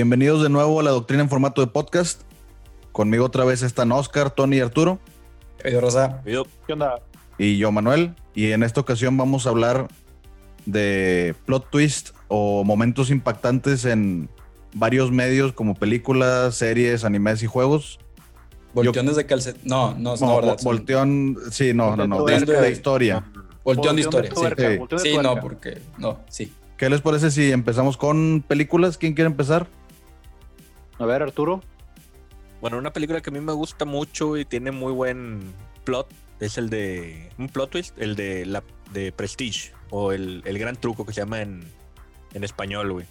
[0.00, 2.22] bienvenidos de nuevo a la doctrina en formato de podcast.
[2.90, 4.98] Conmigo otra vez están Oscar, Tony y Arturo.
[5.70, 6.22] Yo, Rosa.
[6.24, 7.02] Yo, ¿Qué onda?
[7.36, 8.14] Y yo, Manuel.
[8.34, 9.88] Y en esta ocasión vamos a hablar
[10.64, 14.30] de plot twist o momentos impactantes en
[14.72, 17.98] varios medios como películas, series, animes y juegos.
[18.72, 19.60] Volteones de calcetín.
[19.66, 20.56] No, no, no, No, verdad.
[20.60, 23.22] vo- volteón, sí, no, no, no, de, Volteón de- de historia.
[23.64, 24.30] Volteón de historia.
[24.34, 25.10] Volteón de Sí, tuerca, sí.
[25.18, 25.82] volteón no, porque.
[25.98, 26.50] No, sí.
[26.78, 28.96] ¿Qué les parece si empezamos con películas?
[28.96, 29.66] ¿Quién quiere empezar?
[31.00, 31.62] A ver, Arturo.
[32.60, 35.40] bueno, una película que a mí me gusta mucho y tiene muy buen
[35.84, 36.08] plot
[36.40, 38.62] es el de un plot twist, el de la
[38.92, 41.64] de Prestige o el, el gran truco que se llama en,
[42.34, 43.06] en español, güey.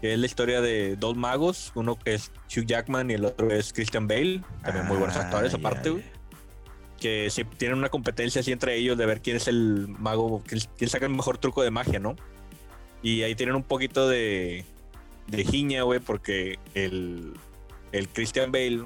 [0.00, 3.50] Que es la historia de dos magos, uno que es Hugh Jackman y el otro
[3.50, 6.04] es Christian Bale, también muy buenos Ah, actores aparte, güey.
[7.00, 10.60] Que sí tienen una competencia así entre ellos de ver quién es el mago, quién,
[10.76, 12.16] quién saca el mejor truco de magia, ¿no?
[13.02, 14.64] Y ahí tienen un poquito de,
[15.32, 17.32] de jiña, güey, porque el,
[17.90, 18.84] el Christian Bale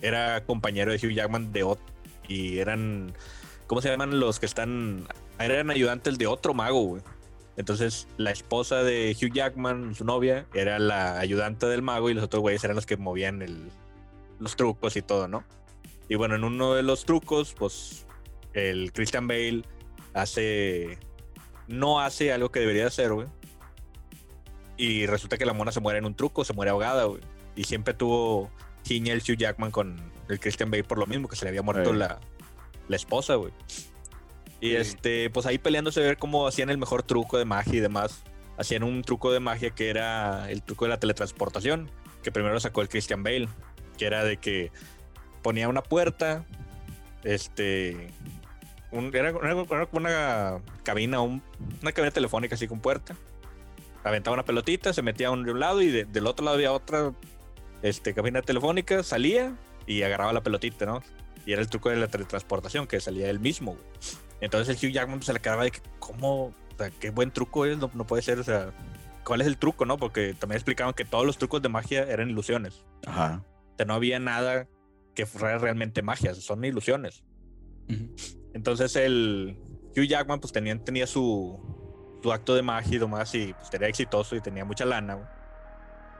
[0.00, 1.84] era compañero de Hugh Jackman de otro.
[2.28, 3.12] Y eran.
[3.66, 5.06] ¿Cómo se llaman los que están?
[5.38, 7.02] Eran ayudantes de otro mago, güey.
[7.56, 12.22] Entonces, la esposa de Hugh Jackman, su novia, era la ayudante del mago y los
[12.24, 13.68] otros güeyes eran los que movían el-
[14.38, 15.42] los trucos y todo, ¿no?
[16.08, 18.06] Y bueno, en uno de los trucos, pues
[18.54, 19.62] el Christian Bale
[20.14, 20.98] hace.
[21.66, 23.26] No hace algo que debería hacer, güey.
[24.78, 27.20] Y resulta que la mona se muere en un truco, se muere ahogada, güey.
[27.56, 28.50] Y siempre tuvo
[28.84, 31.62] Jiña el Hugh Jackman con el Christian Bale por lo mismo, que se le había
[31.62, 32.20] muerto la,
[32.88, 33.52] la esposa, güey.
[34.60, 34.76] Y Sí.
[34.76, 38.22] este, pues ahí peleándose a ver cómo hacían el mejor truco de magia y demás.
[38.56, 41.90] Hacían un truco de magia que era el truco de la teletransportación,
[42.22, 43.48] que primero sacó el Christian Bale,
[43.96, 44.70] que era de que
[45.42, 46.44] ponía una puerta,
[47.24, 48.10] este,
[48.90, 51.42] un- era, era- era como una cabina, un-
[51.82, 53.16] una cabina telefónica así con puerta.
[54.08, 56.56] Aventaba una pelotita, se metía a un, de un lado y de- del otro lado
[56.56, 57.12] había otra
[57.82, 59.54] este, cabina telefónica, salía
[59.86, 61.02] y agarraba la pelotita, ¿no?
[61.46, 63.72] Y era el truco de la teletransportación, que salía él mismo.
[63.72, 63.84] güey.
[64.40, 66.46] Entonces el Hugh Jackman se le quedaba de que, ¿cómo?
[66.46, 68.72] O sea, qué buen truco es, no, no puede ser, o sea,
[69.24, 69.96] ¿cuál es el truco, no?
[69.98, 72.84] Porque también explicaban que todos los trucos de magia eran ilusiones.
[73.06, 73.44] Ajá.
[73.72, 74.68] O sea, no había nada
[75.14, 77.24] que fuera realmente magia, son ilusiones.
[77.90, 78.14] Ujú.
[78.54, 79.58] Entonces el
[79.96, 81.58] Hugh Jackman pues tenía, tenía su,
[82.22, 85.26] su acto de magia y demás y pues era exitoso y tenía mucha lana, güey.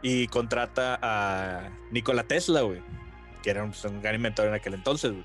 [0.02, 2.80] Y contrata a Nikola Tesla, güey,
[3.42, 5.24] que era un, pues, un gran inventor en aquel entonces, güey,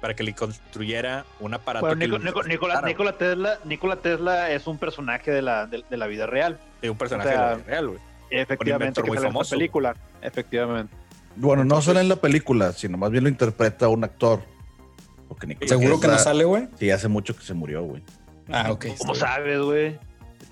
[0.00, 1.86] para que le construyera un aparato.
[1.86, 6.06] Bueno, Nico- Nico- Nikola, Tesla, Nikola Tesla es un personaje de la, de, de la
[6.06, 6.58] vida real.
[6.80, 6.90] güey.
[6.90, 8.00] un personaje o sea, de la vida real, güey.
[8.30, 9.56] Efectivamente, inventor que muy sale en famoso.
[9.56, 9.96] película.
[10.22, 10.94] Efectivamente.
[11.34, 14.42] Bueno, no solo en la película, sino más bien lo interpreta un actor.
[15.28, 16.68] Porque Nikola ¿Seguro que no Tesla- sale, güey?
[16.78, 18.02] Sí, hace mucho que se murió, güey.
[18.50, 18.86] Ah, ok.
[18.98, 19.98] ¿Cómo sabes, güey?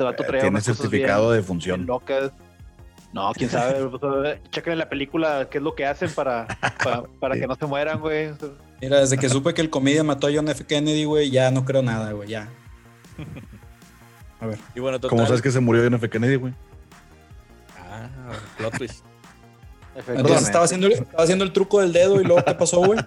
[0.00, 1.86] Este vato traía Tiene unas cosas certificado bien- de función.
[1.86, 2.32] locas.
[3.12, 3.84] No, quién sabe.
[4.00, 6.46] pues, Chequen en la película qué es lo que hacen para,
[6.82, 8.30] para, para que no se mueran, güey.
[8.80, 10.64] Mira, desde que supe que el comedia mató a John F.
[10.64, 12.48] Kennedy, güey, ya no creo nada, güey, ya.
[14.40, 14.58] A ver.
[14.74, 15.10] Y bueno, total.
[15.10, 16.08] ¿Cómo sabes que se murió John F.
[16.08, 16.54] Kennedy, güey?
[17.78, 18.08] Ah,
[18.56, 19.04] plot twist.
[20.08, 22.98] Entonces estaba haciendo, estaba haciendo el truco del dedo y luego, ¿qué pasó, güey?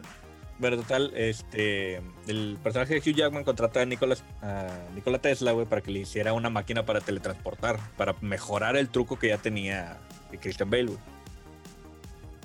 [0.59, 5.66] Bueno, total, este, el personaje de Hugh Jackman contrata a Nikola, a Nikola Tesla, güey,
[5.66, 9.97] para que le hiciera una máquina para teletransportar, para mejorar el truco que ya tenía
[10.40, 11.00] Christian Bale, güey.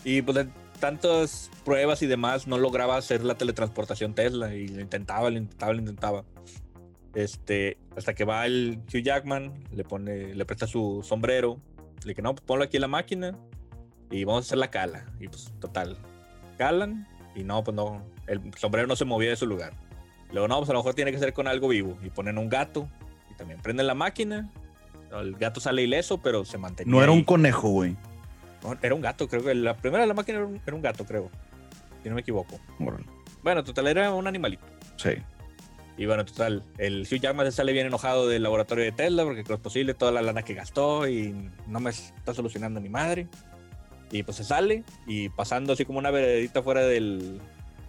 [0.05, 0.49] Y pues de
[0.81, 5.73] tantas pruebas y demás, no lograba hacer la teletransportación Tesla y lo intentaba, lo intentaba,
[5.73, 6.25] lo intentaba.
[7.15, 11.61] Este, hasta que va el Hugh Jackman, le pone, le presta su sombrero,
[12.05, 13.39] le dice, no, pues ponlo aquí en la máquina
[14.11, 15.05] y vamos a hacer la cala.
[15.21, 15.99] Y pues, total,
[16.57, 17.07] calan
[17.39, 19.73] y no, pues no, el sombrero no se movía de su lugar.
[20.33, 21.97] Luego, no, pues a lo mejor tiene que ser con algo vivo.
[22.03, 22.89] Y ponen un gato
[23.31, 24.51] y también prenden la máquina.
[25.13, 26.91] El gato sale ileso, pero se mantenía.
[26.91, 27.97] No era un conejo, güey.
[28.63, 30.83] No, era un gato, creo que la primera de la máquina era un, era un
[30.83, 31.31] gato, creo.
[32.03, 32.59] Si no me equivoco.
[33.43, 34.65] Bueno, total, era un animalito.
[34.97, 35.11] Sí.
[35.97, 39.41] Y bueno, total, el Hugh Jackman se sale bien enojado del laboratorio de Tesla porque
[39.41, 43.29] es posible toda la lana que gastó y no me está solucionando ni madre.
[44.11, 47.41] Y pues se sale y pasando así como una veredita fuera del,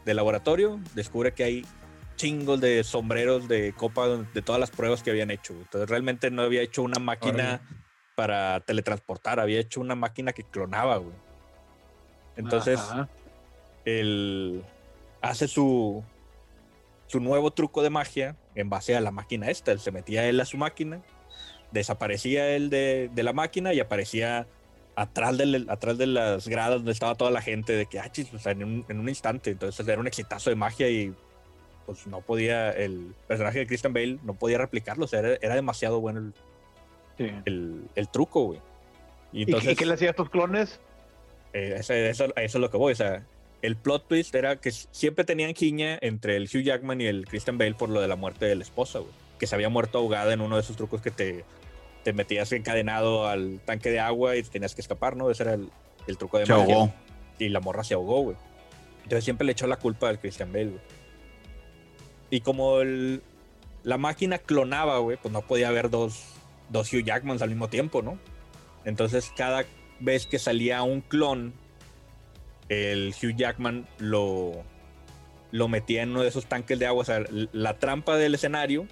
[0.05, 1.65] del laboratorio, descubre que hay
[2.17, 5.53] chingos de sombreros de copa de todas las pruebas que habían hecho.
[5.53, 7.61] Entonces realmente no había hecho una máquina
[8.15, 11.15] para teletransportar, había hecho una máquina que clonaba, güey.
[12.35, 13.09] Entonces, Ajá.
[13.85, 14.65] él
[15.21, 16.03] hace su,
[17.07, 19.71] su nuevo truco de magia en base a la máquina esta.
[19.71, 21.01] Él se metía él a su máquina,
[21.71, 24.47] desaparecía él de, de la máquina y aparecía
[25.01, 28.33] atrás de, atrás de las gradas donde estaba toda la gente de que, ah, chis,
[28.33, 29.51] o sea, en un, en un instante.
[29.51, 31.13] Entonces era un exitazo de magia y
[31.85, 35.55] pues no podía, el personaje de Christian Bale no podía replicarlo, o sea, era, era
[35.55, 36.33] demasiado bueno el,
[37.17, 37.31] Sí.
[37.45, 38.59] el, el truco, güey.
[39.33, 39.69] Y ¿Y, entonces...
[39.71, 40.79] qué- qué le hacía a estos clones?
[41.51, 42.93] eh, eso, eso- eso es lo que voy.
[42.93, 43.23] O sea,
[43.61, 47.57] el plot twist era que siempre tenían quiña entre el Hugh Jackman y el Christian
[47.57, 49.11] Bale por lo de la muerte de la esposa, güey.
[49.37, 51.43] Que se había muerto ahogada en uno de esos trucos que te,
[52.03, 55.29] te metías encadenado al tanque de agua y tenías que escapar, ¿no?
[55.29, 55.69] Ese era el,
[56.07, 56.75] el truco de Se magia.
[56.75, 56.93] ahogó.
[57.39, 58.37] Y la morra se ahogó, güey.
[59.03, 60.81] Entonces siempre le echó la culpa al Christian Bale, güey.
[62.29, 63.21] Y como el-
[63.83, 66.23] la máquina clonaba, güey, pues no podía haber dos,
[66.69, 68.19] dos Hugh Jackmans al mismo tiempo, ¿no?
[68.85, 69.65] Entonces cada
[69.99, 71.53] vez que salía un clon,
[72.69, 74.63] el Hugh Jackman lo,
[75.51, 77.01] lo metía en uno de esos tanques de agua.
[77.01, 78.85] O sea, la trampa del escenario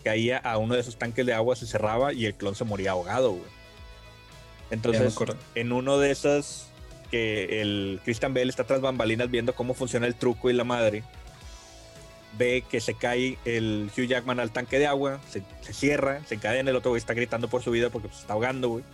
[0.00, 2.92] caía a uno de esos tanques de agua, se cerraba y el clon se moría
[2.92, 3.60] ahogado, güey.
[4.70, 5.16] Entonces,
[5.54, 6.68] en uno de esas
[7.10, 11.02] que el Christian Bale está tras bambalinas viendo cómo funciona el truco y la madre,
[12.38, 16.36] ve que se cae el Hugh Jackman al tanque de agua, se, se cierra, se
[16.36, 18.84] encadena, el otro güey está gritando por su vida porque pues, se está ahogando, güey.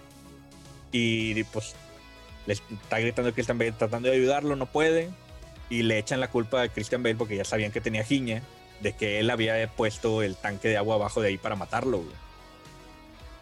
[0.92, 1.74] Y pues
[2.46, 5.10] le está gritando a Christian Bale tratando de ayudarlo, no puede.
[5.68, 8.42] Y le echan la culpa a Christian Bale porque ya sabían que tenía giña
[8.81, 12.14] de que él había puesto el tanque de agua abajo de ahí para matarlo, güey.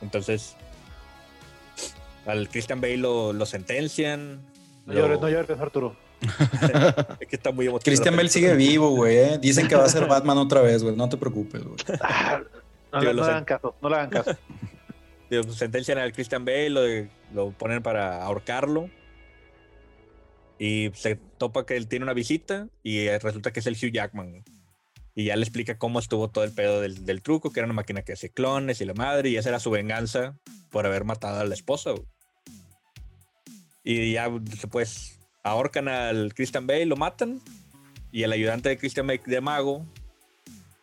[0.03, 0.57] Entonces,
[2.27, 4.41] al Christian Bale lo, lo sentencian.
[4.87, 5.97] No lo- llores, no llores, Arturo.
[7.21, 7.85] Es que está muy emotivo.
[7.85, 9.17] Christian Bale sigue vivo, güey.
[9.17, 9.39] eh.
[9.39, 10.95] Dicen que va a ser Batman otra vez, güey.
[10.97, 11.77] No te preocupes, güey.
[12.97, 14.31] Ah, No, lo no le hagan caso, no le hagan caso.
[15.31, 16.83] Digo, pues, sentencian al Christian Bale, lo,
[17.35, 18.89] lo ponen para ahorcarlo.
[20.61, 24.45] Y se topa que él tiene una visita y resulta que es el Hugh Jackman.
[25.15, 27.75] Y ya le explica cómo estuvo todo el pedo del, del truco, que era una
[27.75, 30.37] máquina que hace clones y la madre, y esa era su venganza
[30.71, 31.93] por haber matado a la esposa.
[31.93, 32.05] güey.
[33.85, 34.31] Y ya
[34.71, 37.41] pues ahorcan al Christian Bale, lo matan,
[38.11, 39.87] y el ayudante de Christian Bale de mago,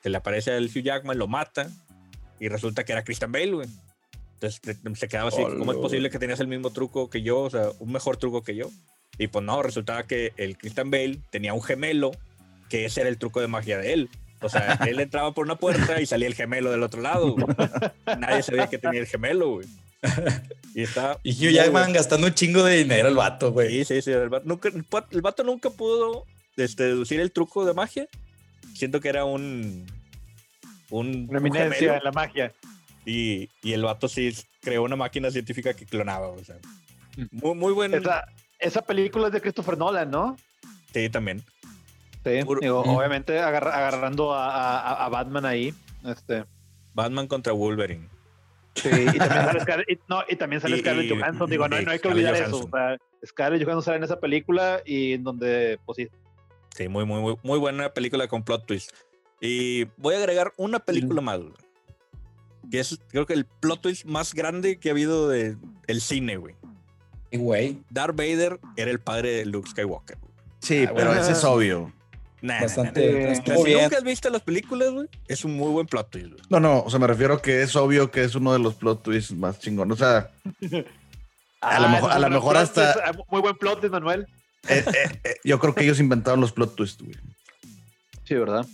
[0.04, 1.70] se le aparece al Hugh Jackman, lo mata,
[2.40, 3.68] y resulta que era Christian Bale, güey.
[4.36, 4.62] Entonces
[4.96, 7.42] se quedaba así, ¿cómo es posible que tenías el mismo truco que yo?
[7.42, 8.72] O sea, un mejor truco que yo.
[9.18, 12.12] Y pues no, resultaba que el Christian Bale tenía un gemelo,
[12.70, 14.10] que ese era el truco de magia de él.
[14.42, 17.34] O sea, él entraba por una puerta y salía el gemelo del otro lado.
[17.34, 17.46] güey.
[18.18, 19.68] Nadie sabía que tenía el gemelo, güey.
[20.74, 21.20] Y está.
[21.22, 21.94] Y Hugh Jackman bueno.
[21.96, 23.70] gastando un chingo de dinero el vato, güey.
[23.84, 24.12] Sí, sí, sí.
[24.12, 24.70] El vato nunca,
[25.12, 28.08] el vato nunca pudo este, deducir el truco de magia.
[28.74, 29.86] Siento que era un.
[30.90, 31.96] Un, Una un eminencia gemelo.
[31.98, 32.54] en la magia.
[33.06, 36.30] Y, y el vato sí creó una máquina científica que clonaba.
[36.30, 36.56] O sea,
[37.32, 37.94] muy, muy buen.
[37.94, 38.26] Esa,
[38.60, 40.38] esa película es de Christopher Nolan, ¿no?
[40.94, 41.44] Sí, también.
[42.24, 42.90] Sí, Puro- digo, Mm.
[42.90, 45.74] obviamente agarra- agarrando a, a- a Batman ahí.
[46.06, 46.46] Este,
[46.94, 48.08] Batman contra Wolverine.
[48.76, 51.50] sí, y también sale, Scarlett, y- no, y también sale Y- Scarlett Johansson.
[51.50, 52.60] Digo, no, no hay que Scarlett olvidar eso.
[52.66, 56.08] O sea, Scarlett Johansson sale en esa película y en donde, pues sí,
[56.76, 58.92] Sí, muy, muy, muy, muy buena película con plot twist.
[59.42, 61.40] Y voy a agregar una película más.
[61.40, 61.52] güey,
[62.72, 65.58] Que es, creo que el plot twist más grande que ha habido de
[65.88, 66.56] el cine, güey.
[67.34, 70.18] Güey, Darth Vader era el padre de Luke Skywalker.
[70.20, 70.32] güey.
[70.60, 71.22] Sí, Ah, pero bueno.
[71.22, 71.92] ese es obvio.
[72.42, 72.62] Nah, nah, nah, nah.
[72.66, 73.32] bastante.
[73.32, 73.82] Estuvo si bien.
[73.84, 76.30] nunca has visto las películas, güey, es un muy buen plot twist.
[76.32, 76.42] güey.
[76.50, 79.04] No, no, o sea, me refiero que es obvio que es uno de los plot
[79.04, 79.94] twists más chingones.
[79.94, 80.32] O sea,
[81.64, 84.26] A lo Ah, mejor- a lo mejor plot hasta- ah, Muy buen plot de Manuel.
[84.68, 87.16] eh, eh, eh, yo creo que ellos inventaron los plot twists, güey.
[88.24, 88.66] Sí, ¿verdad?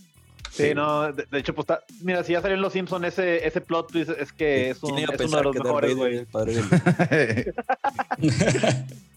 [0.51, 3.45] Sí, no, de, de hecho, pues está, mira, si ya salió en Los Simpsons ese,
[3.45, 5.95] ese plot twist, es que es, un, ¿Quién iba a es uno de los mejores,
[5.95, 6.12] güey.
[6.13, 7.53] era el padre de Luke?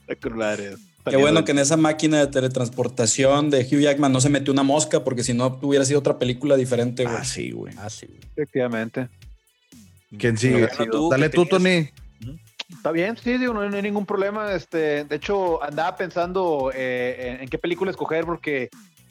[0.08, 0.78] espectaculares.
[1.04, 4.62] Qué bueno que en esa máquina de teletransportación de Hugh Jackman no se metió una
[4.62, 7.16] mosca, porque si no hubiera sido otra película diferente, güey.
[7.16, 7.74] ah, sí, güey.
[7.78, 8.20] Ah, sí, güey.
[8.36, 9.08] Efectivamente.
[10.18, 10.68] ¿Quién sigue?
[10.76, 11.90] Bueno, Dale que tú, tenías- Tony.
[12.76, 14.52] Está bien, sí, digo, no, no hay ningún problema.
[14.52, 18.68] Este, de hecho, andaba pensando eh, en, en qué película escoger porque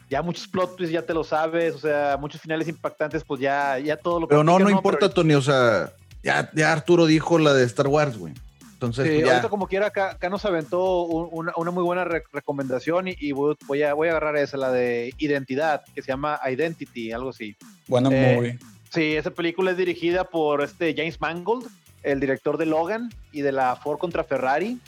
[0.09, 3.77] ya muchos plot twists ya te lo sabes, o sea, muchos finales impactantes, pues ya,
[3.79, 5.33] ya todo lo Pero no, no importa, Pero, Tony.
[5.33, 5.91] O sea,
[6.23, 8.33] ya, ya Arturo dijo la de Star Wars, güey.
[8.79, 9.33] Entonces, sí, pues, ya.
[9.33, 13.15] ahorita como quiera, acá, acá nos aventó un- una, una muy buena re- recomendación y,
[13.19, 17.11] y voy, voy a, voy a agarrar esa, la de Identidad, que se llama Identity,
[17.11, 17.57] algo así.
[17.89, 18.57] Buena Eh, movie.
[18.89, 21.67] Sí, esa película es dirigida por este James Mangold,
[22.03, 24.79] el director de Logan y de la Ford contra Ferrari,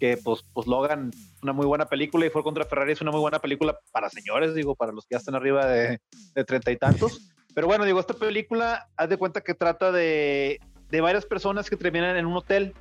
[0.00, 3.20] que pues, pues Logan una muy buena película y Ford contra Ferrari es una muy
[3.20, 6.00] buena película para señores, digo, para los que ya están arriba de
[6.34, 7.30] de treinta y tantos.
[7.54, 10.60] Pero bueno, digo, esta película, haz de cuenta que trata de,
[10.90, 12.74] de varias personas que terminan en un hotel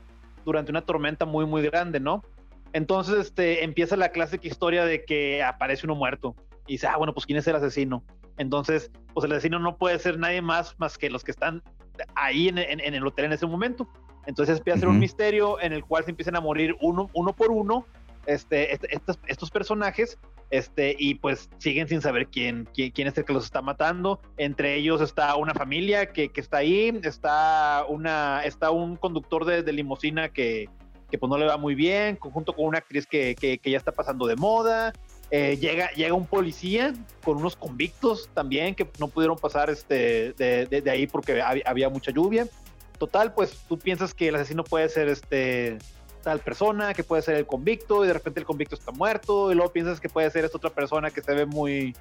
[0.50, 2.24] durante una tormenta muy, muy grande, ¿no?
[2.74, 6.36] Entonces este, empieza la clásica historia de que aparece uno muerto
[6.68, 8.04] y dice, ah, bueno, pues ¿quién es el asesino?
[8.38, 11.62] Entonces, pues el asesino no puede ser nadie más más que los que están
[12.16, 13.88] ahí en, en- en el hotel en ese momento.
[14.28, 17.34] Entonces empieza a ser un misterio en el cual se empiezan a morir uno, uno
[17.34, 17.86] por uno
[18.34, 20.18] este, este- estos, estos personajes
[20.52, 24.20] este, y pues siguen sin saber quién, quién, quién es el que los está matando.
[24.38, 29.64] Entre ellos está una familia que, que está ahí, está, una, está un conductor de,
[29.64, 30.70] de limusina que,
[31.10, 33.78] que pues no le va muy bien, junto con una actriz que, que, que ya
[33.78, 34.94] está pasando de moda.
[35.32, 36.94] Eh, llega, llega un policía
[37.24, 41.64] con unos convictos también que no pudieron pasar este, de, de, de ahí porque había,
[41.68, 42.48] había mucha lluvia.
[42.98, 45.78] Total, pues tú piensas que el asesino puede ser este
[46.24, 49.56] tal persona, que puede ser el convicto, y de repente el convicto está muerto, y
[49.56, 51.96] luego piensas que puede ser esta otra persona que se ve muy,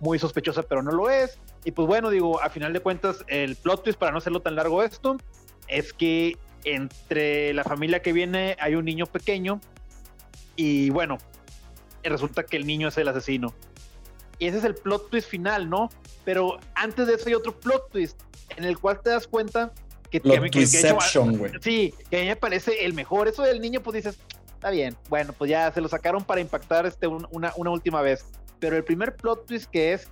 [0.00, 1.38] muy sospechosa, pero no lo es.
[1.64, 4.54] Y pues bueno, digo, a final de cuentas, el plot twist, para no hacerlo tan
[4.54, 5.16] largo esto,
[5.66, 9.60] es que entre la familia que viene hay un niño pequeño,
[10.56, 11.18] y bueno,
[12.02, 13.54] resulta que el niño es el asesino.
[14.38, 15.90] Y ese es el plot twist final, ¿no?
[16.24, 18.20] Pero antes de eso hay otro plot twist
[18.56, 19.72] en el cual te das cuenta
[20.10, 21.52] que, Plot que, que- twistception, güey.
[21.60, 23.28] Sí, que a mí me parece el mejor.
[23.28, 24.18] Eso del niño, pues dices,
[24.54, 24.96] está bien.
[25.08, 28.24] Bueno, pues ya se lo sacaron para impactar este un- una, una última vez.
[28.58, 30.08] Pero el primer plot twist que es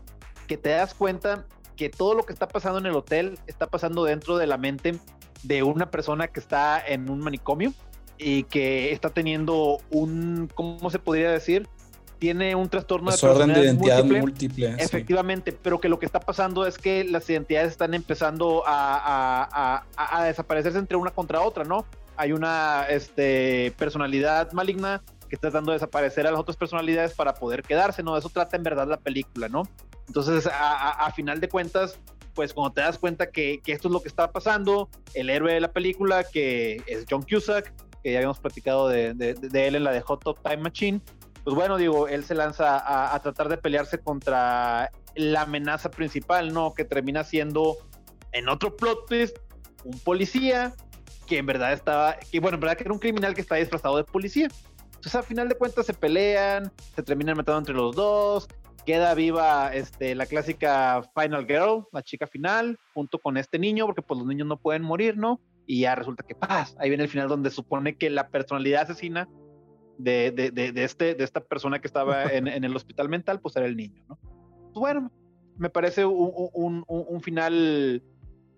[0.47, 4.05] que te das cuenta que todo lo que está pasando en el hotel está pasando
[4.05, 4.99] dentro de la mente
[5.43, 7.73] de una persona que está en un manicomio
[8.19, 11.69] y que está teniendo un, ¿cómo se podría decir?
[12.19, 14.21] Tiene un trastorno Desorden de personalidad identidad múltiple.
[14.21, 14.69] múltiple.
[14.79, 14.83] sí.
[14.85, 19.49] Efectivamente, pero que lo que está pasando es que las identidades están empezando a, a-
[19.77, 21.85] a- a- a desaparecerse entre una contra otra, ¿no?
[22.17, 27.35] Hay una este, personalidad maligna que está tratando de desaparecer a las otras personalidades para
[27.35, 28.15] poder quedarse, ¿no?
[28.15, 29.65] De eso trata en verdad la película, ¿no?
[30.07, 31.99] Entonces, a, a- a final de cuentas,
[32.35, 35.53] pues cuando te das cuenta que, que esto es lo que está pasando, el héroe
[35.53, 39.75] de la película, que es John Cusack, que ya habíamos platicado de, de- de él
[39.75, 41.01] en la de Hot Top Time Machine,
[41.47, 46.75] pues bueno, digo, él se lanza a, tratar de pelearse contra la amenaza principal, ¿no?
[46.75, 47.77] Que termina siendo,
[48.33, 49.39] en otro plot twist,
[49.85, 50.75] un policía
[51.29, 53.97] que en verdad estaba, que bueno, en verdad que era un criminal que está disfrazado
[53.97, 54.49] de policía.
[54.87, 58.49] Entonces, al final de cuentas, se pelean, se terminan matando entre los dos,
[58.85, 64.03] queda viva este, la clásica Final Girl, la chica final, junto con este niño, porque
[64.03, 65.41] pues los niños no pueden morir, ¿no?
[65.65, 69.29] Y ya resulta que paz, ahí viene el final donde supone que la personalidad asesina
[69.99, 73.41] de, de, de, de este, de esta persona que estaba en, en, el hospital mental,
[73.41, 74.19] pues era el niño, ¿no?
[74.73, 75.11] Pues bueno,
[75.59, 78.03] me parece un, un, un, un, final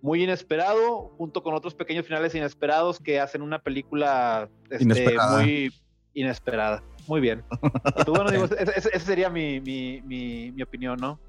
[0.01, 5.41] muy inesperado, junto con otros pequeños finales inesperados que hacen una película este, Inesperada.
[5.41, 5.73] muy
[6.13, 6.83] inesperada.
[7.07, 7.43] Muy bien.
[7.51, 11.19] Y pues bueno, digo, esa sería mi, mi, mi, mi, opinión, ¿no?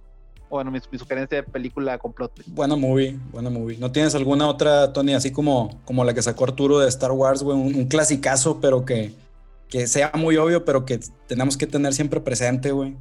[0.49, 2.43] Bueno, mi, mi, sugerencia de película complot.
[2.47, 3.79] Buena movie, buena movie.
[3.79, 7.43] ¿No tienes alguna otra, Tony, así como, como la que sacó Arturo de Star Wars,
[7.43, 7.57] güey?
[7.57, 9.12] Un, un clasicazo, pero que,
[9.71, 12.97] que sea muy obvio, pero que tenemos que tener siempre presente, güey.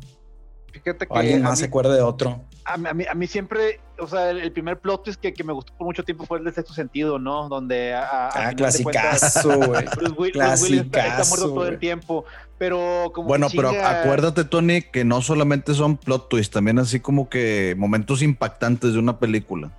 [0.71, 1.13] Fíjate que.
[1.13, 2.41] O alguien más mí, se acuerde de otro.
[2.65, 5.33] A mí, a mí, a mí siempre, o sea, el, el, primer plot twist que,
[5.33, 7.49] que me gustó por mucho tiempo fue el de sexto sentido, ¿no?
[7.49, 7.93] Donde.
[7.93, 9.57] A, ah, clasicazo,
[10.15, 10.31] güey.
[10.31, 12.25] Está, está, muerto todo el tiempo.
[12.57, 13.27] Pero como.
[13.27, 13.71] Bueno, chinga...
[13.71, 18.93] pero acuérdate, Tony, que no solamente son plot twists, también así como que momentos impactantes
[18.93, 19.71] de una película.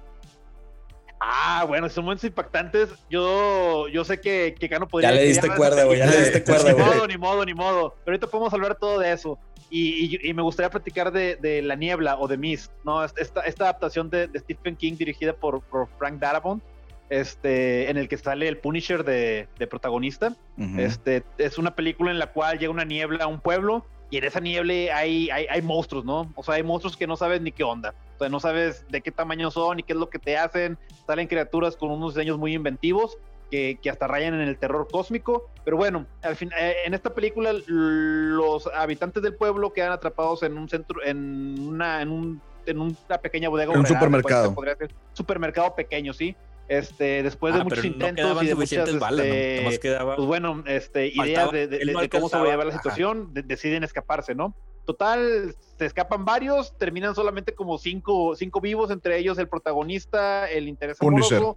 [1.21, 2.89] Ah, bueno, son momentos impactantes.
[3.11, 5.11] Yo, yo sé que, que Cano podría.
[5.11, 5.99] Ya le diste cuerda, güey.
[5.99, 6.85] Ya le diste cuerda, güey.
[6.87, 7.95] Ni modo, ni modo, ni modo.
[8.05, 9.39] Pero ahorita podemos hablar todo de eso.
[9.69, 13.05] Y, y, y me gustaría platicar de, de, La Niebla o de Mist, ¿no?
[13.05, 16.63] Esta, esta adaptación de, de, Stephen King dirigida por, por, Frank Darabont,
[17.09, 20.35] este, en el que sale el Punisher de, de protagonista.
[20.57, 20.81] Uh -huh.
[20.81, 24.25] este, es una película en la cual llega una niebla a un pueblo y en
[24.25, 26.33] esa niebla hay, hay, hay, monstruos, ¿no?
[26.35, 27.95] O sea, hay monstruos que no sabes ni qué onda.
[28.21, 30.77] O sea, no sabes de qué tamaño son y qué es lo que te hacen.
[31.07, 33.17] Salen criaturas con unos diseños muy inventivos
[33.51, 35.49] que, que hasta rayan en el terror cósmico.
[35.65, 40.59] Pero bueno, al fin, eh, en esta película los habitantes del pueblo quedan atrapados en
[40.59, 43.73] un centro, en una, en un, en una pequeña bodega.
[43.73, 44.55] En un supermercado.
[44.55, 46.37] Podría ser supermercado pequeño, sí.
[46.69, 49.81] Este, después de ah, muchos intentos no y de muchas, balas, este, ¿no?
[49.81, 50.17] quedaba...
[50.17, 53.83] pues bueno, este, ideas Faltaba, de, de, no de cómo sobrellevar la situación, de, deciden
[53.83, 54.55] escaparse, ¿no?
[54.85, 60.69] Total, se escapan varios, terminan solamente como cinco, cinco vivos, entre ellos el protagonista, el
[60.69, 61.57] interés amoroso,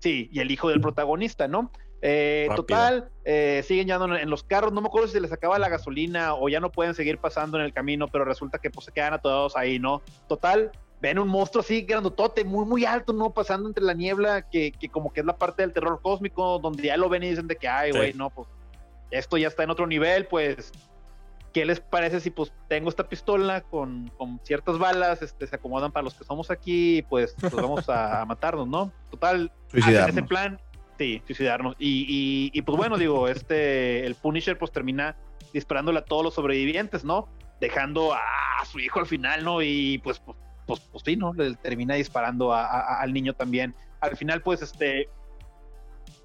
[0.00, 1.70] sí, y el hijo del protagonista, ¿no?
[2.06, 5.58] Eh, total, eh, siguen ya en los carros, no me acuerdo si se les acaba
[5.58, 8.84] la gasolina o ya no pueden seguir pasando en el camino, pero resulta que pues
[8.84, 10.02] se quedan atorados ahí, ¿no?
[10.28, 13.32] Total, ven un monstruo así grandotote, muy, muy alto, ¿no?
[13.32, 16.82] Pasando entre la niebla, que, que, como que es la parte del terror cósmico, donde
[16.82, 18.18] ya lo ven y dicen de que, ay, güey, sí.
[18.18, 18.48] no, pues
[19.10, 20.72] esto ya está en otro nivel, pues,
[21.54, 25.92] ¿qué les parece si pues tengo esta pistola con, con ciertas balas, este, se acomodan
[25.92, 28.92] para los que somos aquí, pues, pues vamos a, a, matarnos, ¿no?
[29.10, 30.60] Total, hacen ese plan,
[30.98, 31.76] sí, suicidarnos.
[31.78, 35.16] Y, y, y pues bueno, digo, este, el Punisher pues termina
[35.54, 37.28] disparándole a todos los sobrevivientes, ¿no?
[37.60, 38.18] Dejando a,
[38.60, 39.62] a su hijo al final, ¿no?
[39.62, 41.32] Y pues, pues pues, pues sí, ¿no?
[41.34, 43.74] Le termina disparando a, al niño también.
[44.00, 45.08] Al final, pues, este.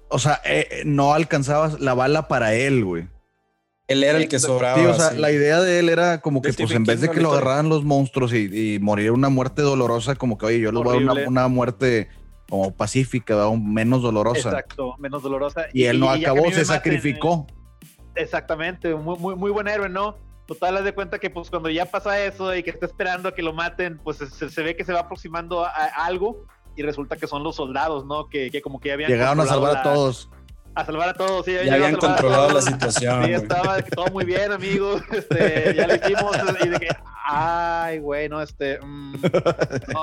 [0.08, 3.08] O sea, eh, no alcanzaba la bala para él, güey.
[3.90, 4.78] Él era el que sobraba.
[4.78, 5.18] Sí, o sea, sí.
[5.18, 7.28] la idea de él era como que, De pues, Stephen en vez de que lo
[7.28, 7.32] ¿no?
[7.32, 11.02] agarraran los monstruos y, y morir una muerte dolorosa, como que, oye, yo les voy
[11.02, 12.08] a dar una, muerte
[12.48, 14.50] como pacífica, o menos dolorosa.
[14.50, 15.66] Exacto, menos dolorosa.
[15.72, 17.46] Y, él no acabó, se maten, sacrificó.
[18.14, 20.16] Exactamente, muy, muy, muy buen héroe, ¿no?
[20.46, 23.34] Total, haz de cuenta que pues cuando ya pasa eso y que está esperando a
[23.34, 26.44] que lo maten, pues se, se ve que se va aproximando a, a algo
[26.76, 28.28] y resulta que son los soldados, ¿no?
[28.28, 29.10] Que, que como que ya habían...
[29.10, 30.30] Llegaron a salvar a la- todos.
[30.74, 31.52] A salvar a todos, sí.
[31.64, 33.24] Ya habían controlado la situación.
[33.24, 35.02] Sí, estaba todo muy bien, amigos.
[35.12, 36.36] Este, ya lo hicimos.
[36.64, 36.88] Y de que,
[37.26, 38.78] ay, güey, no, este.
[38.80, 39.14] mm,
[39.92, 40.02] no,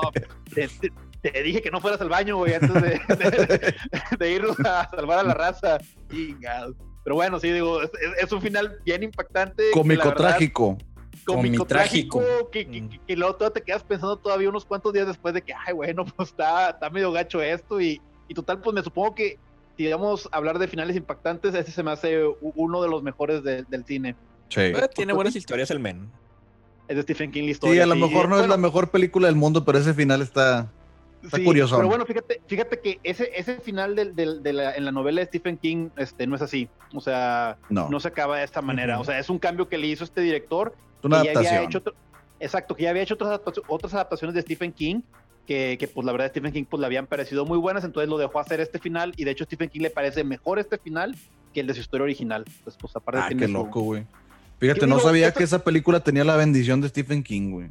[1.22, 3.74] te, dije que no fueras al baño, güey, antes de, de-
[4.18, 5.78] de irnos a salvar a la raza.
[6.08, 9.70] Pero bueno, sí, digo, es, un final bien impactante.
[9.70, 10.76] la Cómico trágico.
[11.24, 12.18] Cómico Comitrágico.
[12.20, 12.50] trágico.
[12.50, 15.52] Que, que, que- que luego te quedas pensando todavía unos cuantos días después de que,
[15.54, 17.80] ay, bueno, pues está, está medio gacho esto.
[17.80, 19.38] Y, y total, pues me supongo que
[19.78, 23.44] si vamos a hablar de finales impactantes, ese se me hace uno de los mejores
[23.44, 24.16] de- del cine.
[24.48, 24.60] Sí.
[24.60, 26.10] Eh, Tiene buenas historias el men.
[26.88, 27.84] Es de Stephen King la Sí, historia.
[27.84, 30.68] a lo mejor no es Bueno, la mejor película del mundo, pero ese final está.
[31.22, 31.76] está sí, curioso.
[31.76, 35.20] Pero bueno, fíjate, fíjate que ese, ese final del- del- de la, en la novela
[35.20, 36.68] de Stephen King este, no es así.
[36.94, 38.98] O sea, No, no se acaba de esta manera.
[38.98, 40.74] O sea, es un cambio que le hizo este director.
[40.98, 41.64] es una que ya había adaptación.
[41.68, 41.94] hecho otro-
[42.40, 45.02] exacto, que ya había hecho otras, otras adaptaciones de Stephen King.
[45.48, 48.18] Que, que, pues la verdad Stephen King pues le habían parecido muy buenas, entonces lo
[48.18, 51.16] dejó hacer este final y de hecho Stephen King le parece mejor este final
[51.54, 52.44] que el de su historia original.
[52.64, 54.04] Pues, pues aparte Ah, qué su- loco, güey.
[54.58, 57.70] Fíjate, no digo, sabía que esa película tenía la bendición de Stephen King, güey.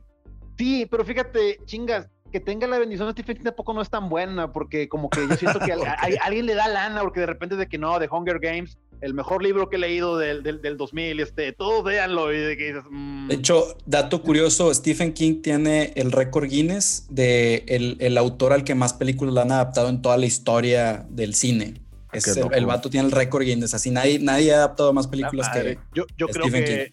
[0.58, 4.10] Sí, pero fíjate, chingas, que tenga la bendición de Stephen King tampoco no es tan
[4.10, 7.20] buena, porque como que yo siento que a, a- a alguien le da lana, porque
[7.20, 10.44] de repente de que no, de Hunger Games, el mejor libro que he leído del,
[10.44, 14.74] del, del 2000, este, todos véanlo, y de que dices, mm, De hecho, dato curioso,
[14.74, 19.42] Stephen King tiene el récord Guinness de el, el autor al que más películas le
[19.42, 21.82] han adaptado en toda la historia del cine.
[22.12, 25.06] Es Qué el, el vato tiene el récord Guinness, así nadie, nadie ha adaptado más
[25.06, 25.78] la películas que...
[25.93, 26.91] yo, yo creo que...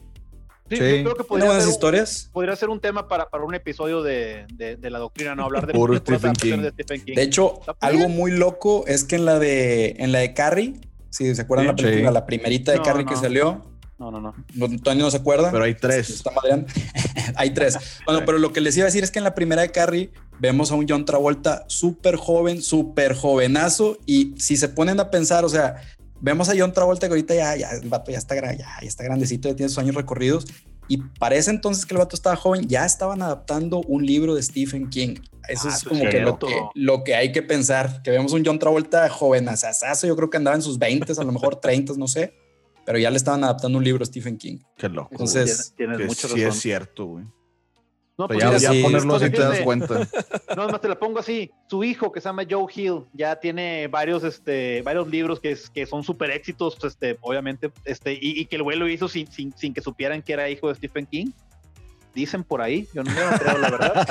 [0.71, 0.77] Sí, Sí.
[0.77, 2.31] yo creo que ¿Tiene podría ser, un, historias?
[2.33, 5.67] podría ser un tema para, para un episodio de, de, de la doctrina, no hablar
[5.67, 6.59] de, puras Stephen King.
[6.63, 7.15] de Stephen King.
[7.15, 10.75] De hecho, algo muy loco es que en la de, en la de Carrie,
[11.15, 12.15] si se acuerdan Sí, la película, sí.
[12.15, 13.65] la primerita de No, Carrie que salió,
[13.99, 14.35] no, no, no.
[14.55, 15.53] no, Tony no se acuerda.
[15.53, 16.11] Pero hay tres.
[16.11, 16.67] está madreando.
[17.37, 17.79] Hay tres.
[18.05, 20.11] Bueno, pero lo que les iba a decir es que en la primera de Carrie
[20.39, 23.99] vemos a un John Travolta súper joven, súper jovenazo.
[24.07, 25.77] Y si se ponen a pensar, o sea,
[26.21, 29.05] vemos a John Travolta que ahorita ya, ya, el vato ya está, ya, ya está
[29.05, 30.47] grandecito, ya tiene sus años recorridos.
[30.89, 34.89] Y parece entonces que el vato estaba joven, ya estaban adaptando un libro de Stephen
[34.91, 35.17] King.
[35.49, 38.03] Eso Ah, es como que lo, que lo que hay que pensar.
[38.03, 41.25] Que vemos un John Travolta joven, asasazo, yo creo que andaba en sus 20, a
[41.25, 42.35] lo mejor 30, no sé.
[42.87, 44.59] Pero ya le estaban adaptando un libro a Stephen King.
[44.77, 45.09] Qué loco.
[45.13, 46.49] Entonces, tienes, tienes que mucha sí razón.
[46.49, 47.25] es cierto, güey.
[48.17, 50.07] No, pues ya, ya sí, ponerlo así te das cuenta.
[50.57, 51.51] No, más te la pongo así.
[51.69, 55.69] Su hijo, que se llama Joe Hill, ya tiene varios, este, varios libros que, es-
[55.69, 59.27] que son súper éxitos, este, obviamente, este, y, y que el güey lo hizo sin,
[59.33, 61.33] sin, sin que supieran que era hijo de Stephen King.
[62.15, 64.07] Dicen por ahí, yo no, yo no creo la verdad.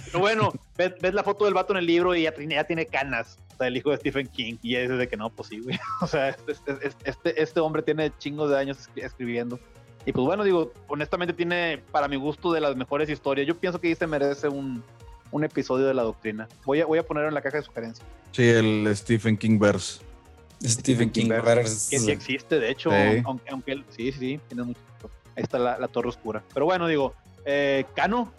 [0.06, 2.64] Pero bueno, ves, ves la foto del vato en el libro y ya, tiene- ya
[2.64, 5.30] tiene canas, o sea, el hijo de Stephen King, y ya dices de que no,
[5.30, 5.78] pues sí, güey.
[6.00, 9.60] O sea, este, este, este, este hombre tiene chingos de años escri- escribiendo.
[10.08, 13.46] Y pues bueno, digo, honestamente tiene, para mi gusto, de las mejores historias.
[13.46, 14.82] Yo pienso que ahí se merece un,
[15.30, 16.48] un episodio de la doctrina.
[16.64, 18.08] Voy a, voy a ponerlo en la caja de sugerencias.
[18.32, 20.00] Sí, el Stephen King verse.
[20.64, 23.22] Stephen King King versus- Que sí existe, de hecho, Sí.
[23.26, 24.80] aunque, aunque él- sí, sí, sí, tiene mucho.
[25.36, 26.42] Ahí está la, la torre oscura.
[26.54, 27.12] Pero bueno, digo,
[27.44, 28.32] eh, Cano,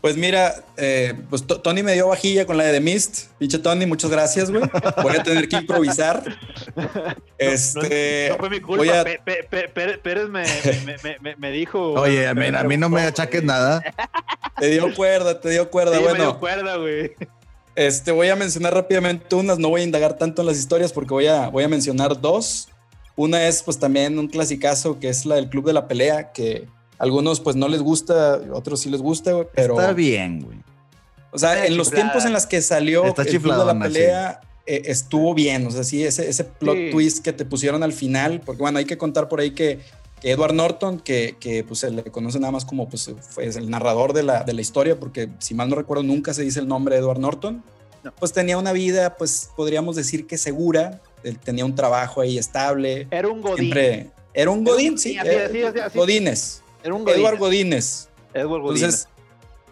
[0.00, 3.26] Pues mira, eh, pues To- Tony me dio vajilla con la de The Mist.
[3.38, 4.62] Pinche Tony, muchas gracias, güey.
[5.02, 6.22] Voy a tener que improvisar.
[7.38, 8.84] Este, no fue mi culpa.
[8.84, 10.42] voy a- Pe- Pe- Pe- Pérez, me,
[10.84, 11.92] me- me- me- me dijo.
[11.94, 13.82] Oye, a mí, me a mí no me achaques nada.
[14.58, 15.92] te dio cuerda, te dio cuerda.
[15.96, 17.12] Sí, me bueno, dio cuerda, güey.
[17.76, 19.58] este, voy a mencionar rápidamente unas.
[19.58, 22.68] No voy a indagar tanto en las historias porque voy a, voy a mencionar dos.
[23.16, 26.68] Una es, pues, también un clasicazo que es la del Club de la Pelea, que
[27.00, 29.74] algunos, pues, no les gusta, otros sí les gusta, güey, pero.
[29.80, 30.58] Está bien, güey.
[31.32, 32.04] O sea, Está en los chiflada.
[32.10, 35.66] tiempos en los que salió Está el Club de la pelea, eh, estuvo bien.
[35.66, 36.88] O sea, sí, ese, ese plot Sí.
[36.92, 39.78] twist que te pusieron al final, porque bueno, hay que contar por ahí que,
[40.20, 43.70] que Edward Norton, que, que, pues se le conoce nada más como pues, fue el
[43.70, 46.68] narrador de la, de la historia, porque si mal no recuerdo, nunca se dice el
[46.68, 47.62] nombre de Edward Norton.
[48.02, 48.12] No.
[48.18, 51.00] Pues tenía una vida, pues podríamos decir que segura.
[51.22, 53.06] Él tenía un trabajo ahí estable.
[53.10, 53.56] Era un Godín.
[53.58, 54.10] Siempre.
[54.32, 55.98] Era un Godín, sí, así, eh, así, así, así.
[56.82, 56.84] Godínez.
[56.84, 57.08] Era un.
[57.08, 58.08] Edward Godínez.
[58.34, 58.84] Edward Godín.
[58.84, 59.08] Entonces,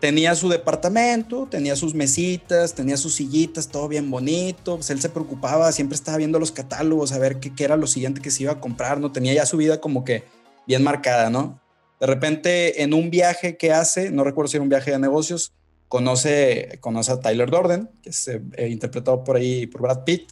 [0.00, 4.76] tenía su departamento, tenía sus mesitas, tenía sus sillitas, todo bien bonito.
[4.76, 7.86] Pues él se preocupaba, siempre estaba viendo los catálogos, a ver qué, qué era lo
[7.86, 9.12] siguiente que se iba a comprar, ¿no?
[9.12, 10.24] Tenía ya su vida como que
[10.66, 11.60] bien marcada, ¿no?
[12.00, 15.52] De repente, en un viaje que hace, no recuerdo si era un viaje de negocios,
[15.88, 20.30] conoce, conoce a Tyler Dorden, que es eh, eh, interpretado por ahí por Brad Pitt.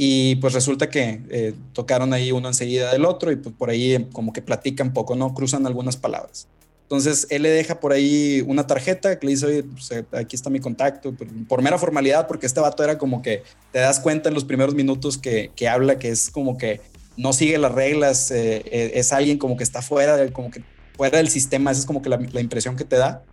[0.00, 3.94] Y pues resulta que eh, tocaron ahí uno enseguida del otro y pues por ahí
[3.94, 5.34] eh, como que platican poco, ¿no?
[5.34, 6.46] Cruzan algunas palabras.
[6.82, 10.36] Entonces él le deja por ahí una tarjeta que le dice, oye, pues, eh, aquí
[10.36, 11.12] está mi contacto,
[11.48, 14.76] por, mera formalidad, porque este vato era como que te das cuenta en los primeros
[14.76, 16.80] minutos que, que habla que es como que
[17.16, 20.62] no sigue las reglas, es alguien como que está fuera, de, como que
[20.96, 23.24] fuera del sistema, esa es como que la impresión que te da.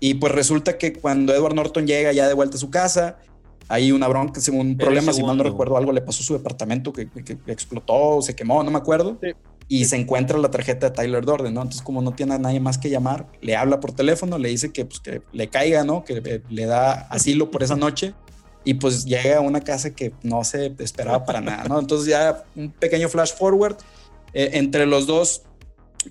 [0.00, 3.18] Y pues resulta que cuando Edward Norton llega ya de vuelta a su casa,
[3.68, 6.92] hay una bronca, un problema, si mal no recuerdo, algo le pasó a su departamento
[6.92, 9.18] que, que- que explotó, se quemó, no me acuerdo.
[9.22, 9.30] Sí.
[9.70, 11.60] Y se encuentra la tarjeta de Tyler Durden, ¿no?
[11.60, 14.72] Entonces, como no tiene a nadie más que llamar, le habla por teléfono, le dice
[14.72, 16.04] que, pues, que le caiga, ¿no?
[16.04, 18.14] Que le da asilo por esa noche.
[18.64, 21.78] Y pues llega a una casa que no se esperaba para nada, ¿no?
[21.78, 23.76] Entonces, ya un pequeño flash forward.
[24.34, 25.42] eh, entre los dos,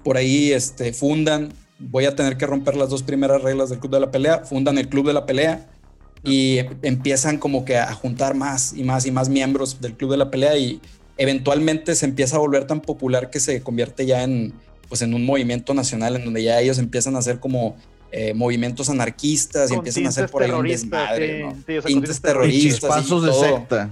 [0.03, 1.49] por ahí este, fundan.
[1.79, 4.39] Voy a tener que romper las dos primeras reglas del club de la pelea.
[4.45, 5.67] Fundan el club de la pelea
[6.23, 10.11] y em- empiezan como que a juntar más y más y más miembros del club
[10.11, 10.79] de la pelea y
[11.17, 14.53] eventualmente se empieza a volver tan popular que se convierte ya en
[14.89, 17.75] pues en un movimiento nacional en donde ya ellos empiezan a hacer como
[18.13, 21.51] eh, movimientos anarquistas y Con empiezan a hacer por ahí un desmadre, sí, ¿no?
[21.51, 23.89] sí, o sea, con Tintes tintes Y terroristas y chispazos de secta.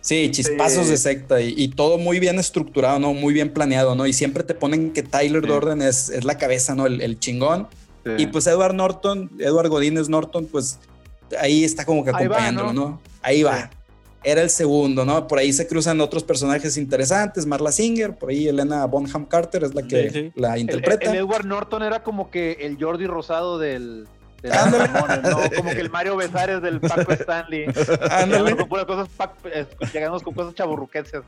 [0.00, 0.90] Sí, chispazos Sí.
[0.90, 3.14] de secta y, y todo muy bien estructurado, ¿no?
[3.14, 4.04] Muy bien planeado, ¿no?
[4.04, 5.48] Y siempre te ponen que Tyler Sí.
[5.48, 6.86] Durden es, es la cabeza, ¿no?
[6.86, 7.68] El, el chingón.
[8.04, 8.10] Sí.
[8.18, 10.80] Y pues Edward Norton, Edward Godínez Norton, pues
[11.40, 12.80] ahí está como que Ahí va, acompañándolo, ¿no?
[12.88, 13.00] ¿no?
[13.22, 13.70] Ahí va.
[14.24, 15.26] Era el segundo, ¿no?
[15.26, 19.74] Por ahí se cruzan otros personajes interesantes, Marla Singer, por ahí Elena Bonham Carter es
[19.74, 20.32] la que Sí, sí.
[20.36, 21.10] la interpreta.
[21.10, 24.06] El, Edward Norton era como que el Jordi Rosado del.
[24.44, 25.38] Ramones, ¿no?
[25.56, 27.66] Como que el Mario Besares del Paco Stanley.
[28.10, 28.38] Ándale.
[28.50, 31.22] Llegamos con puras cosas, pac- eh, llegamos con cosas chaburruquenses.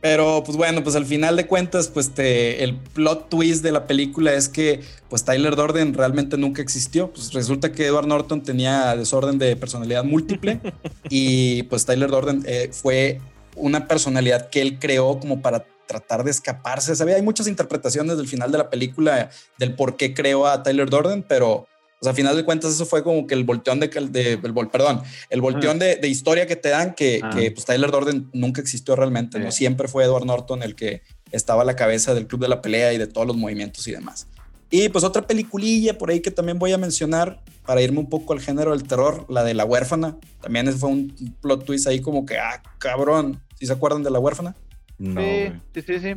[0.00, 3.86] Pero pues bueno, pues al final de cuentas, pues te, el plot twist de la
[3.86, 7.10] película es que pues Tyler Durden realmente nunca existió.
[7.10, 10.60] Pues resulta que Edward Norton tenía desorden de personalidad múltiple
[11.08, 13.20] y pues Tyler Durden eh, fue
[13.56, 16.94] una personalidad que él creó como para tratar de escaparse.
[16.94, 17.16] ¿Sabía?
[17.16, 21.22] Hay muchas interpretaciones del final de la película del por qué creó a Tyler Durden,
[21.22, 21.66] pero
[22.00, 24.70] pues, al final de cuentas eso fue como que el volteón de, de el vol-
[24.70, 27.30] perdón, el volteón de, de historia que te dan que, Ah.
[27.34, 29.50] que pues Tyler Durden nunca existió realmente, ¿no?
[29.50, 32.92] Siempre fue Edward Norton el que estaba a la cabeza del club de la pelea
[32.92, 34.26] y de todos los movimientos y demás.
[34.70, 38.32] Y pues otra peliculilla por ahí que también voy a mencionar para irme un poco
[38.32, 40.16] al género del terror, la de La huérfana.
[40.40, 43.40] También fue un plot twist ahí como que, ah, cabrón.
[43.58, 44.54] ¿Sí se acuerdan de La huérfana?
[44.98, 45.52] No, sí, güey.
[45.74, 46.14] sí, sí, sí.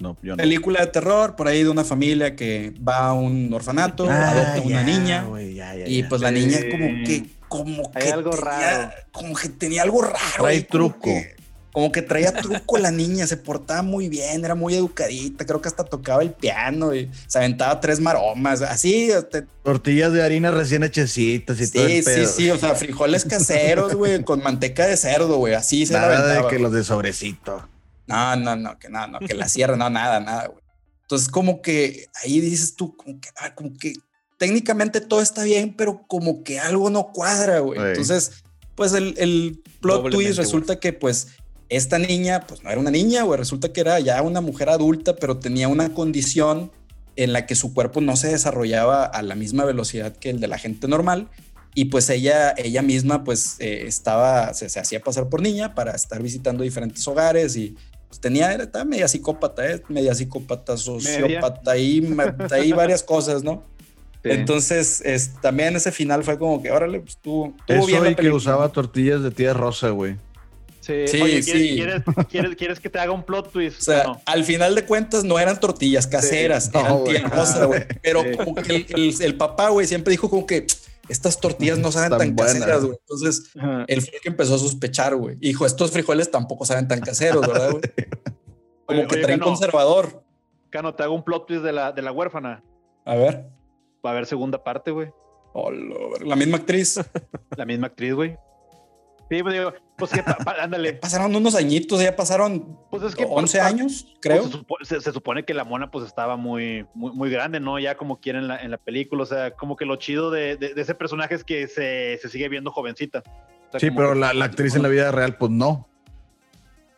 [0.00, 0.36] No, yo no.
[0.36, 4.60] Película de terror por ahí de una familia que va a un orfanato, Ah, adopta
[4.62, 5.24] una ya, niña.
[5.24, 6.08] güey, ya, ya, Y ya.
[6.08, 6.34] pues la Sí.
[6.36, 8.90] niña como que, como Hay que algo tenía, raro.
[9.10, 10.16] como que tenía algo raro.
[10.38, 11.00] Trae truco.
[11.02, 11.36] que-
[11.70, 15.68] Como que traía truco la niña, se portaba muy bien, era muy educadita, creo que
[15.68, 20.82] hasta tocaba el piano y se aventaba tres maromas, así, este, Tortillas de harina recién
[20.82, 22.28] hechecitas y todo sí, el sí, pedo.
[22.28, 26.42] sí, o sea, frijoles caseros, güey, con manteca de cerdo, güey, así se la Nada
[26.42, 27.68] de que los de sobrecito.
[28.08, 30.62] No, no, no, que no, no, que la cierre, no, nada, nada, güey.
[31.02, 33.94] Entonces, como que ahí dices tú, como que, ah, como que
[34.38, 37.78] técnicamente todo está bien, pero como que algo no cuadra, güey.
[37.78, 37.88] Ey.
[37.88, 38.42] Entonces,
[38.74, 41.28] pues el, el plot Doblemente, twist resulta que, pues,
[41.68, 45.16] esta niña, pues no era una niña, güey, resulta que era ya una mujer adulta,
[45.16, 46.70] pero tenía una condición
[47.16, 50.48] en la que su cuerpo no se desarrollaba a la misma velocidad que el de
[50.48, 51.28] la gente normal.
[51.74, 55.92] Y pues ella, ella misma, pues eh, estaba, se, se hacía pasar por niña para
[55.92, 57.76] estar visitando diferentes hogares y
[58.08, 59.82] pues tenía, era, estaba media psicópata, ¿eh?
[59.88, 63.62] media psicópata, sociópata, ahí, ma- ahí varias cosas, ¿no?
[64.22, 64.30] Sí.
[64.30, 68.68] Entonces, es, también ese final fue como que, órale, pues tú, Eso y que usaba
[68.70, 70.16] tortillas de tía rosa, güey.
[70.80, 71.52] Sí, Sí, Oye, sí.
[71.76, 73.78] ¿quieres, Quieres, quieres, que te haga un plot twist?
[73.80, 74.22] O sea, No.
[74.24, 76.78] al final de cuentas no eran tortillas caseras, Sí.
[76.78, 77.84] Eran tía rosa, güey.
[78.02, 78.30] Pero Sí.
[78.36, 80.66] como que el, el- el papá, güey, siempre dijo como que
[81.08, 82.98] estas tortillas no saben Tan caseras, güey.
[83.00, 83.84] Entonces, Ajá.
[83.88, 85.36] él fue el que empezó a sospechar, güey.
[85.40, 87.82] Y Dijo, estos frijoles tampoco saben tan caseros, ¿verdad, güey?
[88.86, 89.50] Como Oye, que oye, traen Cano.
[89.52, 90.22] conservador.
[90.70, 92.62] Cano, te hago un plot twist de la, de la huérfana.
[93.04, 93.46] A ver.
[94.04, 95.10] Va a haber segunda parte, güey.
[95.52, 95.94] Hola,
[96.24, 97.00] la misma actriz.
[97.56, 98.36] La misma actriz, güey.
[99.30, 100.94] Sí, pues digo, pues que, pa- pa- ándale.
[100.94, 104.44] Pasaron unos añitos, ya pasaron Pues es que 11 pa- años, pues, creo.
[104.44, 107.78] se, supo- se- se supone que la mona pues estaba muy, muy, muy grande, ¿no?
[107.78, 109.22] Ya como quieren en la, en la película.
[109.22, 112.28] O sea, como que lo chido de, de- de ese personaje es que se, se
[112.28, 113.22] sigue viendo jovencita.
[113.26, 115.88] O sea, Sí, pero que- la, la actriz en la vida real, pues no.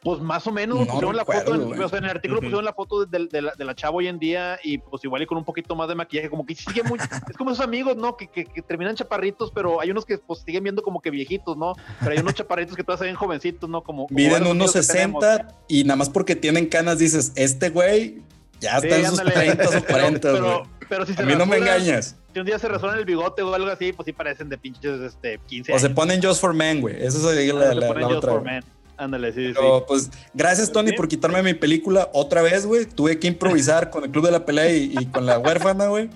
[0.03, 2.47] Pues más o menos No pusieron la foto, en, o sea, en el artículo Ujú.
[2.47, 5.21] pusieron la foto de, de la, de la chava hoy en día y pues igual
[5.21, 7.97] y con un poquito más de maquillaje, como que sigue muy, es como esos amigos,
[7.97, 8.17] ¿no?
[8.17, 11.55] Que, que, que terminan chaparritos, pero hay unos que pues siguen viendo como que viejitos,
[11.59, 11.75] ¿no?
[11.99, 13.83] Pero hay unos chaparritos que todavía se ven jovencitos, ¿no?
[13.83, 15.23] Como, como Miden unos amigos que tenemos.
[15.25, 18.23] 60 y nada más porque tienen canas dices, este güey
[18.59, 19.55] ya Sí, está en sus ándale.
[19.55, 20.43] 30 o Pero- 40, güey.
[20.43, 22.17] pero, pero si se A mí no me engañas.
[22.33, 24.99] Si un día se rasuran el bigote o algo así, pues sí parecen de pinches
[25.01, 25.95] este, 15 O se años.
[25.97, 26.95] ponen Just for Men, güey.
[26.97, 28.61] Esa es la, se la- ponen la Just otra.
[29.01, 29.53] Ándale, sí, sí.
[29.55, 32.85] Pero pues gracias Tony por quitarme mi película otra vez, güey.
[32.85, 36.11] Tuve que improvisar con el Club de la Pelea y, y con la huérfana, güey.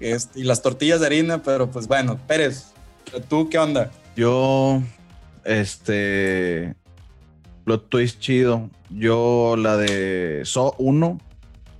[0.00, 2.66] Este, y las tortillas de harina, pero pues bueno, Pérez,
[3.30, 3.90] ¿tú qué onda?
[4.16, 4.82] Yo,
[5.44, 6.74] este,
[7.64, 8.68] plot twist chido.
[8.90, 11.18] Yo la de So 1.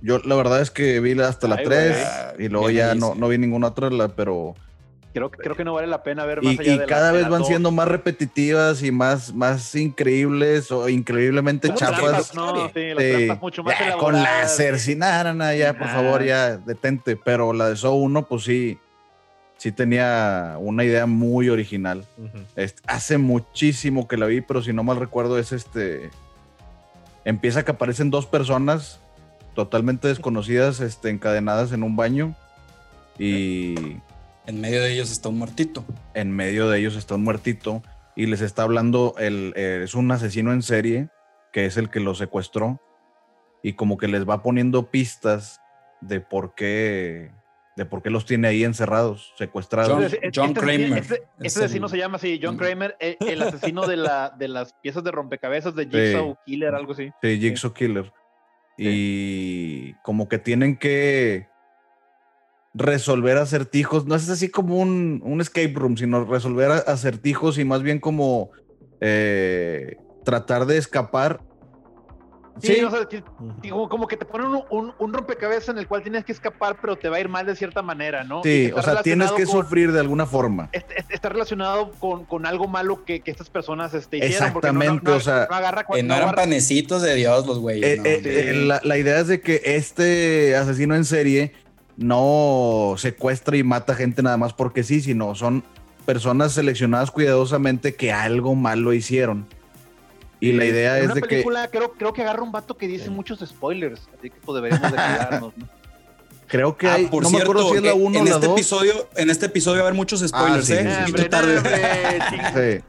[0.01, 1.97] Yo la verdad es que vi la- hasta la Ay, 3
[2.33, 2.45] güey.
[2.45, 4.55] y luego Bien ya no, no vi ninguna otra, pero...
[5.17, 7.27] Creo, creo que no vale la pena ver más Y, allá y de cada vez
[7.27, 7.47] van dos.
[7.47, 12.31] siendo más repetitivas y más, más increíbles o increíblemente chafas.
[12.31, 16.57] trampas, no, sí, mucho más Ya, con láser, sin nada, nada, ya, por favor, ya,
[16.57, 17.15] detente.
[17.15, 18.77] Pero la de So 1, pues sí,
[19.57, 22.05] sí tenía una idea muy original.
[22.55, 26.09] Este, hace muchísimo que la vi, pero si no mal recuerdo es este...
[27.25, 29.01] Empieza que aparecen dos personas
[29.53, 32.35] totalmente desconocidas, este, encadenadas en un baño
[33.19, 33.97] y
[34.47, 35.85] En medio de ellos está un muertito.
[36.13, 37.83] en medio de ellos está un muertito
[38.15, 41.09] y les está hablando, el, eh, es un asesino en serie,
[41.53, 42.81] que es el que lo secuestró,
[43.61, 45.61] y como que les va poniendo pistas
[46.01, 47.31] de por qué,
[47.75, 49.91] de por qué los tiene ahí encerrados, secuestrados.
[49.93, 50.97] John- Este- John este- Kramer.
[50.97, 52.57] Este, este Es asesino el- se llama así, John.
[52.57, 56.93] Kramer, el, el asesino de, la, de las piezas de rompecabezas de Jigsaw Killer, algo
[56.93, 57.11] así.
[57.21, 58.11] Sí, Jigsaw Killer.
[58.77, 61.47] Y como que tienen que
[62.77, 64.05] resolver acertijos.
[64.05, 68.51] No es así como un, un escape room, sino resolver acertijos y más bien como
[69.01, 71.41] eh, tratar de escapar.
[72.59, 73.21] Sí, Sí, o sea, que-
[73.69, 76.77] como, como que te ponen un, un- un rompecabezas en el cual tienes que escapar,
[76.81, 78.41] pero te va a ir mal de cierta manera, ¿no?
[78.41, 80.67] Sí, o sea, tienes que con- sufrir de alguna forma.
[80.73, 84.53] est- est- Está relacionado con, con algo malo que, que estas personas este, hicieron.
[84.53, 85.47] porque no- no- Exactamente, no- o sea,
[85.87, 87.99] no Que no eran agarra- panecitos de Dios los güeyes.
[87.99, 88.29] Eh, eh, sí.
[88.29, 91.53] eh, la, la idea es de que este asesino en serie
[91.97, 95.63] no secuestra y mata gente nada más porque sí, sino son
[96.05, 99.47] personas seleccionadas cuidadosamente que algo malo hicieron.
[100.39, 102.77] Y la idea En es una de que película, creo, creo que agarra un vato
[102.77, 105.67] que dice muchos spoilers, así que pues deberíamos de cuidarnos, ¿no?
[106.47, 108.21] creo que Ah, hay, por no cierto, me acuerdo si es la eh, 1 o
[108.21, 108.55] en la este 2.
[108.57, 111.05] episodio, en este episodio va a haber muchos spoilers, sí, ¿eh?
[111.07, 112.83] sí, tarde.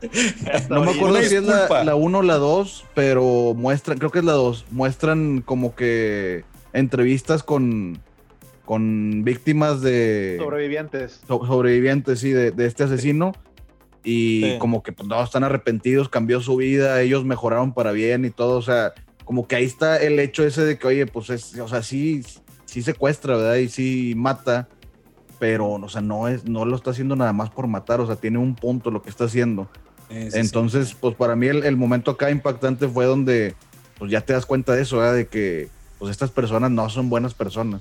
[0.69, 4.25] no, me acuerdo si es la 1 o la 2, pero muestran, creo que es
[4.27, 8.01] la 2, muestran como que entrevistas con,
[8.69, 10.37] con víctimas de...
[10.39, 11.23] Sobrevivientes.
[11.27, 13.33] so- sobrevivientes, sí, de, de este asesino.
[14.05, 14.57] Y Sí.
[14.59, 18.59] como que pues, no, están arrepentidos, cambió su vida, ellos mejoraron para bien y todo.
[18.59, 18.93] O sea,
[19.25, 22.23] como que ahí está el hecho ese de que, oye, pues es, o sea, sí,
[22.67, 23.55] sí secuestra, ¿verdad?
[23.57, 24.69] Y sí mata,
[25.39, 28.17] pero, o sea, no, es, no lo está haciendo nada más por matar, o sea,
[28.17, 29.71] tiene un punto lo que está haciendo.
[30.11, 30.39] Sí, sí, sí.
[30.41, 33.55] Entonces, pues para mí el, el momento acá impactante fue donde,
[33.99, 35.15] pues ya te das cuenta de eso, ¿verdad?
[35.15, 37.81] De que, pues estas personas no son buenas personas.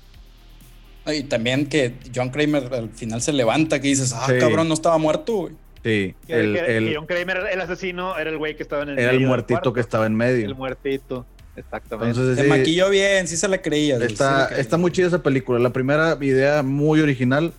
[1.13, 4.33] Y también que John Kramer al final se levanta, que dices, ah, Sí.
[4.39, 5.53] cabrón, no estaba muerto, güey.
[5.83, 8.89] Sí, el, que- el- que John Kramer, el asesino, era el güey que estaba en
[8.89, 9.73] el era el medio muertito cuarto.
[9.73, 10.45] que estaba en medio.
[10.45, 12.09] El muertito, exactamente.
[12.11, 13.97] Entonces, Se sí, maquilló bien, sí se la creía.
[13.99, 14.61] sí Está, creía.
[14.61, 15.59] está muy chida esa película.
[15.59, 17.53] La primera idea muy original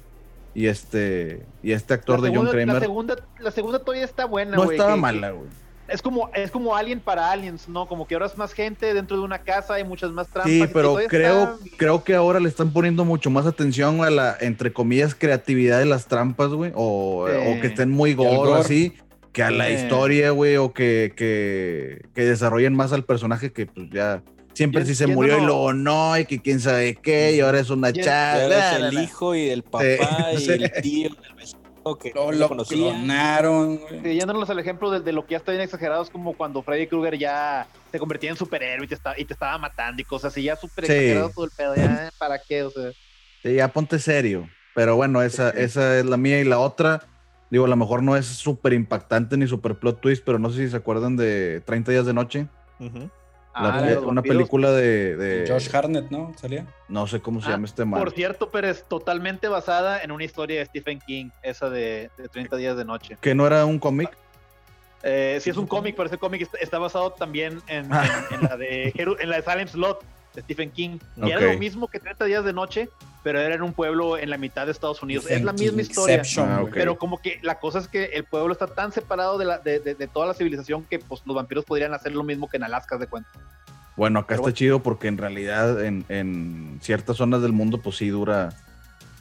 [0.55, 4.57] y este y este actor de John la Kramer segunda, la segunda todavía está buena,
[4.57, 5.49] no estaba que- mala, güey.
[5.89, 7.87] Es como, es como Alien para Aliens, ¿no?
[7.89, 10.53] Como que ahora es más gente dentro de una casa, hay muchas más trampas.
[10.53, 14.11] Sí, y pero creo está- creo que ahora le están poniendo mucho más atención a
[14.11, 17.35] la entre comillas creatividad de las trampas, güey, o, Sí.
[17.59, 18.61] o que estén muy gore gore.
[18.61, 18.93] así
[19.33, 19.75] que a la Sí.
[19.75, 24.23] historia, güey, o que, que, que desarrollen más al personaje que pues ya
[24.55, 27.33] siempre Y- sí se y murió y no- luego no, y que quién sabe qué,
[27.37, 28.43] y ahora es una Y- chava.
[28.45, 29.85] eres el hijo y el papá
[30.35, 30.51] y Sí.
[30.51, 31.33] el tío del
[31.97, 32.77] que Lo, lo conocía.
[32.93, 33.81] clonaron.
[34.03, 36.63] Sí, yéndonos al ejemplo de, de lo que ya está bien exagerado, es como cuando
[36.63, 40.05] Freddy Krueger ya se convertía en superhéroe y te, está- y te estaba matando y
[40.05, 40.93] cosas así, ya súper Sí.
[40.93, 42.65] exagerado todo el pedo, ya, ¿para qué?
[42.65, 42.93] O sea,
[43.43, 44.49] Sí, ya ponte serio.
[44.75, 47.03] Pero bueno, esa, esa es la mía y la otra.
[47.51, 50.65] Digo, a lo mejor no es súper impactante ni súper plot twist, pero no sé
[50.65, 52.47] si se acuerdan de 30 días de noche.
[53.59, 56.33] Ah, una película de, de- Josh Hartnett, ¿no?
[56.37, 56.67] Salía.
[56.89, 58.01] No sé cómo se Ah, llama este man.
[58.01, 62.29] Por cierto, pero es totalmente basada en una historia de Stephen King, esa de, de
[62.29, 63.17] 30 días de noche.
[63.21, 64.11] Que no era un cómic.
[65.03, 67.93] Eh, sí es un cómic, pero ese cómic está, está basado también en, en-
[68.33, 70.03] en la de en la de Salem Slot
[70.35, 70.99] de Stephen King.
[71.17, 71.53] Y era Ok.
[71.53, 72.89] lo mismo que 30 días de noche,
[73.23, 75.27] pero era en un pueblo en la mitad de Estados Unidos.
[75.29, 76.23] es la misma historia.
[76.39, 76.65] Ah, güey.
[76.69, 76.75] ok.
[76.75, 79.81] Pero como que la cosa es que el pueblo está tan separado de, la, de,
[79.81, 82.65] de- de toda la civilización que pues, los vampiros podrían hacer lo mismo que en
[82.65, 83.29] Alaska de cuenta.
[83.97, 84.57] Bueno, acá Pero está bueno.
[84.57, 88.51] chido porque en realidad en, en ciertas zonas del mundo pues sí dura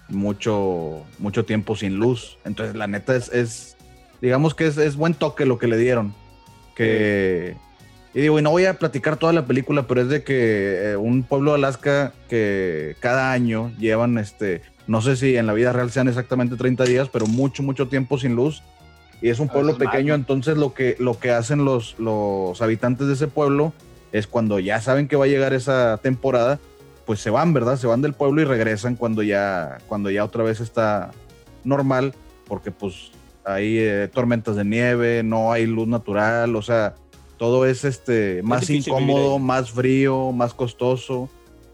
[0.09, 2.37] mucho, mucho tiempo sin luz.
[2.45, 3.75] Entonces la neta es, es
[4.21, 6.13] digamos que es, es buen toque lo que le dieron.
[6.75, 7.57] Que...
[8.17, 10.97] Y digo, y no voy a platicar toda la película, pero es de que eh,
[10.97, 15.71] un pueblo de Alaska que cada año llevan, este, no sé si en la vida
[15.71, 18.63] real sean exactamente 30 días, pero mucho, mucho tiempo sin luz.
[19.21, 23.05] Y es un A pueblo pequeño, entonces lo que, lo que hacen los, los habitantes
[23.05, 23.71] de ese pueblo
[24.11, 26.59] es cuando ya saben que va a llegar esa temporada,
[27.05, 27.77] pues se van, ¿verdad?
[27.77, 31.11] Se van del pueblo y regresan cuando ya, cuando ya otra vez está
[31.63, 32.15] normal,
[32.47, 33.11] porque pues
[33.45, 36.95] hay eh, tormentas de nieve, no hay luz natural, o sea,
[37.37, 41.29] todo es este más difícil incómodo, más frío, más costoso.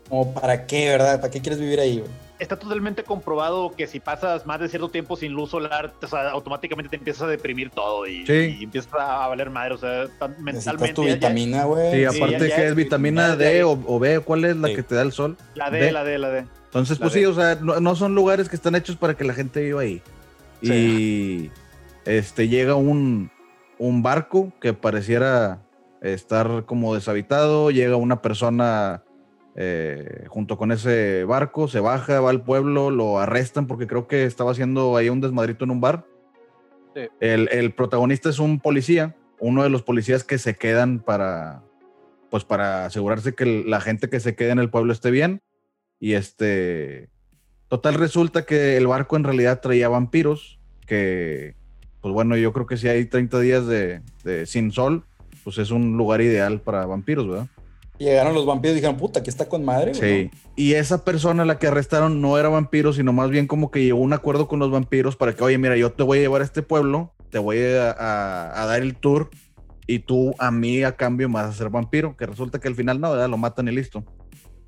[0.09, 1.19] Como, ¿para qué, verdad?
[1.21, 2.11] ¿Para qué quieres vivir ahí, güey?
[2.39, 6.29] Está totalmente comprobado que si pasas más de cierto tiempo sin luz solar, o sea,
[6.31, 8.57] automáticamente te empiezas a deprimir todo y, Sí.
[8.59, 9.75] y empiezas a valer madre.
[9.75, 10.07] O sea,
[10.39, 10.93] mentalmente.
[10.93, 11.91] tu ya- vitamina, güey.
[11.93, 14.43] Sí, Sí, aparte ya- que ya- es vitamina ya- D ya- o, o B, ¿cuál
[14.43, 14.75] es la Sí.
[14.75, 15.37] que te da el sol?
[15.55, 15.91] la D, D.
[15.93, 16.45] la D, la D.
[16.65, 19.23] Entonces, La pues sí, o sea, no, no son lugares que están hechos para que
[19.23, 20.01] la gente viva ahí.
[20.61, 21.49] Y
[22.05, 23.31] este llega un,
[23.83, 25.61] un barco que pareciera
[26.01, 29.03] estar como deshabitado, llega una persona
[29.55, 34.23] eh, junto con ese barco, se baja, va al pueblo, lo arrestan porque creo que
[34.23, 36.05] estaba haciendo ahí un desmadrito en un bar.
[36.95, 37.01] Sí.
[37.19, 41.61] El, el protagonista es un policía, uno de los policías que se quedan para,
[42.29, 45.41] pues para asegurarse que la gente que se quede en el pueblo esté bien.
[45.99, 47.09] Y este,
[47.67, 51.55] total resulta que el barco en realidad traía vampiros, que,
[52.03, 55.05] pues bueno, yo creo que si hay 30 días de, de sin sol,
[55.45, 57.47] pues es un lugar ideal para vampiros, ¿verdad?
[57.97, 60.29] Llegaron los vampiros y dijeron, puta, aquí está con madre, güey.
[60.29, 60.31] Sí.
[60.57, 63.83] Y esa persona a la que arrestaron no era vampiro, sino más bien como que
[63.85, 66.41] llegó un acuerdo con los vampiros para que, oye, mira, yo te voy a llevar
[66.41, 69.29] a este pueblo, te voy a, a- a dar el tour
[69.87, 72.75] y tú a mí a cambio me vas a ser vampiro, que resulta que al
[72.75, 73.29] final no, ¿verdad?
[73.29, 74.03] Lo matan y listo.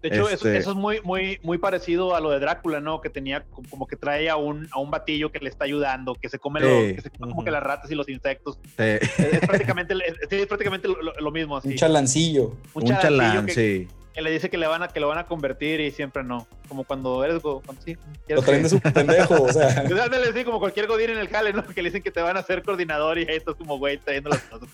[0.10, 3.02] De hecho, eso, Este- eso es muy, muy, muy parecido a lo de Drácula, ¿no?
[3.02, 6.30] Que tenía como, que trae a un, a un batillo que le está ayudando, que
[6.30, 6.66] se come, Sí.
[6.68, 8.60] lo- que se come como que las ratas y los insectos.
[8.78, 11.58] Eh, Es, es prácticamente, es, sí, es prácticamente lo, mismo.
[11.58, 11.70] Así.
[11.70, 12.56] Un chalancillo.
[12.74, 13.88] un chalancillo chalán, que, sí.
[14.14, 16.48] que le dice que le van a que lo van a convertir y siempre no.
[16.70, 19.70] Como cuando eres go- cuando sí, Lo quieres traen de su pendejo, o sea.
[20.06, 21.64] Ándale, sí, como cualquier godín en el jale, ¿no?
[21.66, 24.30] Que le dicen que te van a hacer coordinador y ahí estás como güey trayendo
[24.30, 24.70] las cosas.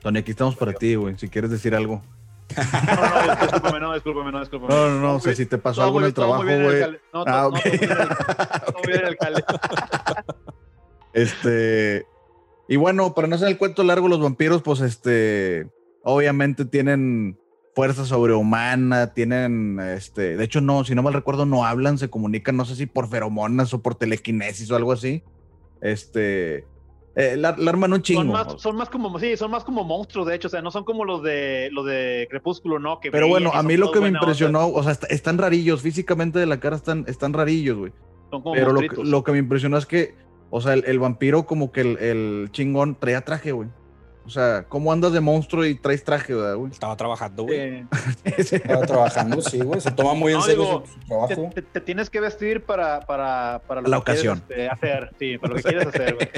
[0.00, 2.02] Tony, aquí estamos para ti, güey, si quieres decir algo.
[2.56, 4.74] No, no, discúlpame, no, discúlpame, no, discúlpame.
[4.74, 6.98] No, no, no, o sea, si te pasó algo en el trabajo, güey.
[7.12, 9.44] No, Ah, no, el jale.
[11.12, 12.06] Este.
[12.68, 15.68] Y bueno, para no hacer el cuento largo, los vampiros, pues este.
[16.04, 17.38] Obviamente tienen
[17.74, 19.78] fuerza sobrehumana, tienen.
[19.80, 20.36] Este.
[20.36, 23.08] De hecho, no, si no mal recuerdo, no hablan, se comunican, no sé si por
[23.08, 25.22] feromonas o por telequinesis o algo así.
[25.80, 26.66] Este.
[27.16, 28.22] Eh, la, la arman un chingo.
[28.22, 30.70] Son más, son más como, sí, son más como monstruos, de hecho, o sea, no
[30.70, 33.00] son como los de los de Crepúsculo, ¿no?
[33.00, 34.20] Que Pero brillan bueno, a mí lo que me onda.
[34.20, 37.92] impresionó, o sea, est- están rarillos, físicamente de la cara están, están rarillos, güey.
[38.30, 39.08] Son como Pero lo que, monstruitos.
[39.10, 40.14] lo que me impresionó es que,
[40.50, 43.68] o sea, el, el vampiro como que el, el chingón traía traje, güey.
[44.24, 46.70] O sea, ¿cómo andas de monstruo y traes traje, verdad, güey?
[46.70, 47.58] Estaba trabajando, güey.
[47.58, 47.86] Eh,
[48.38, 49.80] Estaba trabajando, sí, güey.
[49.80, 51.50] Se toma muy en serio digo, su, trabajo.
[51.54, 54.44] te- te tienes que vestir para, para, para lo La que quieres, ocasión.
[54.48, 56.28] este, hacer, sí, para lo que quieres hacer, güey.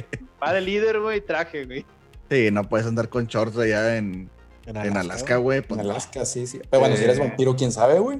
[0.42, 1.84] Va de líder, güey, traje, güey.
[2.30, 4.30] Sí, no puedes andar con shorts allá en,
[4.66, 5.58] en Alaska, güey.
[5.58, 5.90] En pues, no.
[5.90, 6.60] Alaska, sí, sí.
[6.70, 7.20] Pero bueno, si eres Eh.
[7.20, 8.18] vampiro, quién sabe, güey.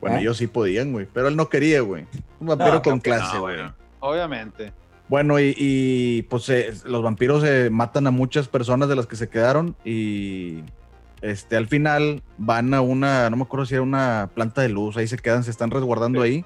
[0.00, 0.20] Bueno, ¿Ah?
[0.20, 1.06] ellos sí podían, güey.
[1.12, 2.06] Pero él no quería, güey.
[2.40, 3.56] Un vampiro No, con clase, güey.
[4.00, 4.72] Obviamente.
[5.08, 9.16] Bueno, y, y, pues eh, los vampiros eh, matan a muchas personas de las que
[9.16, 10.58] se quedaron y
[11.22, 14.96] este al final van a una, no me acuerdo si era una planta de luz,
[14.96, 16.28] ahí se quedan, se están resguardando Sí.
[16.28, 16.44] ahí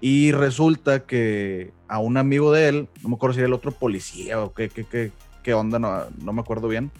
[0.00, 3.70] y resulta que a un amigo de él, no me acuerdo si era el otro
[3.70, 6.90] policía o qué, qué, qué, qué onda, no, no me acuerdo bien,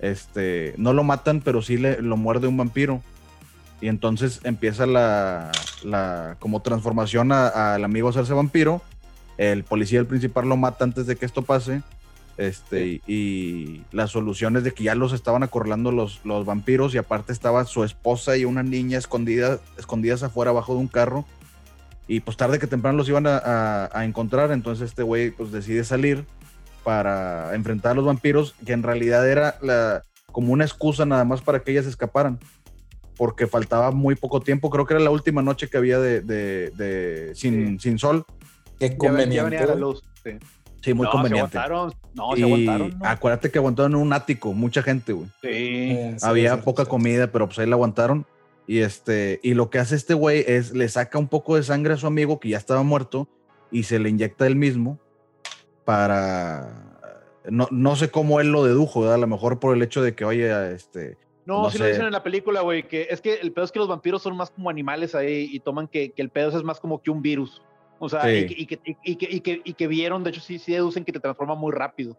[0.00, 3.02] este, no lo matan, pero sí le, lo muerde un vampiro.
[3.80, 5.50] Y entonces empieza la,
[5.84, 8.80] la como transformación al amigo a hacerse vampiro
[9.50, 11.82] el policía el principal lo mata antes de que esto pase.
[12.38, 16.94] Este, y, y la solución es de que ya los estaban acorralando los, los vampiros
[16.94, 21.24] y aparte estaba su esposa y una niña escondida, escondidas afuera abajo de un carro.
[22.08, 25.52] Y pues tarde que temprano los iban a, a- a encontrar, entonces este güey pues
[25.52, 26.24] decide salir
[26.84, 30.02] para enfrentar a los vampiros, que en realidad era la,
[30.32, 32.38] como una excusa nada más para que ellas escaparan.
[33.16, 36.70] Porque faltaba muy poco tiempo, creo que era la última noche que había de, de-
[36.70, 38.24] de- sin, sin sol.
[38.90, 39.42] Qué Ya, ven- ya conveniente.
[39.44, 39.80] venía la güey.
[39.80, 40.02] luz.
[40.24, 40.30] Sí.
[40.82, 41.52] Sí, muy no, conveniente.
[41.52, 41.94] Se aguantaron.
[42.14, 42.98] No, se y aguantaron.
[42.98, 43.06] ¿no?
[43.08, 45.28] acuérdate que aguantaron en un ático, mucha gente, güey.
[45.40, 45.48] Sí.
[45.48, 46.90] Eh, sí, Había sí, poca sí.
[46.90, 48.26] comida, pero pues ahí la aguantaron.
[48.66, 51.94] Y este, y lo que hace este güey es le saca un poco de sangre
[51.94, 53.28] a su amigo que ya estaba muerto
[53.70, 54.98] y se le inyecta él mismo
[55.84, 56.88] para
[57.50, 59.16] no, no sé cómo él lo dedujo, ¿verdad?
[59.16, 61.82] a lo mejor por el hecho de que, oye, este, No, No sí sé.
[61.84, 64.22] lo dicen en la película, güey, que es que el pedo es que los vampiros
[64.22, 67.10] son más como animales ahí y toman que, que el pedo es más como que
[67.10, 67.60] un virus.
[68.04, 68.30] O sea, Sí.
[68.30, 71.12] y, que, y, que, y, que, y, que, vieron, de hecho, sí, sí deducen que
[71.12, 72.16] te transforma muy rápido.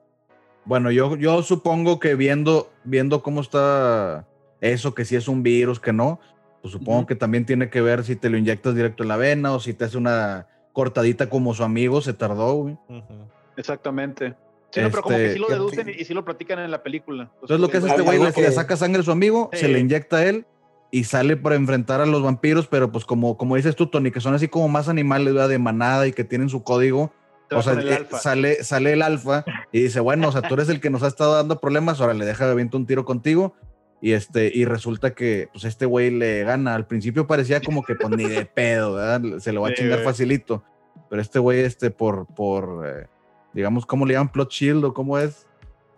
[0.64, 4.26] bueno, yo, yo supongo que viendo, viendo cómo está
[4.62, 6.22] eso, que si es un virus, que no,
[6.62, 7.08] pues supongo Ujú.
[7.08, 9.74] que también tiene que ver si te lo inyectas directo en la vena o si
[9.74, 12.78] te hace una cortadita como su amigo se tardó, güey.
[12.88, 13.28] Ujú.
[13.58, 14.36] Exactamente.
[14.72, 16.72] Sí, no, pero como que Este, sí lo ¿qué deducen y sí lo platican en
[16.72, 17.30] la película.
[17.42, 19.50] Entonces lo que hace Algo este güey es que- le saca sangre a su amigo,
[19.52, 19.60] Sí.
[19.60, 20.46] se le inyecta a él
[20.94, 24.22] y sale para enfrentar a los vampiros, pero pues como, como dices tú, Tony, que
[24.22, 25.50] son así como más animales ¿verdad?
[25.50, 27.12] de manada y que tienen su código.
[27.52, 30.70] O sea, el eh, sale, sale el alfa y dice, bueno, o sea, tú eres
[30.70, 33.56] el que nos ha estado dando problemas, ahora le deja de aviento un tiro contigo.
[34.02, 36.76] Y este, y resulta que pues este güey le gana.
[36.76, 39.40] Al principio parecía como que pues ni de pedo, ¿verdad?
[39.40, 40.06] Se lo va a Sí, chingar güey.
[40.06, 40.64] facilito.
[41.10, 43.08] Pero este güey, este, por, por eh,
[43.54, 44.32] digamos, ¿cómo le llaman?
[44.32, 45.48] Plot shield o cómo es?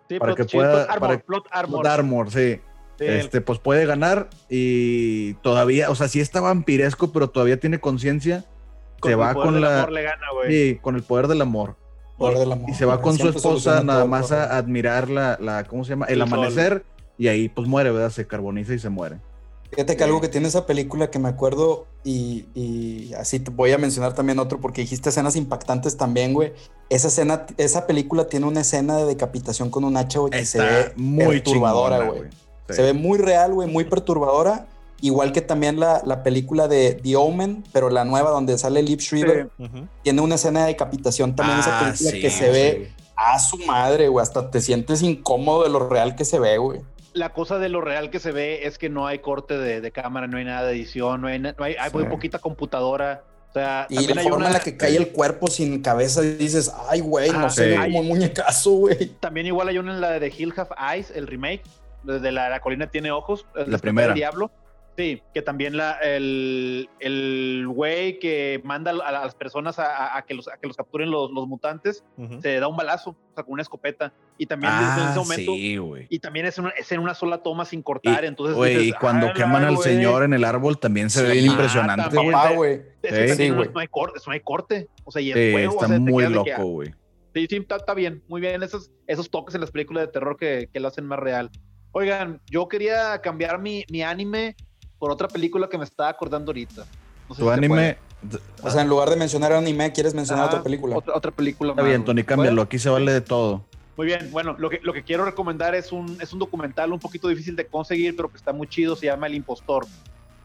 [0.08, 1.80] Sí, para plot que shield, pueda- plot armor, para- plot armor.
[1.82, 2.60] Plot armor, sí.
[2.98, 7.78] Sí, Este, pues puede ganar y todavía, o sea, sí está vampiresco, pero todavía tiene
[7.78, 8.44] conciencia.
[9.00, 9.78] con Se el va poder con del la.
[9.80, 10.50] amor le gana, güey.
[10.50, 11.76] Sí, con el poder del amor.
[12.16, 15.36] Poder del amor, Y se va con su esposa nada todo, más a admirar la,
[15.40, 16.06] la, ¿cómo se llama?
[16.06, 16.38] El, El sol.
[16.38, 16.84] amanecer.
[17.18, 18.10] Y ahí pues muere, ¿verdad?
[18.10, 19.18] Se carboniza y se muere.
[19.70, 23.72] Fíjate que algo que tiene esa película que me acuerdo y, y así te voy
[23.72, 26.52] a mencionar también otro porque dijiste escenas impactantes también, güey.
[26.88, 30.60] Esa escena, esa película tiene una escena de decapitación con un hacha, güey, que se
[30.60, 32.22] ve muy chingona, güey.
[32.68, 32.74] Sí.
[32.74, 34.66] Se ve muy real, güey, muy perturbadora.
[35.02, 38.98] Igual que también la, la película de The Omen, pero la nueva donde sale Liv
[38.98, 39.64] Shriver, Sí.
[39.64, 39.88] Ujú.
[40.02, 43.04] tiene una escena de decapitación también esa Ah, película sí, que se ve sí.
[43.16, 44.22] a su madre, güey.
[44.22, 46.80] Hasta te sientes incómodo de lo real que se ve, güey.
[47.12, 49.90] La cosa de lo real que se ve es que no hay corte de, de
[49.92, 52.08] cámara, no hay nada de edición, no hay, no hay, hay muy Sí.
[52.10, 53.22] poquita computadora.
[53.50, 56.22] O sea, Y la hay forma una- en la que cae el cuerpo sin cabeza
[56.24, 57.80] y dices, ay, güey, no Ah, se ve sí.
[57.82, 59.06] como un muñecazo, güey.
[59.20, 61.62] También igual hay una en la de Hill Have Eyes, el remake,
[62.06, 64.06] desde la, la colina tiene ojos, el despertar primera.
[64.08, 64.50] del diablo.
[64.98, 70.22] Sí, que también la, el, el güey que manda a las personas a, a- a
[70.22, 72.40] que, los, a que los capturen los, los mutantes, Ujú.
[72.40, 74.14] se da un balazo, o sea, con una escopeta.
[74.38, 76.06] Y también Ah, ese momento, sí, güey.
[76.08, 78.24] y también es, una- es en una sola toma sin cortar.
[78.24, 79.86] Y, entonces, güey, dices, y cuando "Ah, queman al güey".
[79.86, 81.40] señor en el árbol también se ve Sí.
[81.40, 82.16] bien Ah, impresionante,
[82.54, 82.80] güey.
[83.02, 83.68] Es que Sí, no, güey.
[83.74, 84.88] no hay corte, no hay corte.
[85.04, 86.94] O sea, y es Sí, fuego, o está sea, muy loco, güey.
[87.34, 88.62] Sí, sí, está, está bien, muy bien.
[88.62, 91.50] Esos, esos toques en las películas de terror que, que lo hacen más real.
[91.98, 94.54] Oigan, yo quería cambiar mi, mi anime
[94.98, 96.84] por otra película que me estaba acordando ahorita.
[97.26, 97.96] No sé Tu si anime.
[98.62, 100.94] O sea, en lugar de mencionar anime, ¿quieres mencionar Ajá, otra película?
[100.98, 102.04] Otra, otra película Está más, bien.
[102.04, 102.60] Tony, cámbialo.
[102.60, 103.64] Aquí se vale de todo.
[103.96, 106.98] Muy bien, bueno, lo que, lo que quiero recomendar es un, es un documental un
[107.00, 109.86] poquito difícil de conseguir, pero que está muy chido, se llama El Impostor.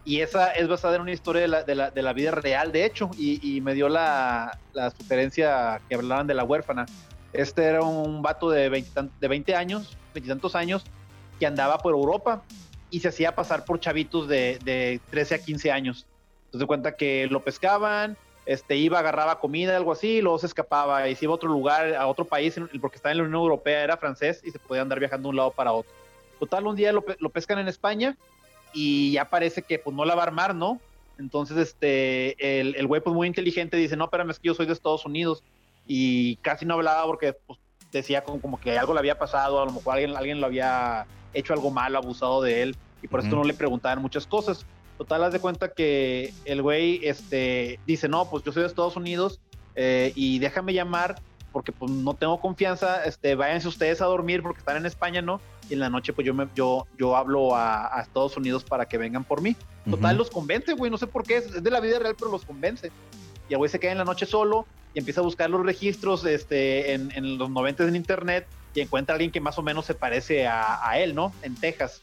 [0.05, 2.71] Y esa es basada en una historia de la, de la, de la vida real,
[2.71, 6.85] de hecho, y, y me dio la, la sugerencia que hablaban de la huérfana.
[7.33, 10.85] Este era un vato de 20, tan- de 20 años, veintitantos años,
[11.41, 12.43] que andaba por Europa
[12.91, 16.05] y se hacía pasar por chavitos de, de 13 a 15 años.
[16.45, 18.15] Entonces cuenta que lo pescaban,
[18.45, 21.49] este, iba, agarraba comida, algo así, y luego se escapaba y se iba a otro
[21.49, 24.83] lugar, a otro país, porque estaba en la Unión Europea, era francés y se podía
[24.83, 25.91] andar viajando de un lado para otro.
[26.39, 28.15] Total, un día lo, lo pescan en España
[28.71, 30.79] y ya parece que pues no la va a armar, ¿no?
[31.17, 34.67] Entonces, este, el, el güey pues muy inteligente dice, no, espérame, es que yo soy
[34.67, 35.43] de Estados Unidos
[35.87, 37.57] y casi no hablaba porque pues,
[37.91, 41.07] decía como, como que algo le había pasado, a lo mejor alguien, alguien lo había
[41.33, 43.37] hecho algo malo, abusado de él y por eso Ujú.
[43.37, 44.65] no le preguntaban muchas cosas.
[44.97, 48.95] Total, haz de cuenta que el güey este, dice, no, pues yo soy de Estados
[48.95, 49.39] Unidos
[49.75, 51.19] eh, y déjame llamar
[51.51, 55.41] porque pues no tengo confianza, este, váyanse ustedes a dormir porque están en España, ¿no?
[55.69, 58.85] Y en la noche pues yo, me, yo, yo hablo a, a Estados Unidos para
[58.85, 59.55] que vengan por mí.
[59.89, 60.19] Total, Ujú.
[60.19, 62.45] los convence, güey, no sé por qué, es, es de la vida real, pero los
[62.45, 62.91] convence.
[63.49, 66.23] Y el güey se queda en la noche solo y empieza a buscar los registros
[66.25, 69.85] este, en, en los 90 en internet y encuentra a alguien que más o menos
[69.85, 71.33] se parece a, a él, ¿no?
[71.43, 72.01] En Texas.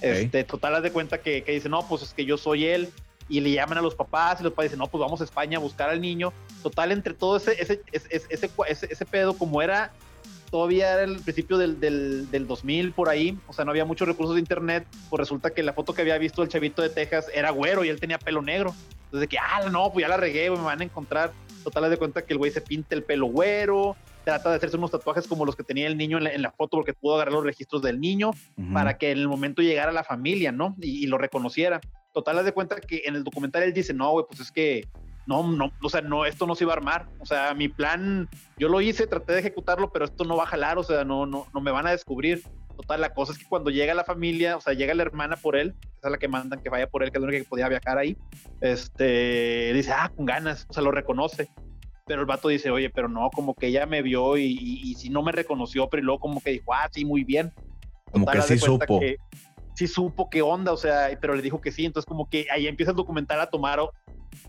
[0.00, 2.90] Este, total, haz de cuenta que, que dice, no, pues es que yo soy él.
[3.26, 5.56] Y le llaman a los papás y los papás dicen, no, pues vamos a España
[5.56, 6.32] a buscar al niño.
[6.62, 9.92] Total, entre todo ese, ese, ese, pedo, como era,
[10.50, 14.06] todavía era el principio del, del, del 2000 por ahí, o sea, no había muchos
[14.06, 17.26] recursos de internet, pues resulta que la foto que había visto del chavito de Texas
[17.32, 18.74] era güero y él tenía pelo negro.
[19.06, 21.32] Entonces, de que, ah, no, pues ya la regué, me van a encontrar.
[21.62, 24.76] Total, haz de cuenta que el güey se pinta el pelo güero, trata de hacerse
[24.76, 27.14] unos tatuajes como los que tenía el niño en la, en la foto porque pudo
[27.14, 28.30] agarrar los registros del niño
[28.72, 30.74] para que en el momento llegara la familia, ¿no?
[30.80, 31.80] Y, y lo reconociera.
[32.12, 34.88] Total, haz de cuenta que en el documental él dice, no, güey, pues es que,
[35.26, 37.08] no, no, o sea, no, esto no se iba a armar.
[37.18, 40.48] O sea, mi plan, yo lo hice, traté de ejecutarlo, pero esto no va a
[40.48, 42.42] jalar, o sea, no, no, no me van a descubrir.
[42.76, 45.56] Total, la cosa es que cuando llega la familia, o sea, llega la hermana por
[45.56, 47.48] él, esa es la que mandan que vaya por él, que es la única que
[47.48, 48.16] podía viajar ahí,
[48.60, 51.48] este, dice, ah, con ganas, o sea, lo reconoce.
[52.06, 54.94] Pero el vato dice, oye, pero no, como que ella me vio y, y, y
[54.94, 57.52] si no me reconoció, pero luego como que dijo, ah, sí, muy bien.
[58.12, 59.00] Como que sí supo.
[59.00, 59.16] que
[59.74, 62.66] sí supo qué onda, o sea, pero le dijo que sí, entonces como que ahí
[62.66, 63.80] empieza el documental a tomar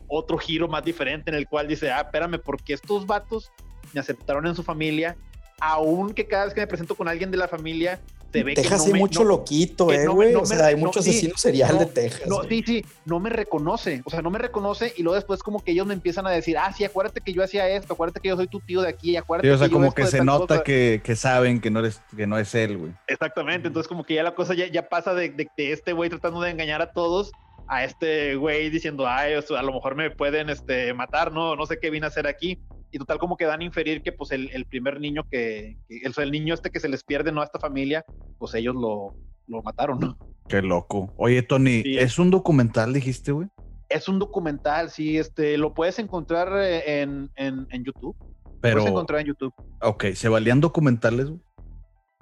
[0.07, 3.51] otro giro más diferente en el cual dice, ah, espérame, porque estos vatos
[3.93, 5.17] me aceptaron en su familia,
[5.59, 7.99] aun que cada vez que me presento con alguien de la familia
[8.39, 10.33] se ve que Texas no hay me- mucho no- loquito, que eh, güey.
[10.33, 12.27] no o sea, hay no, mucho sí, asesino serial no, de Texas.
[12.27, 15.63] No, sí, sí, no me reconoce, o sea, no me reconoce y luego después como
[15.63, 18.29] que ellos me empiezan a decir, ah, sí, acuérdate que yo hacía esto, acuérdate que
[18.29, 20.47] yo soy tu tío de aquí, acuérdate Sí, o sea, que como que se nota
[20.55, 20.63] cosa".
[20.63, 22.91] que, que saben que no, eres, que no es él, güey.
[23.07, 26.09] Exactamente, entonces como que ya la cosa ya, ya pasa de, de- de este güey
[26.09, 27.31] tratando de engañar a todos
[27.67, 31.55] a este güey diciendo, ay, o sea, a lo mejor me pueden este, matar, no,
[31.55, 32.59] no sé qué vine a hacer aquí.
[32.91, 35.99] Y total como que dan a inferir que pues el, el primer niño que, que-
[36.03, 37.41] el, el niño este que se les pierde, ¿no?
[37.41, 38.05] A esta familia,
[38.37, 39.15] pues ellos lo,
[39.47, 40.17] lo mataron, ¿no?
[40.47, 41.13] Qué loco.
[41.17, 41.97] Oye, Tony, Sí.
[41.97, 43.47] ¿es un documental, dijiste, güey?
[43.89, 48.15] Es un documental, sí, este, lo puedes encontrar eh, en, en, en YouTube.
[48.19, 49.53] Lo Pero, puedes encontrar en YouTube.
[49.81, 51.41] ok, ¿se valían documentales, güey?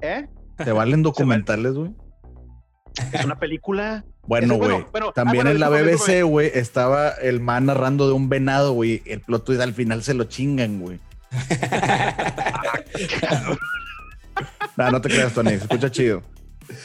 [0.01, 0.27] ¿Eh?
[0.63, 1.91] ¿Se valen documentales, güey?
[3.11, 4.05] Es una película.
[4.25, 4.85] Bueno, güey.
[4.89, 8.71] bueno, ah, También bueno, en la BBC, güey, estaba el man narrando de un venado,
[8.71, 9.01] güey.
[9.05, 10.97] El plot twist al final se lo chingan, güey.
[14.77, 15.51] No, no te creas, Tony.
[15.51, 16.23] Se escucha chido.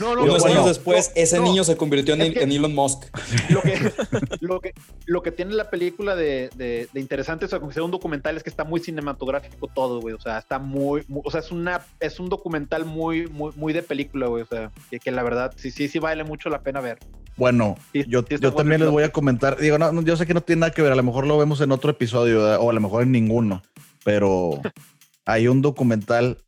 [0.01, 1.45] No, no, Unos bueno, años después, no, ese no.
[1.45, 3.05] niño se convirtió en, Es que- en Elon Musk.
[3.51, 3.93] lo que,
[4.41, 4.75] lo que,
[5.07, 7.91] lo que tiene la película de, de, de interesante, o sea, como que sea un
[7.91, 10.15] documental, es que está muy cinematográfico todo, güey.
[10.15, 13.73] O sea, está muy, muy- o sea, es una, es un documental muy, muy, muy
[13.73, 14.43] de película, güey.
[14.43, 16.99] O sea, que, que la verdad sí, sí, sí vale mucho la pena ver.
[17.37, 19.59] Bueno, Sí, yo, sí yo también les voy a comentar.
[19.59, 20.91] Digo, no, no, yo sé que no tiene nada que ver.
[20.93, 22.59] A lo mejor lo vemos en otro episodio, ¿verdad?
[22.61, 23.63] o a lo mejor en ninguno.
[24.05, 24.61] Pero
[25.25, 26.39] hay un documental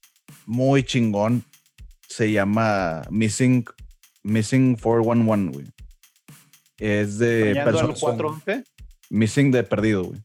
[0.46, 1.44] muy chingón.
[2.10, 3.64] Se llama Missing,
[4.24, 5.66] Missing 411, güey.
[6.78, 8.00] Es de personas.
[8.00, 8.64] 411.
[9.10, 10.20] Missing de perdido, güey.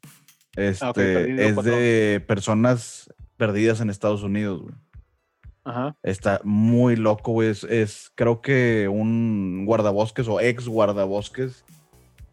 [0.55, 4.73] Este, Ah, perdido, es de personas perdidas en Estados Unidos, güey.
[5.63, 5.95] Ajá.
[6.01, 7.49] Está muy loco, güey.
[7.49, 11.65] Es, es, creo que un guardabosques o ex guardabosques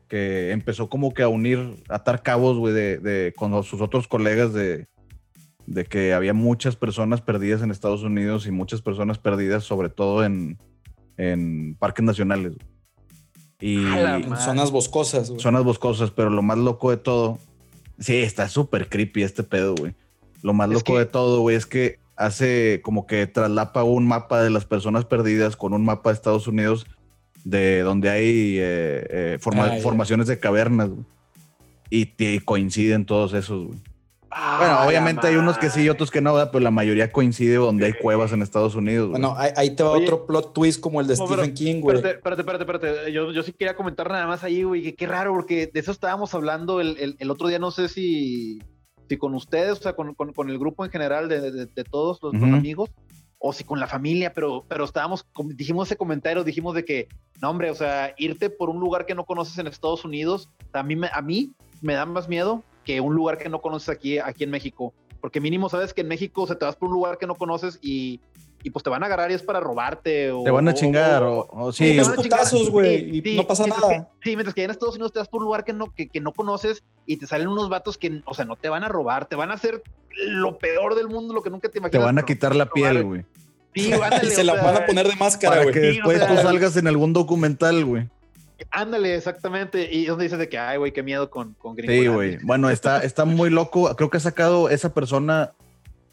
[0.08, 4.08] que empezó como que a unir, a atar cabos, güey, de, de- con sus otros
[4.08, 4.86] colegas de,
[5.66, 10.24] de que había muchas personas perdidas en Estados Unidos y muchas personas perdidas, sobre todo
[10.24, 10.58] en,
[11.16, 12.54] en parques nacionales.
[13.60, 15.40] Y En zonas boscosas, güey.
[15.40, 17.38] zonas boscosas, pero lo más loco de todo,
[17.98, 19.94] sí, está súper creepy este pedo, güey.
[20.42, 24.06] Lo más Es loco que- de todo, güey, es que hace como que traslapa un
[24.06, 26.86] mapa de las personas perdidas con un mapa de Estados Unidos
[27.44, 31.04] de donde hay eh, eh, forma- Ah, formaciones de cavernas, güey.
[31.90, 33.78] Y, y coinciden todos esos, güey.
[34.34, 36.50] Ah, Bueno, obviamente hay unos que sí y otros que no, ¿verdad?
[36.50, 39.10] pero la mayoría coincide donde hay cuevas en Estados Unidos.
[39.10, 39.20] güey.
[39.20, 40.04] Bueno, ahí, ahí te va Oye.
[40.04, 41.96] otro plot twist como el de No, Stephen pero- King, güey.
[41.98, 43.12] Espérate, espérate, espérate.
[43.12, 45.90] Yo, yo sí quería comentar nada más ahí, güey, que qué raro, porque de eso
[45.92, 48.60] estábamos hablando el, el- el otro día, no sé si,
[49.08, 51.84] si con ustedes, o sea, con, con- con el grupo en general de, de- de
[51.84, 52.88] todos los, los amigos,
[53.38, 55.26] o si con la familia, pero, pero estábamos,
[55.56, 57.08] dijimos ese comentario, dijimos de que,
[57.42, 60.82] no, hombre, o sea, irte por un lugar que no conoces en Estados Unidos, a
[60.82, 61.50] mí, me- a mí
[61.82, 64.92] me da más miedo que un lugar que no conoces aquí, aquí en México.
[65.20, 67.78] Porque mínimo sabes que en México se te vas por un lugar que no conoces
[67.80, 68.20] y,
[68.64, 70.32] y pues te van a agarrar y es para robarte.
[70.32, 72.22] O, Te van a chingar, o- o, o Sí, sí, te unos van a güey.
[72.24, 72.38] chingar.
[72.40, 73.88] putazos, güey, y Sí, no pasa nada.
[73.88, 76.08] que- sí, mientras que en Estados Unidos te vas por un lugar que no, que,
[76.08, 78.88] que no conoces y te salen unos vatos que, o sea, no te van a
[78.88, 79.82] robar, te van a hacer
[80.26, 82.04] lo peor del mundo, lo que nunca te te imaginas.
[82.04, 83.24] van a quitar la no te van a piel, güey.
[83.74, 85.74] Sí, ándale, Y se o la sea, van a poner de máscara, Para güey.
[85.74, 88.08] que Sí, o después sea- tú salgas en algún documental, güey.
[88.70, 89.88] Ándale, exactamente.
[89.92, 92.38] Y donde dices de que, ay, güey, qué miedo con, con Sí, güey.
[92.42, 93.94] Bueno, está, está muy loco.
[93.96, 95.52] Creo que ha sacado esa persona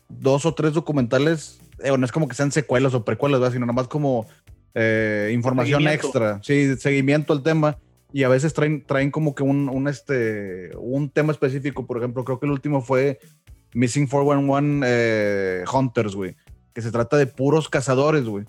[0.08, 1.60] dos o tres documentales.
[1.84, 3.54] Eh, no es como que sean secuelas o precuelas, ¿verdad?
[3.54, 4.28] sino nada más como
[4.74, 6.40] eh, información extra.
[6.44, 7.78] Sí, seguimiento al tema.
[8.12, 11.86] Y a veces traen, traen como que un, un, este, un tema específico.
[11.86, 13.20] Por ejemplo, creo que el último fue
[13.74, 16.36] Missing 411 eh, Hunters, güey.
[16.74, 18.46] Que se trata de puros cazadores, güey.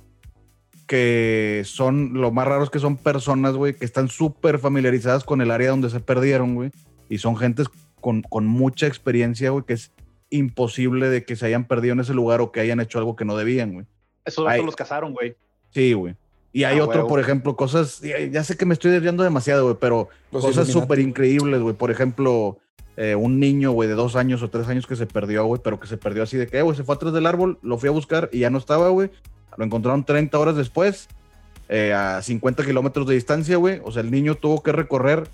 [0.91, 5.41] Que son, lo más raro es que son personas, güey, que están súper familiarizadas con
[5.41, 6.73] el área donde se perdieron, güey.
[7.09, 7.69] Y son gentes
[8.01, 9.93] con, con mucha experiencia, güey, que es
[10.31, 13.25] imposible de que se hayan perdido en ese lugar o que hayan hecho algo que
[13.25, 13.87] no debían, güey.
[14.25, 14.67] Esos vatos Ay.
[14.67, 15.37] los cazaron, güey.
[15.73, 16.17] Sí, güey.
[16.53, 19.63] Y hay Ah, otro, por ejemplo, cosas, ya, ya sé que me estoy desviando demasiado,
[19.67, 21.77] güey, pero Los cosas súper increíbles, güey.
[21.77, 22.59] Por ejemplo,
[22.97, 25.79] eh, un niño, güey, de dos años o tres años que se perdió, güey, pero
[25.79, 27.89] que se perdió así de que, eh, güey, se fue atrás del árbol, lo fui
[27.89, 29.11] a buscar y ya no estaba, güey.
[29.61, 31.07] Lo encontraron 30 horas después,
[31.69, 33.79] eh, a 50 kilómetros de distancia, güey.
[33.85, 35.29] O sea, el niño tuvo que recorrer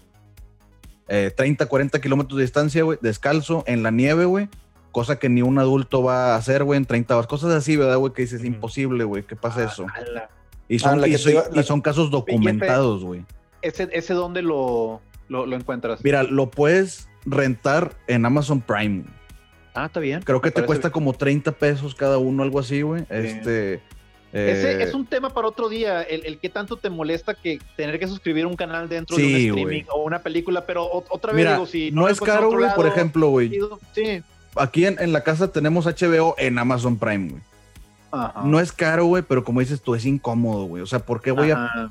[1.06, 4.48] eh, 30, 40 kilómetros de distancia, güey, descalzo, en la nieve, güey.
[4.90, 7.28] Cosa que ni un adulto va a hacer, güey, en 30 horas.
[7.28, 8.12] Cosas así, ¿verdad, güey?
[8.12, 9.86] Que dices, imposible, güey, que pasa Ah, eso.
[9.94, 10.28] ala.
[10.68, 13.24] Y son, Ah, y que son- te iba- y la- son casos documentados, güey.
[13.62, 16.02] Ese, ese dónde lo, lo, lo encuentras.
[16.02, 19.04] Mira, lo puedes rentar en Amazon Prime.
[19.74, 20.22] Ah, está bien.
[20.22, 23.04] Creo que Me te cuesta como 30 pesos cada uno, algo así, güey.
[23.10, 23.80] Este.
[24.36, 27.58] Ese eh, es un tema para otro día, el, el que tanto te molesta que
[27.76, 31.32] tener que suscribir un canal dentro de un streaming o una película, pero o- otra
[31.32, 32.68] vez Mira, digo, si no lo es caro, güey.
[32.74, 33.58] Por ejemplo, güey.
[33.92, 34.22] Sí,
[34.58, 37.42] Aquí en, en la casa tenemos HBO en Amazon Prime, güey.
[38.12, 38.42] Ajá.
[38.44, 40.82] no es caro, güey, pero como dices tú, es incómodo, güey.
[40.82, 41.88] O sea, ¿por qué voy a.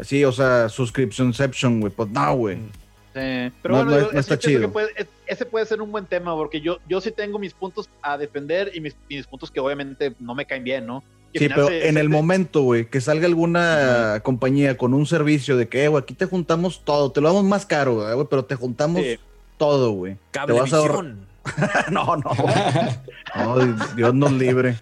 [0.00, 1.92] Sí, o sea, subscriptionception, güey.
[1.92, 2.56] Pues no, güey.
[2.56, 2.68] Mm.
[3.14, 3.52] Sí.
[3.62, 4.70] Pero No- bueno, no yo- no está que chido.
[4.72, 7.88] puede- es- ese puede ser un buen tema porque yo, yo sí tengo mis puntos
[8.02, 11.02] a defender y mis, y mis puntos que obviamente no me caen bien, ¿no?
[11.34, 15.04] Sí, pero se- en se- el se- momento, güey, que salga alguna compañía con un
[15.06, 18.14] servicio de que, eh, güey, aquí te juntamos todo, te lo damos más caro, ¿verdad,
[18.14, 19.18] güey, pero te juntamos Sí.
[19.58, 20.16] todo, güey.
[20.30, 21.14] Te vas a ahorrar-
[21.92, 22.30] no, no.
[23.36, 24.80] no, Dios nos libre.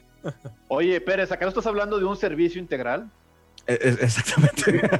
[0.68, 3.11] Oye, Pérez, ¿acá no estás hablando de un servicio integral?
[3.66, 4.80] Eh, eh, Exactamente.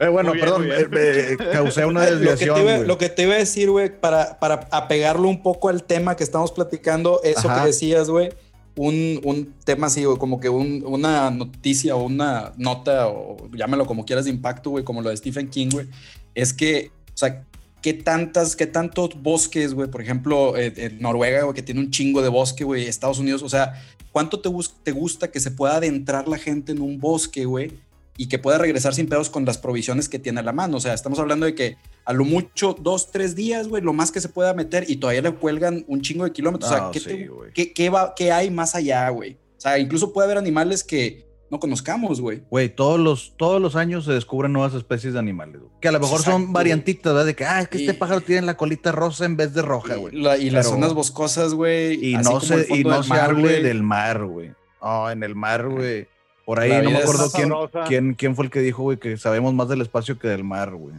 [0.00, 2.60] Eh, bueno, bien, perdón, eh, causé una lo, que te desviación.
[2.62, 6.14] iba, lo que te iba a decir, güey, para, para apegarlo un poco al tema
[6.16, 7.60] que estamos platicando, eso Ajá.
[7.62, 8.30] que decías, güey,
[8.78, 13.84] un, un tema así, güey, como que un- una noticia o una nota, o llámalo
[13.86, 15.86] como quieras, de impacto, güey, como lo de Stephen King, güey,
[16.34, 17.44] es que, o sea,
[17.82, 21.90] qué tantas, qué tantos bosques, güey, por ejemplo, eh, en Noruega, güey, que tiene un
[21.90, 23.74] chingo de bosque, güey, Estados Unidos, o sea,
[24.12, 24.48] ¿cuánto te,
[24.82, 27.72] te gusta que se pueda adentrar la gente en un bosque, güey?
[28.18, 30.76] Y que pueda regresar sin pedos con las provisiones que tiene a la mano.
[30.76, 34.10] O sea, estamos hablando de que a lo mucho dos, tres días, güey, lo más
[34.12, 36.70] que se pueda meter y todavía le cuelgan un chingo de kilómetros.
[36.70, 37.52] o sea, ¿qué, sí, te- güey.
[37.54, 39.34] qué- qué va, qué hay más allá, güey?
[39.56, 42.42] O sea, incluso puede haber animales que no conozcamos, güey.
[42.50, 45.72] Güey, todos los, todos los años se descubren nuevas especies de animales, güey.
[45.80, 47.24] Que a lo mejor Exacto, son variantitas, ¿verdad?
[47.26, 49.96] De que, ah, es que este pájaro tiene la colita rosa en vez de roja,
[49.96, 50.14] Y, güey.
[50.16, 52.04] la- y las zonas boscosas, güey.
[52.04, 53.62] Y no se, y no del se mar, hable güey.
[53.62, 54.50] del mar, güey.
[54.80, 56.06] Oh, en el mar, güey.
[56.48, 57.52] Por ahí no me acuerdo quién,
[57.86, 60.74] quién, quién fue el que dijo, güey, que sabemos más del espacio que del mar,
[60.74, 60.94] güey.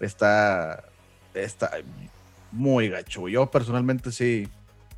[0.00, 0.84] Está,
[1.34, 1.72] está
[2.50, 3.34] muy gacho, güey.
[3.34, 4.48] Yo personalmente sí,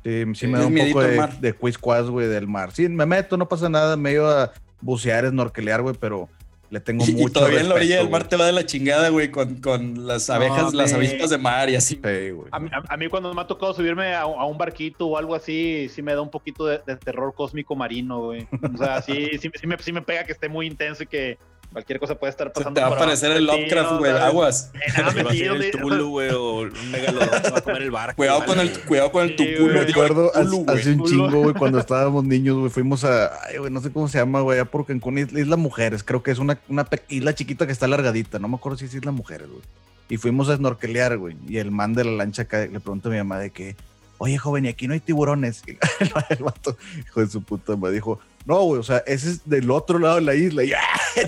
[0.05, 2.71] sí, sí me da un poco de, de quiz güey, del mar.
[2.71, 6.29] Sí, me meto, no pasa nada, medio a bucear, snorkelear, güey, pero
[6.69, 8.29] le tengo Y, mucho y todavía en la orilla respeto, del mar güey.
[8.29, 11.75] te va de la chingada, güey, con, con las abejas, las avispas de mar y
[11.75, 11.95] así.
[11.95, 12.47] Sí, güey.
[12.51, 15.17] A mí, a- a mí cuando me ha tocado subirme a, a un barquito o
[15.17, 18.47] algo así, sí me da un poquito de, de terror cósmico marino, güey.
[18.73, 21.37] O sea, sí, sí, sí me, sí me pega que esté muy intenso y que
[21.71, 22.73] cualquier cosa puede estar Se pasando.
[22.73, 24.71] te va a aparecer el Lovecraft, güey, aguas.
[24.93, 27.91] Se va a metido, el Tulu, güey, o un megalodón se va a comer el
[27.91, 28.15] barco.
[28.15, 29.35] Cuidado con el, cuidado con el.
[29.37, 33.71] Me acuerdo Tulu, hace, un chingo, güey, cuando estábamos niños, güey, fuimos a, ay, güey,
[33.71, 36.59] no sé cómo se llama, güey, allá por Cancún, Isla, Mujeres, creo que es una,
[36.67, 39.61] una isla chiquita que está alargadita, no me acuerdo si es Isla Mujeres, güey.
[40.09, 43.11] Y fuimos a snorkelear, güey, y el man de la lancha acá le pregunta a
[43.11, 43.75] mi mamá de que,
[44.17, 45.61] oye, joven, y aquí no hay tiburones.
[45.67, 49.49] Y el vato, hijo de su puta madre, dijo, no, güey, o sea, ese es
[49.49, 50.63] del otro lado de la isla.
[50.63, 50.79] Y, ah,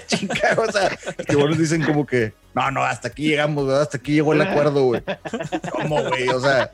[0.07, 3.84] chinga, o sea, los tiburones dicen como que, no, no, hasta aquí llegamos, ¿verdad?
[3.84, 5.03] hasta aquí llegó el acuerdo, güey.
[5.72, 6.28] ¿Cómo, güey?
[6.30, 6.70] O sea,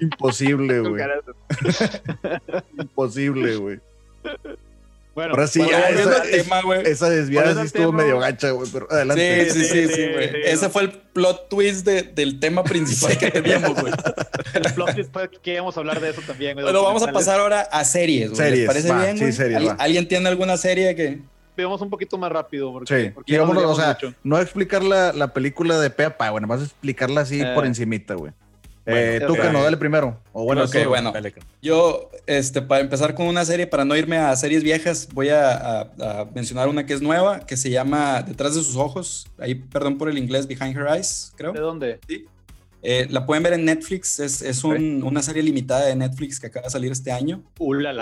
[0.00, 1.04] imposible, güey.
[2.78, 3.80] Imposible, güey.
[5.16, 6.82] Bueno, Ahora sí, Bueno, ya, esa, tema, güey.
[6.86, 9.50] esa desviada sí estuvo tema, medio gacha, güey, pero adelante.
[9.50, 10.28] Sí, sí, sí, Sí, sí, güey.
[10.28, 10.40] sí, sí.
[10.44, 13.92] Ese fue el plot twist de- del tema principal que teníamos, güey.
[14.54, 16.52] el plot twist fue que íbamos a hablar de eso también.
[16.52, 18.50] güey, Bueno, vamos a pasar ahora a series, güey.
[18.50, 19.76] ¿Les parece va, bien, sí, series, ¿Al-.
[19.80, 21.18] ¿Alguien tiene alguna serie que...?
[21.56, 22.70] Vamos un poquito más rápido.
[22.70, 24.12] Porque, Sí, porque y vámonos, o sea, mucho.
[24.22, 27.52] no explicar la, la película de Pepa, bueno, vas a explicarla así Eh.
[27.54, 28.32] por encimita, güey.
[28.86, 30.20] Bueno, eh, tú que no, dale primero.
[30.32, 30.88] O bueno, Ok, tú.
[30.88, 31.12] bueno.
[31.12, 31.34] Dale.
[31.60, 35.50] Yo, este, para empezar con una serie, para no irme a series viejas, voy a,
[35.50, 39.26] a- a mencionar una que es nueva, que se llama Detrás de sus ojos.
[39.38, 41.52] Ahí, perdón por el inglés, Behind Her Eyes, creo.
[41.52, 41.98] ¿De dónde?
[42.82, 46.46] Eh, la pueden ver en Netflix, es, es un- una serie limitada de Netflix que
[46.46, 47.42] acaba de salir este año.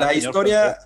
[0.00, 0.76] La señor historia.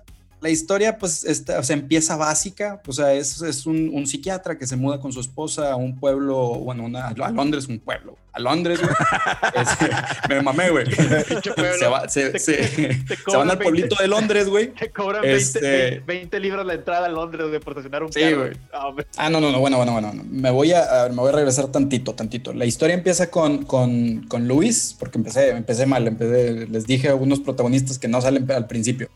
[0.41, 2.81] La historia, pues, está, o sea, empieza básica.
[2.87, 5.99] O sea, es, es un, un psiquiatra que se muda con su esposa a un
[5.99, 8.17] pueblo, bueno, una- a Londres, un pueblo.
[8.31, 8.93] A Londres, güey.
[10.29, 10.85] Me mamé, güey.
[11.79, 14.67] Se, va- se- Te- se- te se van al 20 pueblito de Londres, güey.
[14.79, 18.21] Te cobran Este- 20, 20 libras la entrada a Londres güey, por estacionar un Sí,
[18.21, 18.37] carro.
[18.37, 18.51] güey.
[18.71, 18.91] Ah.
[19.17, 20.13] Ah, no, no, no, bueno, bueno, bueno.
[20.13, 20.23] no.
[20.23, 22.53] Me voy a, a- me voy a regresar tantito, tantito.
[22.53, 27.11] La historia empieza con, con, con Luis, porque empecé, empecé mal, empecé, les dije a
[27.11, 29.09] algunos protagonistas que no salen al principio.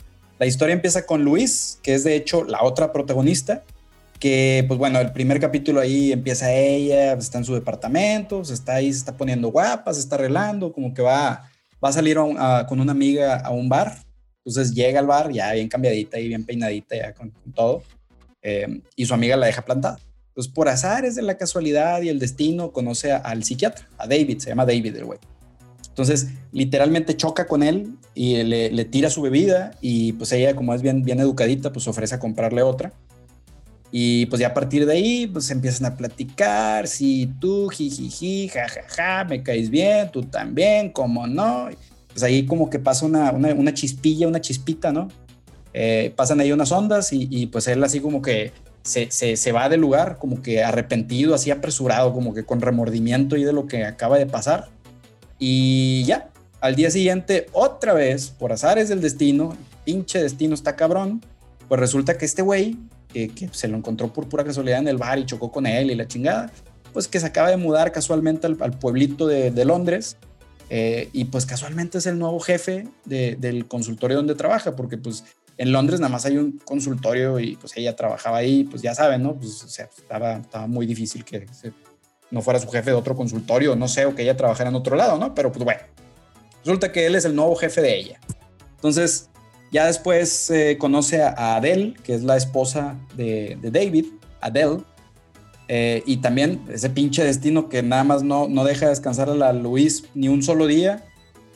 [0.44, 3.64] La historia empieza con Luis, que es de hecho la otra protagonista,
[4.20, 8.74] que pues bueno, el primer capítulo ahí empieza ella, está en su departamento, se está
[8.76, 11.50] ahí, se está poniendo guapa, se está arreglando, como que va,
[11.82, 14.04] va a salir a a- con una amiga a un bar.
[14.44, 17.84] Entonces llega al bar ya bien cambiadita y bien peinadita ya con, con todo.
[18.41, 19.98] eh, y su amiga la deja plantada.
[20.28, 24.39] Entonces, por azares de la casualidad y el destino, conoce a- al psiquiatra, a David,
[24.39, 25.20] se llama David el güey.
[25.88, 30.82] Entonces, literalmente choca con él y le, tira su bebida y pues ella, como es
[30.82, 32.93] bien, bien educadita, pues ofrece a comprarle otra.
[33.91, 39.24] Y pues ya a partir de ahí, pues empiezan a platicar, si tú, jijiji, jajaja,
[39.26, 41.70] me caes bien, tú también, cómo no.
[42.07, 45.09] Pues ahí como que pasa una, una, una chispilla, una chispita, ¿no?
[45.74, 48.51] Eh, pasan ahí unas ondas y, y, pues él así como que
[48.84, 53.38] se, se, se, va del lugar, como que arrepentido, así apresurado, como que con remordimiento
[53.38, 54.70] y de lo que acaba de pasar.
[55.39, 56.30] Y ya,
[56.64, 61.22] al día siguiente, otra vez, por azares del destino, pinche destino está cabrón,
[61.68, 62.78] pues resulta que este güey,
[63.11, 65.95] que, se lo encontró por pura casualidad en el bar y chocó con él y
[65.95, 66.53] la chingada,
[66.93, 70.16] pues que se acaba de mudar casualmente al, pueblito de, Londres
[70.70, 75.26] eh, y pues casualmente es el nuevo jefe de- del consultorio donde trabaja, porque pues
[75.57, 79.22] en Londres nada más hay un consultorio y pues ella trabajaba ahí, pues ya saben,
[79.22, 79.36] ¿no?
[79.36, 81.45] Pues o sea, estaba, muy difícil que
[82.32, 84.95] no fuera su jefe de otro consultorio, no sé, o que ella trabajara en otro
[84.95, 85.36] lado, ¿no?
[85.36, 85.82] Pero pues bueno,
[86.64, 88.20] resulta que él es el nuevo jefe de ella.
[88.76, 89.30] Entonces,
[89.72, 94.05] ya después eh, conoce a, Adele, que es la esposa de, David,
[94.41, 94.84] Adele,
[95.68, 99.53] eh, y también ese pinche destino que nada más no, no deja descansar a la
[99.53, 101.05] Luis ni un solo día,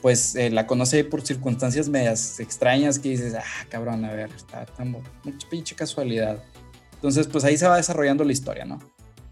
[0.02, 4.64] pues eh, la conoce por circunstancias medias extrañas que dices, ah, cabrón, a ver, está
[4.66, 6.42] tan mucha pinche casualidad.
[6.94, 8.80] Entonces, pues ahí se va desarrollando la historia, ¿no?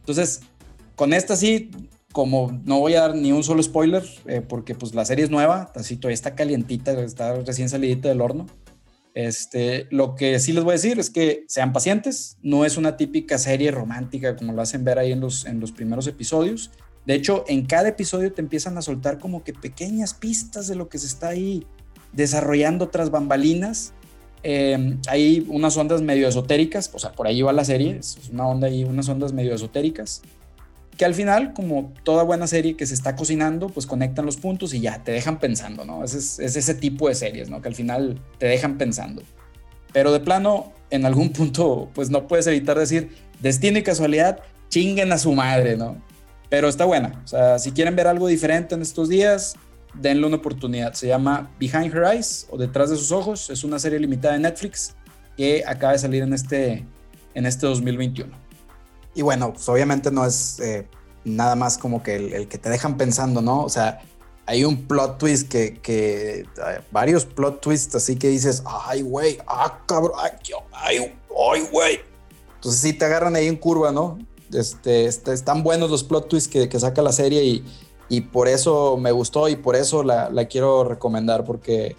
[0.01, 0.41] Entonces,
[0.95, 1.71] con esta sí,
[2.17, 5.31] como no voy a dar ni un solo spoiler, eh, porque pues la serie es
[5.31, 8.47] nueva, así todavía está calientita, está recién salidita del horno.
[9.13, 12.97] Este, lo que sí les voy a decir es que sean pacientes, no es una
[12.97, 16.71] típica serie romántica como lo hacen ver ahí en los, en los primeros episodios.
[17.05, 20.89] De hecho, en cada episodio te empiezan a soltar como que pequeñas pistas de lo
[20.89, 21.67] que se está ahí
[22.15, 23.93] desarrollando tras bambalinas.
[24.43, 28.47] Eh, hay unas ondas medio esotéricas, o sea, por ahí va la serie, es una
[28.47, 30.23] onda ahí, unas ondas medio esotéricas,
[30.97, 34.73] que al final, como toda buena serie que se está cocinando, pues conectan los puntos
[34.75, 36.03] y ya te dejan pensando, ¿no?
[36.05, 37.61] Es, es, es ese tipo de series, ¿no?
[37.61, 39.23] Que al final te dejan pensando.
[39.93, 45.13] Pero de plano, en algún punto, pues no puedes evitar decir, destino y casualidad, chinguen
[45.13, 46.03] a su madre, ¿no?
[46.49, 47.21] Pero está buena.
[47.25, 49.57] O sea, si quieren ver algo diferente en estos días,
[49.95, 50.95] denle una oportunidad.
[50.95, 53.51] Se llama Behind Her Eyes o Detrás de sus ojos.
[53.51, 54.95] Es una serie limitada de Netflix
[55.37, 56.85] que acaba de salir en este,
[57.35, 58.46] en este 2021.
[59.17, 60.87] Y bueno, pues obviamente no es eh,
[61.25, 63.65] nada más como que el, el, que te dejan pensando, ¿no?
[63.65, 64.03] O sea,
[64.45, 69.39] hay un plot twist que, que eh, varios plot twists así que dices, ay, güey,
[69.49, 71.13] ah, cabrón, ay,
[71.51, 72.01] ay, güey.
[72.57, 74.19] Entonces sí te agarran ahí en curva, ¿no?
[74.53, 77.65] Este, este, están buenos los plot twists que, que saca la serie y,
[78.09, 81.97] y, por eso me gustó y por eso la, la quiero recomendar porque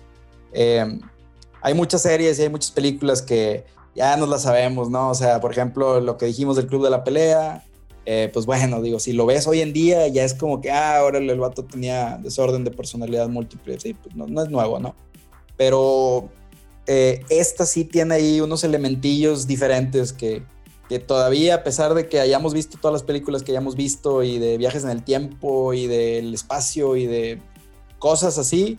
[0.53, 0.99] eh,
[1.61, 3.65] hay muchas series y hay muchas películas que
[3.97, 5.09] ya nos la sabemos, ¿no?
[5.09, 7.65] O sea, por ejemplo, lo que dijimos del Club de la Pelea,
[8.05, 10.99] eh, pues bueno, digo, si lo ves hoy en día, ya es como que, ah,
[10.99, 14.93] ahora el, vato tenía desorden de personalidad múltiple, sí, pues no, no es nuevo, ¿no?
[15.57, 16.29] Pero
[16.85, 20.43] eh, esta sí tiene ahí unos elementillos diferentes que,
[20.87, 24.37] que todavía, a pesar de que hayamos visto todas las películas que hayamos visto y
[24.37, 27.41] de viajes en el tiempo y del espacio y de
[27.97, 28.77] cosas así,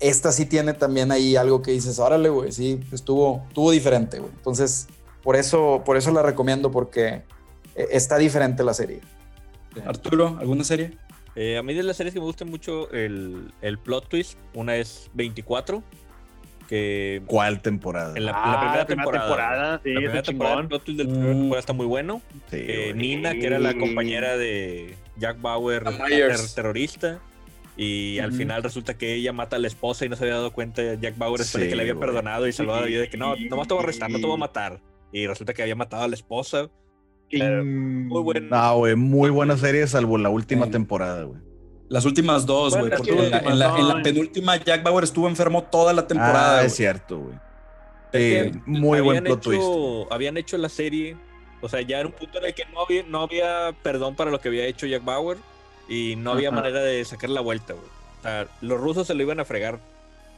[0.00, 4.30] esta sí tiene también ahí algo que dices, órale, güey, sí, estuvo, estuvo diferente, güey.
[4.36, 4.88] Entonces,
[5.22, 7.22] por eso, por eso la recomiendo, porque
[7.76, 9.00] eh, está diferente la serie.
[9.84, 10.92] Arturo, ¿alguna serie?
[11.36, 14.76] Eh, a mí de las series que me gustan mucho el, el plot twist, una
[14.76, 15.82] es 24,
[16.68, 17.22] que...
[17.26, 18.14] ¿Cuál temporada?
[18.16, 19.26] En la, ah, la primera, temporada.
[19.26, 19.80] temporada.
[19.84, 22.20] Sí, la primera temporada, el plot twist de la primera temporada está muy bueno.
[22.50, 22.92] Sí, Eh.
[22.96, 27.20] Nina, que era la compañera de Jack Bauer, ter- terrorista.
[27.82, 30.52] Y al final resulta que ella mata a la esposa y no se había dado
[30.52, 32.06] cuenta Jack Bauer después de Sí, que le había güey.
[32.06, 34.26] perdonado y salvado la vida de que no, nomás te voy a arrestar, no te
[34.26, 34.80] voy a matar.
[35.12, 36.68] Y resulta que había matado a la esposa.
[37.30, 38.48] Pero muy buen.
[38.50, 40.72] No, güey, muy buena serie, salvo la última Sí.
[40.72, 41.40] temporada, güey.
[41.88, 43.58] Las últimas dos, Bueno, güey, porque en en en
[43.88, 46.50] la penúltima Jack Bauer estuvo enfermo toda la temporada.
[46.52, 46.66] Ah, güey.
[46.66, 47.34] es cierto, güey.
[48.12, 49.62] Que muy buen plot twist.
[49.62, 51.16] hecho- Habían hecho la serie.
[51.62, 54.30] O sea, ya era un punto en el que no había, no había perdón para
[54.30, 55.38] lo que había hecho Jack Bauer.
[55.90, 56.56] Y no había Ajá.
[56.62, 57.86] manera de sacar la vuelta, güey.
[58.20, 59.78] O sea, los rusos se lo iban a fregar.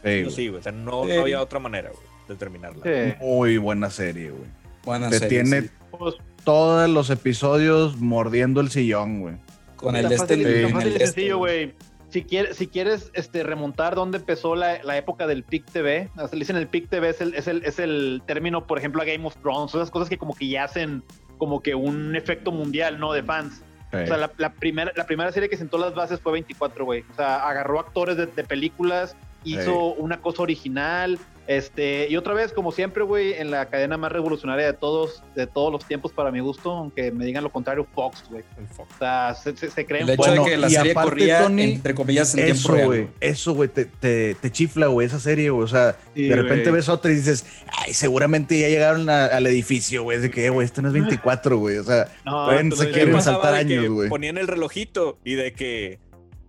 [0.02, 0.58] Sí, Sí, güey.
[0.58, 1.12] O sea, no, Sí.
[1.14, 2.82] no había otra manera, güey, de terminarla.
[2.82, 3.14] Sí.
[3.20, 4.50] Muy buena serie, güey.
[4.84, 5.70] Buena Te serie, tiene sí.
[5.96, 9.34] Pues, todos los episodios mordiendo el sillón, güey.
[9.76, 10.34] Con el de este.
[10.34, 11.74] el este, sencillo, güey.
[12.10, 16.18] Si quieres, si quieres este, remontar dónde empezó la, la época del PIC TV, o
[16.20, 19.00] sea, le dicen el PIC TV, es el, es, el, es el término, por ejemplo,
[19.00, 21.02] a Game of Thrones, esas cosas que como que ya hacen
[21.38, 23.12] como que un efecto mundial, ¿no?
[23.14, 23.62] De fans.
[23.92, 23.98] Sí.
[23.98, 27.04] O sea, la, la primera, la primera serie que sentó las bases fue 24, güey.
[27.12, 29.14] O sea, agarró actores de, de películas,
[29.44, 31.18] hizo una cosa original.
[31.48, 35.46] Este, y otra vez, como siempre, güey, en la cadena más revolucionaria de todos, de
[35.46, 38.44] todos los tiempos para mi gusto, aunque me digan lo contrario, Fox, güey.
[38.78, 41.10] O sea, se, se, se creen El hecho Bueno, de que la y serie aparte,
[41.10, 42.86] corría, Tony, entre comillas, en Eso, tiempo real.
[42.86, 43.00] güey.
[43.02, 43.12] güey.
[43.20, 45.64] Eso, güey, te, te, te chifla, güey, esa serie, güey.
[45.64, 46.74] O sea, Sí, de repente güey.
[46.76, 47.44] ves otra y dices,
[47.78, 50.16] ay, seguramente ya llegaron a- al edificio, güey.
[50.18, 51.78] Es de que, güey, esto no es 24, güey.
[51.78, 54.08] O sea, No, Pueden se quieren saltar años, güey.
[54.08, 55.98] Ponían el relojito y de que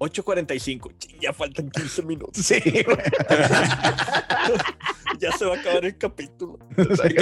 [0.04, 0.92] 8.45.
[0.98, 2.46] Ching, Ya faltan 15 minutos.
[2.46, 2.98] sí, güey.
[5.20, 6.60] ya se va a acabar el capítulo.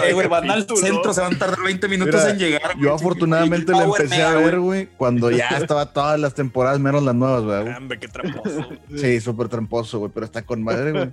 [0.03, 2.73] Eh, güey, van al centro, se van a tardar 20 minutos Mira, en llegar.
[2.75, 2.86] güey.
[2.86, 4.88] Yo afortunadamente la empecé a ver, güey.
[4.97, 7.75] cuando ya estaba todas las temporadas, menos las nuevas, güey.
[7.75, 8.69] Hombre, qué tramposo.
[8.95, 11.09] Sí, súper tramposo, güey, pero está con madre, güey.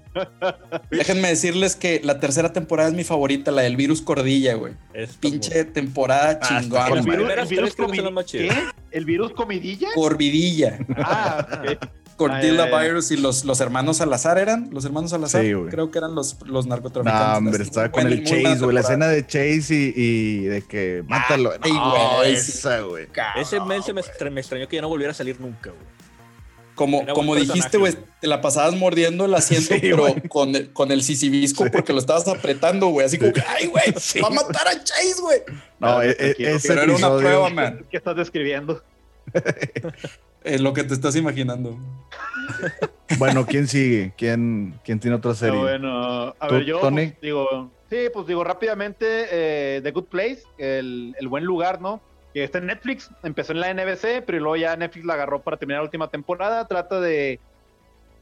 [0.90, 4.74] Déjenme decirles que la tercera temporada es mi favorita, la del virus Cordilla, güey.
[5.20, 7.02] Pinche temporada Ah, chingona.
[7.02, 7.74] primeras tres
[8.90, 9.88] ¿El virus comidilla?
[9.94, 10.78] Corvidilla.
[10.96, 11.78] Ah, ok.
[12.18, 12.78] Cordilla ya, ya, ya.
[12.82, 15.68] Virus y los, los hermanos Salazar eran, los hermanos Salazar, Sí, güey.
[15.70, 17.28] creo que eran los, los narcotraficantes.
[17.30, 18.74] No, hombre, estaba con el Chase, güey.
[18.74, 21.52] La escena de Chase y, y de que mátalo.
[21.60, 23.06] ay, No, güey, esa, güey.
[23.36, 25.97] Ese men se me, me extrañó que ya no volviera a salir nunca, güey.
[26.78, 30.92] Como, como dijiste, güey, te la pasabas mordiendo el asiento, Sí, pero con, el- con
[30.92, 33.04] el sisibisco porque lo estabas apretando, güey.
[33.04, 34.20] Así como que, ay, güey, Sí.
[34.20, 35.40] va a matar a Chase, güey.
[35.80, 37.84] No, e- e- ese Pero era una prueba, man.
[37.90, 38.80] ¿Qué estás describiendo?
[40.44, 41.76] Es lo que te estás imaginando.
[43.18, 44.12] Bueno, ¿quién sigue?
[44.16, 45.58] ¿Quién, quién tiene otra serie?
[45.58, 47.08] Bueno, a ¿Tú, ver, yo Tony?
[47.08, 52.00] pues, digo, sí, pues digo rápidamente, eh, The Good Place, el, el buen lugar, ¿no?
[52.38, 55.56] Que está en Netflix, empezó en la NBC, pero luego ya Netflix la agarró para
[55.56, 56.68] terminar la última temporada.
[56.68, 57.40] Trata de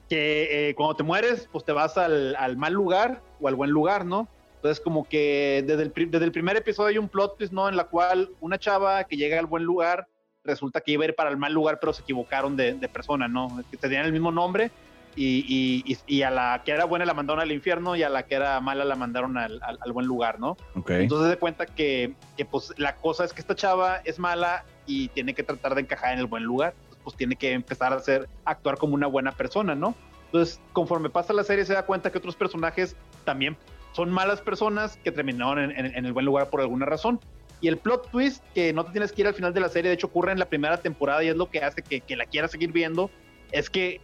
[0.08, 3.68] que eh, cuando te mueres, pues te vas al, al mal lugar o al buen
[3.68, 4.26] lugar, ¿no?
[4.54, 7.68] Entonces, como que desde el, desde el primer episodio hay un plot twist, ¿no?
[7.68, 10.08] En la cual una chava que llega al buen lugar
[10.44, 13.28] resulta que iba a ir para el mal lugar, pero se equivocaron de, de persona,
[13.28, 13.62] ¿no?
[13.70, 14.70] Que tenían el mismo nombre
[15.16, 18.24] y, y- y- a la que era buena la mandaron al infierno y a la
[18.24, 20.56] que era mala la mandaron al, al- al buen lugar, ¿no?
[20.74, 20.90] Ok.
[20.90, 25.08] Entonces se cuenta que, que, pues la cosa es que esta chava es mala y
[25.08, 27.96] tiene que tratar de encajar en el buen lugar, Entonces, pues tiene que empezar a
[27.96, 29.94] hacer, a actuar como una buena persona, ¿no?
[30.26, 32.94] Entonces, conforme pasa la serie se da cuenta que otros personajes
[33.24, 33.56] también
[33.92, 37.18] son malas personas que terminaron en, en- en el buen lugar por alguna razón.
[37.62, 39.88] Y el plot twist, que no te tienes que ir al final de la serie,
[39.88, 42.26] de hecho ocurre en la primera temporada y es lo que hace que, que la
[42.26, 43.10] quiera seguir viendo,
[43.50, 44.02] es que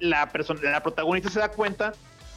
[0.00, 1.92] la, persona, la protagonista se da cuenta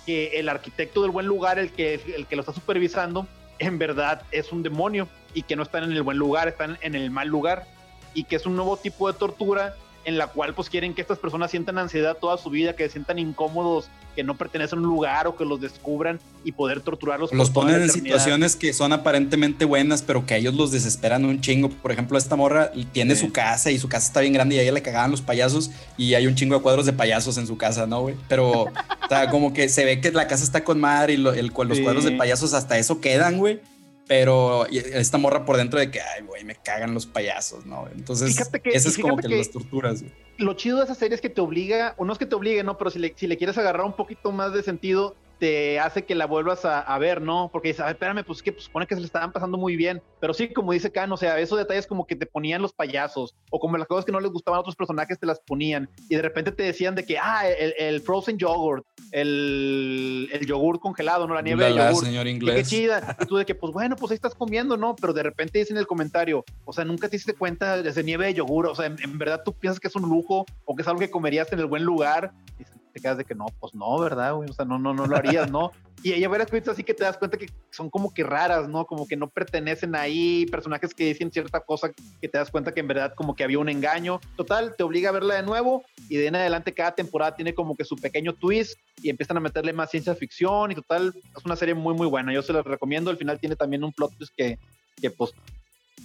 [0.06, 3.28] que el arquitecto del buen lugar, el que, el que lo está supervisando,
[3.60, 6.96] en verdad es un demonio y que no están en el buen lugar, están en
[6.96, 7.66] el mal lugar
[8.14, 11.18] y que es un nuevo tipo de tortura en la cual pues quieren que estas
[11.20, 14.88] personas sientan ansiedad toda su vida, que se sientan incómodos, que no pertenecen a un
[14.88, 17.32] lugar o que los descubran y poder torturarlos.
[17.34, 21.42] Los ponen en situaciones que son aparentemente buenas, pero que a ellos los desesperan un
[21.42, 21.70] chingo.
[21.70, 23.26] Por ejemplo, esta morra tiene Sí.
[23.26, 25.72] su casa y su casa está bien grande y a ella le cagaban los payasos
[25.98, 28.16] y hay un chingo de cuadros de payasos en su casa, ¿no, güey?
[28.28, 28.72] Pero, o
[29.10, 31.78] sea, como que se ve que la casa está con madre y lo- el, los
[31.78, 31.84] Sí.
[31.84, 33.62] cuadros de payasos hasta eso quedan, güey.
[34.08, 37.88] Pero esta morra por dentro de que, ay, güey, me cagan los payasos, ¿no?
[37.96, 40.14] Entonces, que- eso es como que, que- las torturas, güey.
[40.38, 42.64] lo chido de esa serie es que te obliga, o no es que te obligue,
[42.64, 42.78] ¿no?
[42.78, 46.16] Pero si le, si le quieres agarrar un poquito más de sentido, te hace que
[46.16, 47.50] la vuelvas a, a ver, ¿no?
[47.52, 49.76] Porque dices, a ver, espérame, pues que pues, supone que se le estaban pasando muy
[49.76, 50.02] bien.
[50.22, 53.36] Pero sí, como dice Khan, o sea, esos detalles como que te ponían los payasos,
[53.52, 56.16] o como las cosas que no les gustaban a otros personajes te las ponían, y
[56.16, 61.28] de repente te decían de que, ah, el, el frozen yogurt, el, el yogur congelado,
[61.28, 61.34] ¿no?
[61.34, 62.06] La nieve de Ulala, yogur.
[62.06, 62.70] señor Y qué inglés.
[62.70, 63.18] chida.
[63.20, 64.96] Y tú de que, pues bueno, pues ahí estás comiendo, ¿no?
[64.96, 68.28] Pero de repente dicen en el comentario, o sea, nunca te diste cuenta de nieve
[68.28, 68.68] de yogur.
[68.68, 71.02] O sea, en, en verdad tú piensas que es un lujo o que es algo
[71.02, 72.32] que comerías en el buen lugar.
[72.60, 72.64] Y
[72.94, 74.36] te quedas de que no, pues no, ¿verdad?
[74.36, 74.50] güey?
[74.50, 75.72] O sea, no, no, no lo harías, ¿no?
[76.04, 78.86] Y hay varias cosas así que te das cuenta que son como que raras, ¿no?
[78.86, 82.82] Como que no pertenecen ahí, personajes que dicen cierta cosa que te das cuenta que
[82.82, 84.20] en verdad como que había un engaño.
[84.36, 87.78] Total, te obliga a verla de nuevo y de en adelante cada temporada tiene como
[87.78, 91.56] que su pequeño twist y empiezan a meterle más ciencia ficción y total, es una
[91.56, 94.34] serie muy muy buena, yo se la recomiendo, al final tiene también un plot twist
[94.36, 94.60] que,
[95.02, 95.32] que pues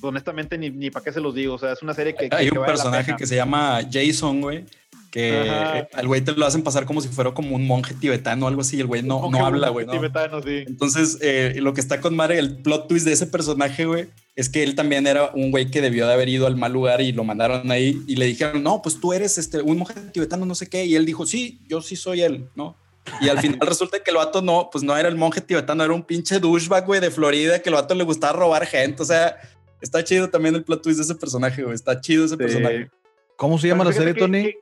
[0.01, 2.28] honestamente ni, ni para qué se los digo, o sea, es una serie que...
[2.30, 4.64] Hay que un vale personaje que se llama Jason, güey.
[5.11, 5.89] Que Ajá.
[5.95, 8.61] al güey te lo hacen pasar como si fuera como un monje tibetano o algo
[8.61, 8.78] así.
[8.78, 9.86] El güey no, no habla, güey.
[9.86, 9.93] ¿no?
[9.93, 10.64] tibetano, sí.
[10.66, 14.51] Entonces, eh, lo que está con madre, el plot twist de ese personaje, güey, es
[14.51, 17.12] que él también era un güey que debió de haber ido al mal lugar y
[17.12, 20.55] lo mandaron ahí y le dijeron, no, pues tú eres este, un monje tibetano, no
[20.55, 20.84] sé qué.
[20.84, 22.76] Y él dijo, sí, yo sí soy él, ¿no?
[23.20, 25.95] Y al final resulta que el vato no, pues no era el monje tibetano, era
[25.95, 29.03] un pinche douchebag, güey, de Florida, que el vato le gustaba robar gente.
[29.03, 29.36] O sea,
[29.81, 31.74] está chido también el plot twist de ese personaje, güey.
[31.74, 32.39] Está chido ese Sí.
[32.39, 32.91] personaje.
[33.37, 34.43] ¿Cómo se llama Pero la serie, Tony?
[34.45, 34.59] que-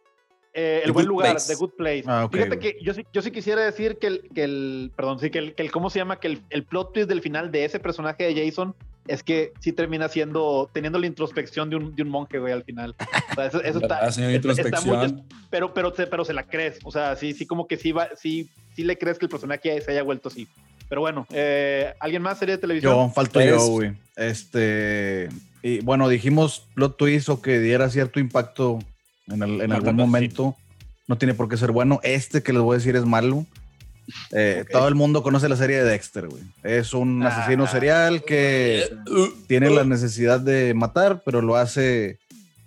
[0.59, 1.49] eh, el buen lugar, Place.
[1.53, 2.05] The Good Place.
[2.07, 2.73] Ah, ok, Fíjate güey.
[2.75, 5.55] que yo sí, yo sí quisiera decir que el, que el perdón, sí, que el,
[5.55, 6.19] que el, ¿cómo se llama?
[6.19, 8.75] Que el, el plot twist del final de ese personaje de Jason
[9.07, 12.65] es que sí termina siendo, teniendo la introspección de un, de un monje, güey, al
[12.65, 12.95] final.
[13.31, 15.25] O sea, eso, eso está, Ah, está- está muy- introspección.
[15.51, 16.79] pero, pero, se- pero se la crees.
[16.85, 19.79] O sea, sí, sí, como que sí va, sí, sí le crees que el personaje
[19.83, 20.49] se haya vuelto así.
[20.89, 22.95] Pero bueno, eh, ¿alguien más serie de televisión?
[22.95, 23.93] Yo, falto Pues- yo, güey.
[24.17, 25.29] Este.
[25.63, 28.79] Y bueno, dijimos plot twist o que diera cierto impacto
[29.29, 30.57] en, el- en algún momento.
[31.09, 32.01] No tiene por qué ser bueno.
[32.03, 33.47] Este que les voy a decir es malo.
[34.33, 36.43] Eh, Todo el mundo conoce la serie de Dexter, güey.
[36.63, 37.29] Es un Ah.
[37.29, 38.85] asesino serial que
[39.49, 42.19] tiene la necesidad de matar, pero lo hace,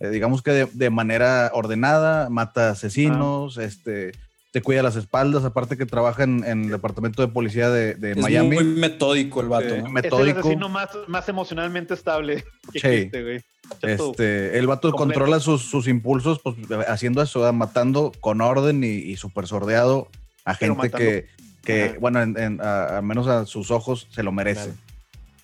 [0.02, 4.12] eh, digamos que de, de manera ordenada, mata asesinos, este,
[4.52, 8.12] te cuida las espaldas, aparte que trabaja en, en el departamento de policía de, de
[8.12, 8.56] Es Miami.
[8.56, 9.82] muy metódico el vato, Sí.
[9.84, 10.00] ¿no?
[10.00, 12.44] Es el asesino más, más emocionalmente estable
[12.74, 12.88] que Sí.
[12.88, 13.42] existe, güey.
[13.80, 14.12] Chato.
[14.12, 15.20] Este, el vato completo.
[15.20, 16.56] controla sus, sus impulsos, pues
[16.88, 20.08] haciendo eso, matando con orden y, y súper sordeado
[20.46, 21.28] a gente que,
[21.64, 24.64] que bueno, en, en- a, al menos a sus ojos se lo merece.
[24.64, 24.78] Claro.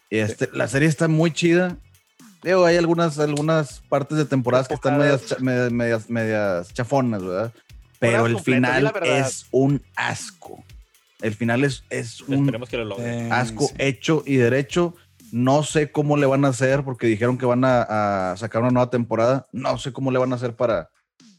[0.09, 1.77] Y este, la serie está muy chida.
[2.41, 7.53] Digo, hay algunas, algunas partes de temporadas que están medias, medias, medias, medias chafonas, ¿verdad?
[7.99, 10.63] Pero el final es un asco.
[11.21, 12.99] El final es, es un que lo.
[12.99, 13.73] Eh, asco sí.
[13.77, 14.95] hecho y derecho.
[15.31, 18.71] No sé cómo le van a hacer porque dijeron que van a, a sacar una
[18.71, 19.47] nueva temporada.
[19.51, 20.89] No sé cómo le van a hacer para,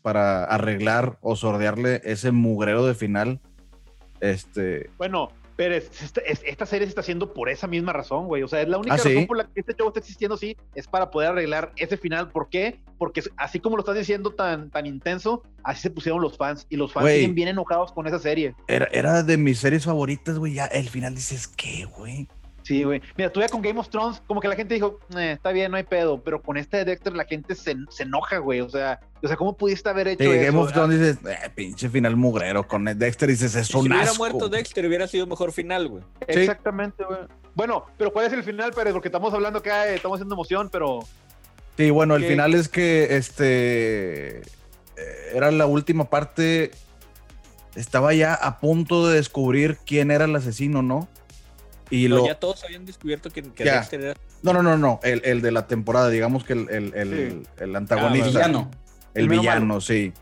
[0.03, 3.41] para arreglar o sordearle ese mugrero de final.
[4.21, 8.27] Este, Bueno, pero es- esta, es- esta serie se está haciendo por esa misma razón,
[8.27, 8.43] güey.
[8.43, 9.09] O sea, es la única Ah, ¿sí?
[9.15, 12.31] razón por la que este show está existiendo, sí, es para poder arreglar ese final.
[12.31, 12.79] ¿Por qué?
[12.99, 16.67] Porque así como lo estás diciendo tan, tan intenso, así se pusieron los fans.
[16.71, 17.17] Y los fans Güey.
[17.21, 18.55] siguen bien enojados con esa serie.
[18.69, 20.55] era, era de mis series favoritas, güey.
[20.55, 22.29] Ya el final dices, ¿qué, güey?
[22.67, 23.01] Sí, güey.
[23.17, 25.71] Mira, tú ya con Game of Thrones, como que la gente dijo, "Eh, está bien,
[25.71, 26.21] no hay pedo.
[26.21, 28.61] Pero con este de Dexter, la gente se, se enoja, güey.
[28.61, 30.45] O sea, o sea, ¿cómo pudiste haber hecho Sí, eso?
[30.47, 32.67] Game of Ah, Thrones dices, eh, pinche final mugrero.
[32.67, 34.17] Con Dexter dices, es Si un hubiera asco.
[34.19, 36.03] muerto Dexter, hubiera sido mejor final, güey.
[36.29, 36.41] Sí.
[36.41, 37.21] Exactamente, güey.
[37.55, 38.93] Bueno, pero ¿cuál es el final, Pérez?
[38.93, 41.01] Porque estamos hablando acá, eh, estamos haciendo emoción, pero
[41.77, 44.43] Sí, bueno, el final es que este eh,
[45.35, 46.73] era la última parte.
[47.77, 51.07] Estaba ya a punto de descubrir quién era el asesino, ¿no?
[51.91, 52.27] Y Pero lo.
[52.27, 53.65] ya todos habían descubierto que, que.
[53.65, 54.15] Dexter era.
[54.43, 55.01] No, no, no, no.
[55.03, 57.49] El, el de la temporada, digamos que el, el, el- Sí.
[57.65, 58.27] el Ah, antagonista.
[58.29, 58.71] El villano.
[59.15, 60.13] El villano, sí.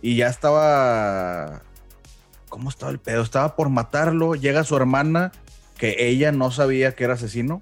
[0.00, 1.62] Y ya estaba.
[2.48, 3.22] ¿Cómo estaba el pedo?
[3.22, 4.34] Estaba por matarlo.
[4.34, 5.32] Llega su hermana,
[5.76, 7.60] que ella no sabía que era asesino.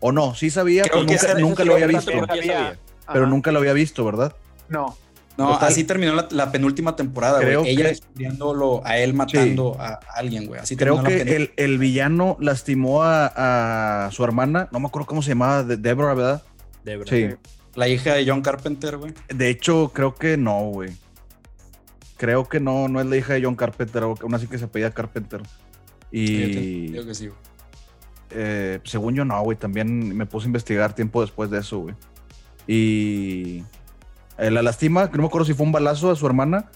[0.00, 2.10] O no, sí sabía, Creo pero que nunca, nunca lo había visto.
[2.10, 3.26] Pero Ajá.
[3.26, 4.34] nunca lo había visto, ¿verdad?
[4.68, 4.96] No.
[5.38, 5.68] No, Total.
[5.68, 7.72] así terminó la, la penúltima temporada, Creo güey.
[7.72, 10.60] Ella descubriéndolo a él matando a alguien, güey.
[10.60, 14.68] Así Creo la que el, el villano lastimó a, a su hermana.
[14.72, 16.42] No me acuerdo cómo se llamaba, de- Deborah, ¿verdad?
[16.84, 17.10] De verdad.
[17.12, 17.50] Sí.
[17.76, 19.14] La hija de John Carpenter, güey.
[19.32, 20.90] De hecho, creo que no, güey.
[22.16, 24.64] Creo que no, no es la hija de John Carpenter, o una así que se
[24.64, 25.40] apellida Carpenter.
[26.10, 27.38] Y Creo que sí, güey.
[28.30, 29.56] eh, según yo no, güey.
[29.56, 31.94] También me puse a investigar tiempo después de eso, güey.
[32.66, 33.62] Y
[34.38, 36.70] eh, la lastima, no me acuerdo si fue un balazo a su hermana.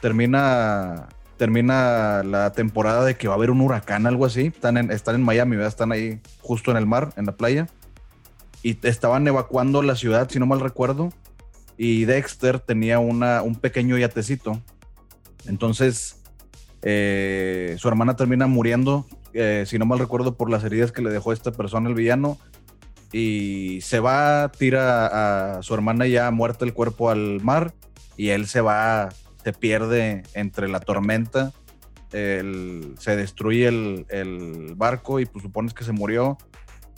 [0.00, 4.46] Termina, termina la temporada de que va a haber un huracán, algo así.
[4.46, 5.68] Están en, están en Miami, ¿verdad?
[5.68, 7.68] Están ahí justo en el mar, en la playa.
[8.62, 11.10] Y estaban evacuando la ciudad, si no mal recuerdo.
[11.76, 14.60] Y Dexter tenía una, un pequeño yatecito.
[15.46, 16.20] Entonces,
[16.82, 21.10] eh, su hermana termina muriendo, eh, si no mal recuerdo, por las heridas que le
[21.10, 22.38] dejó esta persona, el villano.
[23.12, 27.74] Y se va, tira a su hermana ya muerta el cuerpo al mar.
[28.16, 29.08] Y él se va,
[29.42, 31.52] se pierde entre la tormenta.
[32.12, 36.38] el- se destruye el, el barco y pues supones que se murió.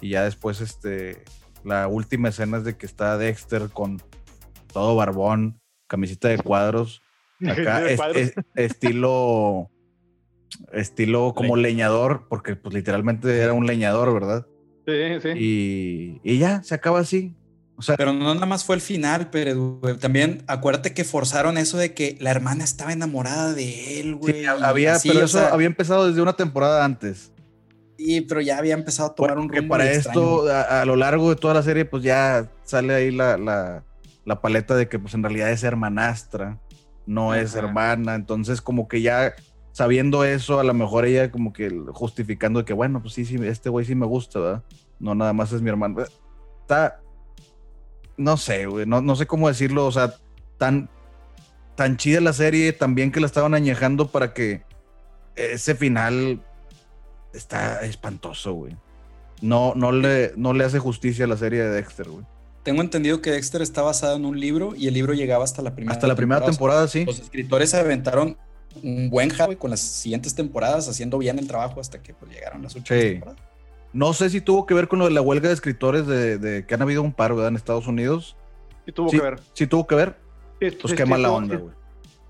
[0.00, 1.22] Y ya después, este,
[1.64, 4.00] la última escena es de que está Dexter con
[4.72, 7.02] todo barbón, camiseta de cuadros.
[7.46, 8.16] Acá De es- cuadros.
[8.16, 9.68] es- estilo
[10.72, 14.46] estilo como leñador, porque pues literalmente era un leñador, ¿verdad?
[14.86, 15.28] Sí, sí.
[15.36, 17.34] Y, y ya, se acaba así.
[17.76, 19.96] O sea, Pero no nada más fue el final, pero güey.
[19.96, 24.34] También acuérdate que forzaron eso de que la hermana estaba enamorada de él, güey.
[24.34, 27.32] sí, y había, así, pero eso sea, había empezado desde una temporada antes.
[27.98, 31.30] Sí, pero ya había empezado a tomar un rumbo para esto, a, a lo largo
[31.30, 33.84] de toda la serie, pues ya sale ahí la, la,
[34.24, 36.58] la paleta de que pues en realidad es hermanastra,
[37.06, 38.14] no es hermana.
[38.14, 39.34] Entonces, como que ya
[39.72, 43.36] sabiendo eso, a lo mejor ella como que justificando de que, bueno, pues sí, sí,
[43.42, 44.64] este güey sí me gusta, ¿verdad?
[45.00, 46.02] No nada más es mi hermano.
[46.60, 47.00] Está,
[48.16, 50.14] no sé, güey, no, no sé cómo decirlo, o sea,
[50.58, 50.88] tan,
[51.74, 54.62] tan chida la serie, tan bien que la estaban añejando para que
[55.34, 56.44] ese final
[57.32, 58.76] está espantoso, güey.
[59.40, 62.24] No, no, le, no le hace justicia a la serie de Dexter, güey.
[62.62, 65.74] Tengo entendido que Dexter está basado en un libro y el libro llegaba hasta la
[65.74, 67.04] primera Hasta la primera temporada, sí.
[67.04, 68.36] Los escritores se aventaron
[68.82, 72.62] un buen jale con las siguientes temporadas, haciendo bien el trabajo hasta que pues, llegaron
[72.62, 73.08] las últimas Sí.
[73.10, 73.40] temporadas.
[73.92, 76.64] No sé si tuvo que ver con lo de la huelga de escritores de, de
[76.66, 77.50] que han habido un paro, ¿verdad?
[77.50, 78.36] En Estados Unidos.
[78.86, 79.40] Sí tuvo sí, que ver.
[79.52, 80.14] Sí tuvo que ver.
[80.60, 81.74] Sí, Pues sí, qué sí mala estuvo- onda, güey.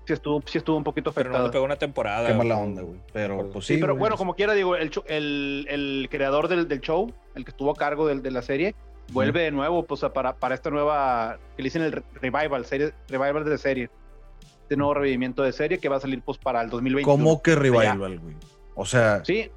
[0.05, 1.47] Sí estuvo, sí estuvo un poquito Pero no afectado.
[1.47, 2.27] le pegó una temporada.
[2.27, 2.99] Qué mala onda, güey.
[3.13, 3.79] Pero pues Sí, sí.
[3.79, 4.01] pero güey.
[4.01, 7.75] bueno, como quiera, digo, el, el, el creador del, del show, el que estuvo a
[7.75, 8.75] cargo del- de la serie,
[9.13, 12.91] vuelve de nuevo pues, para, para esta nueva, que le dicen el re- revival, serie,
[13.07, 13.89] revival de serie.
[14.73, 17.05] Este nuevo revivimiento de serie que va a salir pues para el 2021.
[17.05, 18.35] ¿Cómo que revival, güey?
[18.73, 19.51] O sea, Sí,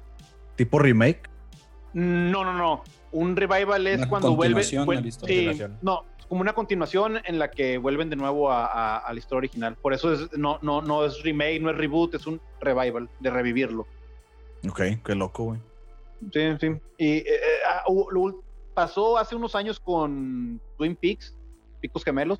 [0.55, 1.27] tipo remake.
[1.93, 2.83] no, no, no.
[3.11, 4.61] Un revival es Una cuando vuelve.
[4.61, 5.53] continuación de vuel- la historia.
[5.53, 9.17] sí, no, como una continuación en la que vuelven de nuevo a, a- a la
[9.17, 9.75] historia original.
[9.81, 13.29] Por eso es, no, no, no es remake, no es reboot, es un revival de
[13.31, 13.87] revivirlo.
[14.69, 15.59] Ok, qué loco, güey.
[16.31, 16.67] Sí, sí.
[16.99, 17.35] Y eh, eh,
[17.67, 17.85] ah,
[18.75, 21.35] pasó hace unos años con Twin Peaks,
[21.81, 22.39] Picos Gemelos,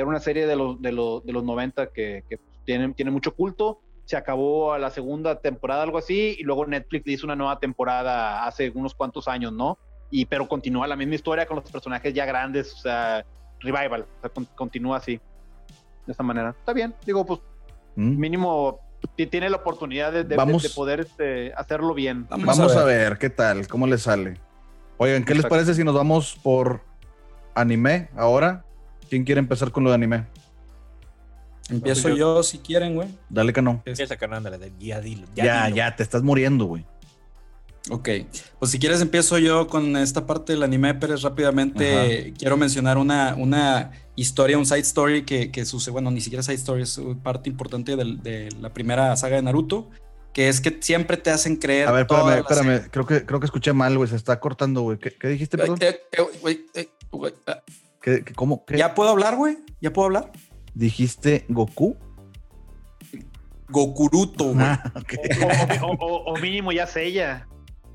[0.00, 3.10] que era una serie de los, de los, de los 90 que, que tiene, tiene
[3.10, 3.80] mucho culto.
[4.06, 7.58] Se acabó a la segunda temporada, algo así, y luego Netflix le hizo una nueva
[7.58, 9.76] temporada hace unos cuantos años, ¿no?
[10.10, 13.26] Y pero continúa la misma historia con los personajes ya grandes, o sea,
[13.60, 15.16] revival, o sea, con- continúa así,
[16.06, 16.54] de esta manera.
[16.58, 17.40] Está bien, digo, pues
[17.96, 18.18] Mm.
[18.18, 18.80] mínimo
[19.16, 20.62] ti- tiene la oportunidad de, de- Vamos.
[20.62, 22.26] de poder este, hacerlo bien.
[22.30, 23.18] Vamos, Vamos a a ver.
[23.18, 24.34] qué tal, cómo le sale.
[24.96, 26.80] Oigan, ¿qué les parece si nos vamos por
[27.54, 28.64] anime ahora?
[29.10, 30.26] ¿Quién quiere empezar con lo de anime?
[31.68, 33.08] Empiezo Yo- yo si quieren, güey.
[33.28, 33.82] Dale que no.
[33.84, 35.26] Esa canal, de- ya dilo.
[35.34, 35.76] Ya, dilo.
[35.76, 36.86] ya, te estás muriendo, güey.
[37.90, 38.08] Ok,
[38.58, 43.34] pues si quieres empiezo yo con esta parte del anime, Pérez, rápidamente quiero mencionar una,
[43.38, 47.48] una historia, un side story que, que sucede, bueno, ni siquiera side story, es parte
[47.48, 49.88] importante del- de la primera saga de Naruto,
[50.34, 51.88] que es que siempre te hacen creer...
[51.88, 52.90] A ver, espérame, espérame.
[52.90, 54.08] Creo que, creo que escuché mal, güey.
[54.10, 54.98] Se está cortando, güey.
[54.98, 55.74] ¿Qué, qué dijiste, serie.
[55.74, 55.88] perdón?
[55.94, 57.62] Eh, eh, güey, eh, güey, ah,
[58.02, 58.64] ¿Qué- qué- ¿Cómo?
[58.64, 58.76] ¿Qué?
[58.78, 59.58] ¿Ya puedo hablar, güey?
[59.80, 60.32] ¿Ya puedo hablar?
[60.74, 61.96] ¿Dijiste Goku?
[63.68, 64.66] Gokuruto, güey.
[64.66, 64.82] Ah,
[65.82, 67.46] o, o- o- o mínimo ya sella.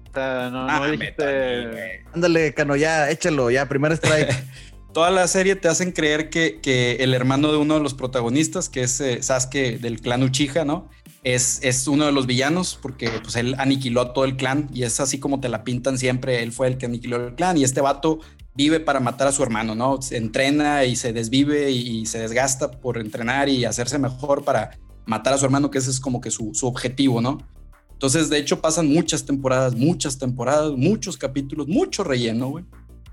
[0.10, 1.91] O sea, no, Ah, no dijiste- güey.
[2.14, 4.30] Ándale, Cano, ya, échalo, ya, primer strike.
[4.93, 8.70] Toda la serie te hacen creer que, que el hermano de uno de los protagonistas,
[8.70, 10.89] que es eh, Sasuke del clan Uchiha, ¿no?
[11.26, 14.84] Es, es uno de los villanos porque pues, él aniquiló a todo el clan y
[14.84, 16.41] es así como te la pintan siempre.
[16.43, 18.20] Él fue el que aniquiló el clan y este vato
[18.56, 20.01] vive para matar a su hermano, ¿no?
[20.01, 25.34] Se entrena y se desvive y se desgasta por entrenar y hacerse mejor para matar
[25.34, 27.38] a su hermano, que ese es como que su, objetivo, ¿no?
[27.91, 32.66] Entonces, de hecho, pasan muchas temporadas, muchas temporadas, muchos capítulos, mucho relleno, güey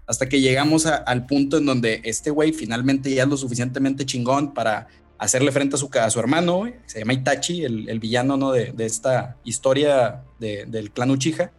[0.04, 4.52] hasta que llegamos al punto en donde este güey finalmente ya es lo suficientemente chingón
[4.52, 8.36] para hacerle frente a su, a su hermano, güey, se llama Itachi, el, el villano
[8.36, 8.50] ¿no?
[8.50, 11.52] de, de esta historia de- del clan Uchiha,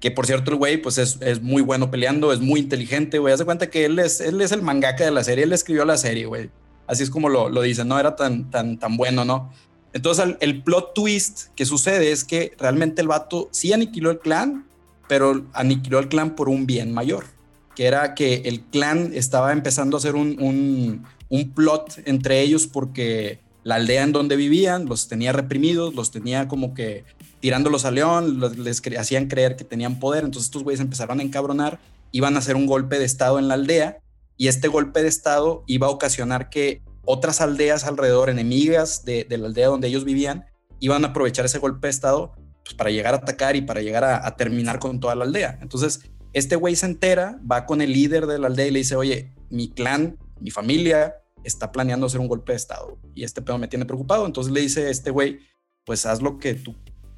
[0.00, 3.34] que por cierto el güey pues es, es muy bueno peleando, es muy inteligente, güey,
[3.34, 5.96] haz cuenta que él es, él es el mangaka de la serie, él escribió la
[5.96, 6.50] serie, güey,
[6.86, 9.52] así es como lo, lo dicen, no era tan, tan, tan bueno, ¿no?
[9.92, 14.18] Entonces el, el plot twist que sucede es que realmente el vato sí aniquiló el
[14.18, 14.66] clan,
[15.08, 17.36] pero aniquiló el clan por un bien mayor
[17.76, 22.66] que era que el clan estaba empezando a hacer un, un, un plot entre ellos
[22.66, 27.04] porque la aldea en donde vivían los tenía reprimidos, los tenía como que
[27.46, 31.22] tirándolos a león, les cre- hacían creer que tenían poder, entonces estos güeyes empezaron a
[31.22, 31.78] encabronar,
[32.10, 33.98] iban a hacer un golpe de estado en la aldea
[34.36, 39.38] y este golpe de estado iba a ocasionar que otras aldeas alrededor, enemigas de, de
[39.38, 40.46] la aldea donde ellos vivían,
[40.80, 42.32] iban a aprovechar ese golpe de estado
[42.64, 45.60] pues, para llegar a atacar y para llegar a, a terminar con toda la aldea.
[45.62, 46.00] Entonces,
[46.32, 49.32] este güey se entera, va con el líder de la aldea y le dice, oye,
[49.50, 53.68] mi clan, mi familia está planeando hacer un golpe de estado y este pedo me
[53.68, 54.26] tiene preocupado.
[54.26, 55.38] Entonces le dice este güey,
[55.84, 56.74] pues haz lo que tú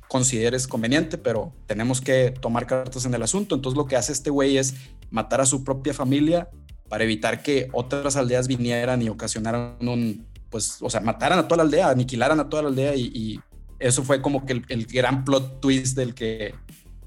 [0.08, 3.54] consideres conveniente, pero tenemos que tomar cartas en el asunto.
[3.54, 4.74] Entonces lo que hace este güey es
[5.10, 6.48] matar a su propia familia
[6.88, 11.58] para evitar que otras aldeas vinieran y ocasionaran un, pues, o sea, mataran a toda
[11.58, 13.40] la aldea, aniquilaran a toda la aldea y,
[13.80, 16.52] eso fue como que el, gran plot twist del que,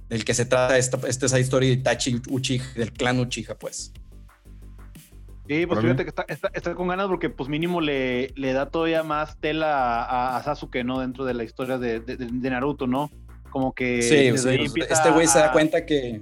[0.08, 3.92] del que se trata esta, esta esa historia de Itachi Uchiha, del clan Uchiha, pues.
[5.48, 8.70] Sí, pues fíjate que está, está, está con ganas porque pues mínimo le, le da
[8.70, 11.00] todavía más tela a, a Sasuke, ¿no?
[11.02, 13.12] Dentro de la historia de, de- de Naruto, ¿no?
[13.50, 16.22] Como que Sí, sí, pues, empieza este güey se da a- cuenta que,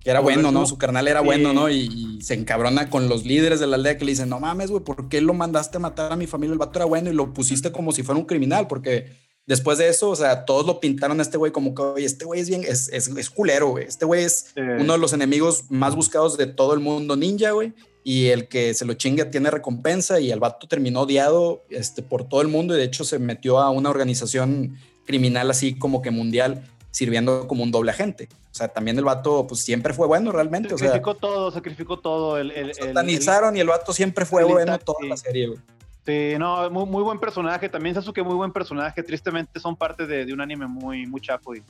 [0.00, 0.60] que era bueno, ¿no?
[0.66, 1.26] su- Su carnal era Sí.
[1.26, 1.70] bueno, ¿no?
[1.70, 1.88] Y,
[2.18, 4.84] y se encabrona con los líderes de la aldea que le dicen, no mames, güey,
[4.84, 6.52] ¿por qué lo mandaste a matar a mi familia?
[6.52, 9.12] El vato era bueno y lo pusiste como si fuera un criminal, porque
[9.46, 12.24] después de eso, o sea, todos lo pintaron a este güey como que, oye, este
[12.26, 13.84] güey es bien, es, es, es culero, güey.
[13.86, 17.52] Este güey es Eh, uno de los enemigos más buscados de todo el mundo ninja,
[17.52, 17.72] güey.
[18.08, 22.22] Y el que se lo chinga tiene recompensa y el vato terminó odiado este, por
[22.28, 26.12] todo el mundo y de hecho se metió a una organización criminal así como que
[26.12, 26.62] mundial
[26.92, 28.28] sirviendo como un doble agente.
[28.52, 30.72] O sea, también el vato pues siempre fue bueno realmente.
[30.72, 32.38] O sea, sacrificó todo, sacrificó todo.
[32.38, 35.58] El, el, y el vato siempre fue bueno toda la serie, güey.
[36.06, 37.68] sí, no, muy, muy buen personaje.
[37.68, 39.02] También Sasuke, muy buen personaje.
[39.02, 41.62] Tristemente son parte de, de un anime muy, muy chapo y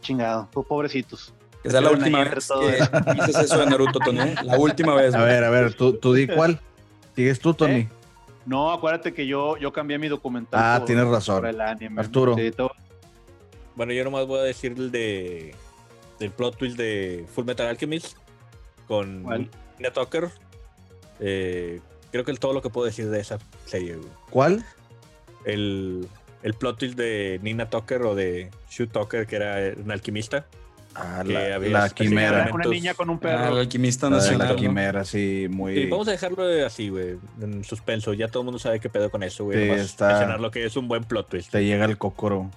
[0.00, 0.48] chingado.
[0.50, 1.32] po- Pobrecitos.
[1.62, 4.20] Que sea la última vez que dices eso de Naruto, Tony.
[4.20, 4.34] ¿eh?
[4.44, 5.14] La última vez.
[5.14, 6.60] A ver, a ver, tú, tú di cuál.
[7.16, 7.72] ¿Sigues tú, Tony?
[7.80, 7.88] ¿Eh?
[8.46, 10.60] No, acuérdate que yo, yo cambié mi documental.
[10.62, 11.40] Ah, por- tienes razón.
[11.40, 12.00] por el anime.
[12.00, 12.34] Arturo.
[12.36, 12.52] Sí,
[13.74, 15.54] Bueno, yo nomás voy a decir el de
[16.18, 18.16] del plot twist de Full Metal Alchemist
[18.88, 19.50] con ¿Cuál?
[19.78, 20.30] Nina Tucker.
[21.20, 21.80] Eh,
[22.10, 23.96] creo que es todo lo que puedo decir de esa serie.
[23.96, 24.08] güey.
[24.30, 24.64] ¿Cuál?
[25.44, 26.08] El,
[26.42, 30.46] el plot twist de Nina Tucker o de Shu Tucker, que era un alquimista.
[31.00, 32.50] Ah, que la, la quimera.
[32.52, 33.52] Una niña con un Ah, perro.
[33.54, 34.48] el alquimista La nacional.
[34.48, 34.56] la ¿no?
[34.56, 35.74] quimera, sí, muy.
[35.74, 38.12] Sí, vamos a dejarlo de así, güey, en suspenso.
[38.14, 39.58] Ya todo el mundo sabe qué pedo con eso, güey.
[39.76, 41.50] Sí, está- mencionar lo que es un buen plot twist.
[41.52, 42.50] Te llega el cocoro.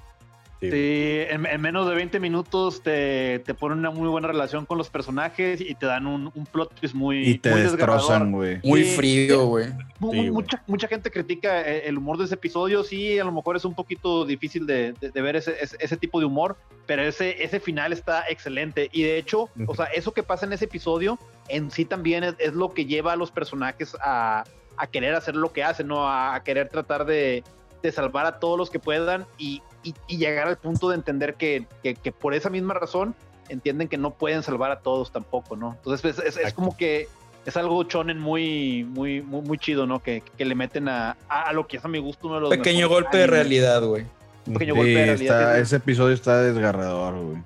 [0.62, 0.70] Sí.
[0.70, 4.78] Sí, en, en menos de 20 minutos te, te ponen una muy buena relación con
[4.78, 8.30] los personajes y te dan un, un plot twist muy, Y te muy destrozan, desgarrador.
[8.30, 8.60] güey.
[8.64, 9.66] Muy frío, güey.
[10.12, 12.84] Sí, mucha, mucha gente critica eh, el humor de ese episodio.
[12.84, 15.98] Sí, a lo mejor es un poquito difícil de, de- de ver ese, ese, ese
[15.98, 16.56] tipo de humor,
[16.86, 18.88] pero ese, ese final está excelente.
[18.92, 21.18] Y de hecho, o sea, eso que pasa en ese episodio
[21.48, 24.44] en sí también es, es lo que lleva a los personajes a,
[24.78, 26.08] a querer hacer lo que hacen, ¿no?
[26.08, 27.44] A, a querer tratar de,
[27.82, 31.36] de salvar a todos los que puedan y, y- y llegar al punto de entender
[31.36, 33.16] que, que- que por esa misma razón
[33.50, 35.74] entienden que no pueden salvar a todos tampoco, ¿no?
[35.78, 37.08] Entonces es, es- como que
[37.46, 40.02] es algo chonen muy, muy, muy, muy chido, ¿no?
[40.02, 42.42] Que, que le meten a, a, a lo que es a mi gusto uno de
[42.42, 44.06] los Pequeño golpe de realidad, güey.
[44.46, 45.42] Un pequeño Sí, golpe de realidad.
[45.42, 47.38] está- sí, ese episodio está desgarrador, güey.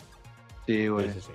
[0.68, 1.08] Sí, güey.
[1.08, 1.32] Sí, sí, sí.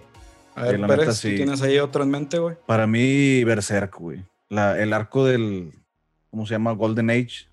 [0.56, 1.36] A ver, Pérez, ¿tú sí.
[1.36, 2.56] tienes ahí otro en mente, güey?
[2.66, 4.24] Para mí, Berserk, güey.
[4.50, 5.72] La- el arco del.
[6.30, 6.72] ¿Cómo se llama?
[6.72, 7.46] Golden Age.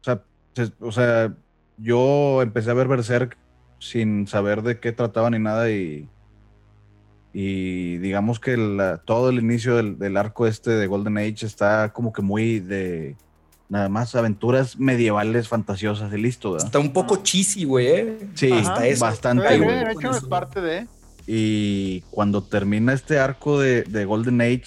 [0.00, 0.22] O sea,
[0.54, 1.32] se- o sea,
[1.80, 3.36] yo empecé a ver Berserk
[3.78, 6.08] sin saber de qué trataba ni nada y.
[7.32, 11.92] Y digamos que la- todo el inicio del, del arco este de Golden Age está
[11.92, 13.16] como que muy de.
[13.68, 16.66] Nada más aventuras medievales fantasiosas y listo, ¿verdad?
[16.66, 18.18] Está un poco cheesy, güey, ¿eh?
[18.34, 19.04] Sí, eso.
[19.04, 19.84] bastante, Sí, güey.
[19.84, 20.88] de hecho, es parte de.
[21.28, 24.64] Y cuando termina este arco de, de Golden Age,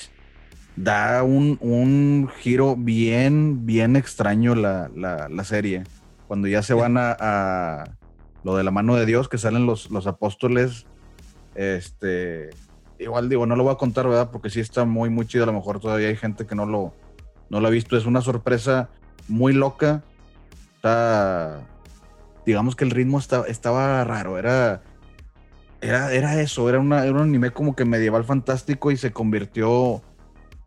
[0.77, 5.84] da un, un giro bien, bien extraño la, la- la serie.
[6.27, 7.83] Cuando ya se van a,
[8.43, 10.85] lo de la mano de Dios, que salen los, los apóstoles,
[11.55, 12.49] este,
[12.99, 14.31] igual digo, no lo voy a contar, ¿verdad?
[14.31, 15.43] Porque sí está muy, muy chido.
[15.43, 16.93] A lo mejor todavía hay gente que no lo,
[17.49, 17.97] no lo ha visto.
[17.97, 18.89] Es una sorpresa
[19.27, 20.03] muy loca.
[20.75, 21.61] Está,
[22.45, 24.81] digamos que el ritmo está- estaba raro, era
[25.83, 30.01] era, era eso, era, una, era un anime como que medieval fantástico y se convirtió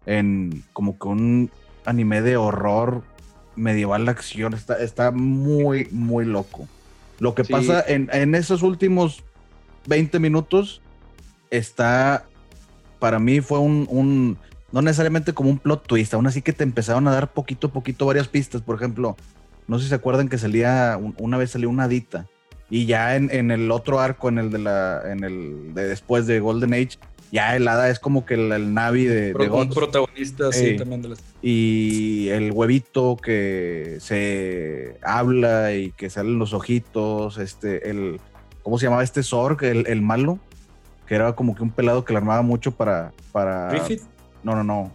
[0.04, 1.50] en como que un
[1.86, 3.02] anime de horror
[3.56, 4.54] medieval de acción.
[4.54, 6.68] Está, está muy, muy loco.
[7.18, 7.52] Lo que Sí.
[7.52, 9.22] pasa en, en esos últimos
[9.86, 10.80] 20 minutos
[11.50, 12.24] está,
[12.98, 14.36] para mí fue un, un-
[14.72, 17.72] no necesariamente como un plot twist, aún así que te empezaron a dar poquito a
[17.72, 18.62] poquito varias pistas.
[18.62, 19.16] Por ejemplo,
[19.68, 22.26] no sé si se acuerdan que salía, un- una vez salió una hadita.
[22.68, 26.26] Y ya en, en el otro arco, en el de la, en el de después
[26.26, 26.98] de Golden Age,
[27.32, 30.66] ya el hada es como que el, el Navi de, de Pro- un protagonista, sí,
[30.66, 30.76] Ey.
[30.76, 31.22] también de las...
[31.42, 38.20] Y el huevito que se habla y que salen los ojitos, este, el,
[38.62, 40.38] ¿cómo se llamaba este Zorg, el, el malo?
[41.06, 43.68] Que era como que un pelado que le armaba mucho para, para...
[43.70, 44.02] Griffith.
[44.42, 44.92] No, no, no.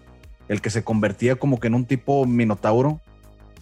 [0.48, 2.99] El que se convertía como que en un tipo minotauro.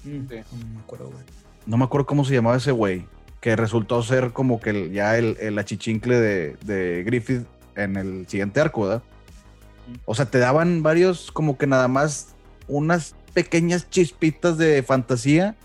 [0.03, 0.35] Mm, Sí.
[0.57, 1.23] No me acuerdo, güey.
[1.65, 3.05] No me acuerdo cómo se llamaba ese güey.
[3.41, 7.45] Que resultó ser como que el- ya el, el achichincle de, de Griffith
[7.83, 9.03] en el siguiente arco, ¿verdad?
[10.05, 12.35] O sea, te daban varios, como que nada más
[12.67, 15.55] unas pequeñas chispitas de fantasía.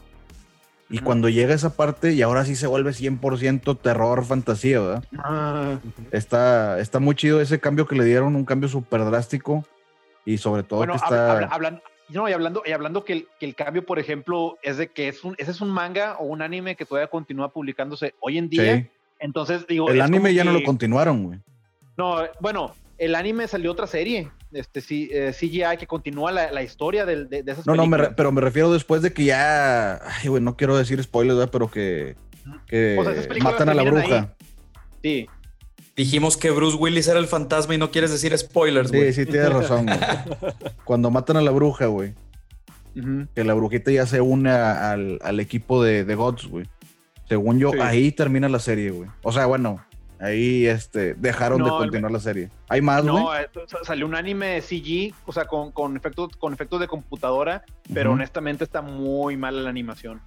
[0.90, 5.04] Y cuando llega esa parte, y ahora sí se vuelve 100% terror, fantasía, ¿verdad?
[5.18, 5.78] Ah,
[6.12, 9.64] Está, está muy chido ese cambio que le dieron, un cambio súper drástico.
[10.24, 11.32] Y sobre todo bueno, que está...
[11.32, 14.76] habla- hablan- no, y hablando, y hablando que, el, que el cambio, por ejemplo, es
[14.76, 18.14] de que es un, ese es un manga o un anime que todavía continúa publicándose
[18.20, 18.76] hoy en día.
[18.76, 18.86] Sí.
[19.20, 19.88] Entonces, digo.
[19.88, 21.38] El anime ya no lo que- continuaron, güey.
[21.96, 26.62] No, bueno, el anime salió otra serie, este sí, eh, CGI, que continúa la, la
[26.62, 28.14] historia del- de, de esas No, no, me re- películas.
[28.16, 29.94] pero me refiero después de que ya.
[29.96, 31.50] Ay, güey, no quiero decir spoilers, ¿verdad?
[31.52, 32.16] Pero que.
[32.66, 34.34] que O sea, esas películas matan a la bruja.
[35.02, 35.26] Sí,
[35.96, 39.12] Dijimos que Bruce Willis era el fantasma y no quieres decir spoilers, güey.
[39.12, 39.98] Sí, sí, tienes razón, güey.
[40.84, 42.14] Cuando matan a la bruja, güey.
[43.34, 46.66] Que la brujita ya se une a- al, al equipo de, de Gods, güey.
[47.28, 47.78] Según yo, Sí.
[47.80, 49.08] ahí termina la serie, güey.
[49.22, 49.84] O sea, bueno,
[50.24, 52.50] ahí este, dejaron de No, el- continuar la serie.
[52.68, 53.04] ¿Hay más?
[53.04, 56.80] No, eh, sa- salió un anime de CG, o sea, con, con, efectos, con efectos
[56.80, 58.14] de computadora, pero Ujú.
[58.16, 60.20] honestamente está muy mala la animación.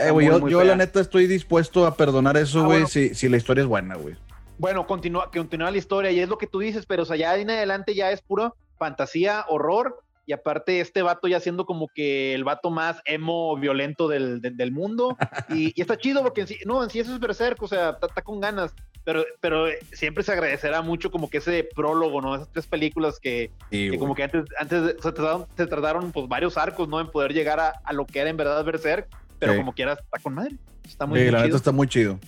[0.00, 2.78] Eh, güey, muy, yo, muy yo la neta estoy dispuesto a perdonar eso, Ah, güey,
[2.78, 2.88] bueno.
[2.88, 4.16] si, si la historia es buena, güey.
[4.58, 7.32] Bueno, continúa, continúa la historia y es lo que tú dices, pero o sea, ya
[7.34, 11.88] de en adelante ya es puro fantasía, horror, y aparte este vato ya siendo como
[11.94, 15.16] que el vato más emo violento del, del, del mundo,
[15.48, 17.90] y, y está chido porque en sí, no, en sí eso es Berserk, o sea,
[17.90, 22.34] está, está con ganas, pero, pero siempre se agradecerá mucho como que ese prólogo, ¿no?
[22.34, 23.98] Esas tres películas que, Sí, que güey.
[23.98, 27.00] como que antes, antes se, trataron, se trataron pues varios arcos, ¿no?
[27.00, 29.08] En poder llegar a, a lo que era en verdad Berserk,
[29.38, 29.58] pero Sí.
[29.58, 31.46] como quiera está con madre, está muy, Sí, muy la chido.
[31.48, 32.18] neta está muy chido.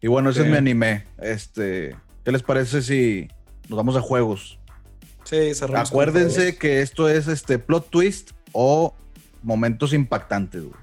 [0.00, 0.46] Y bueno, ese Sí.
[0.46, 1.04] es mi anime.
[1.20, 1.94] Este,
[2.24, 3.28] ¿qué les parece si
[3.68, 4.58] nos vamos a juegos?
[5.24, 8.94] Sí, cerramos Acuérdense que esto es este plot twist o
[9.42, 10.74] momentos impactantes, güey.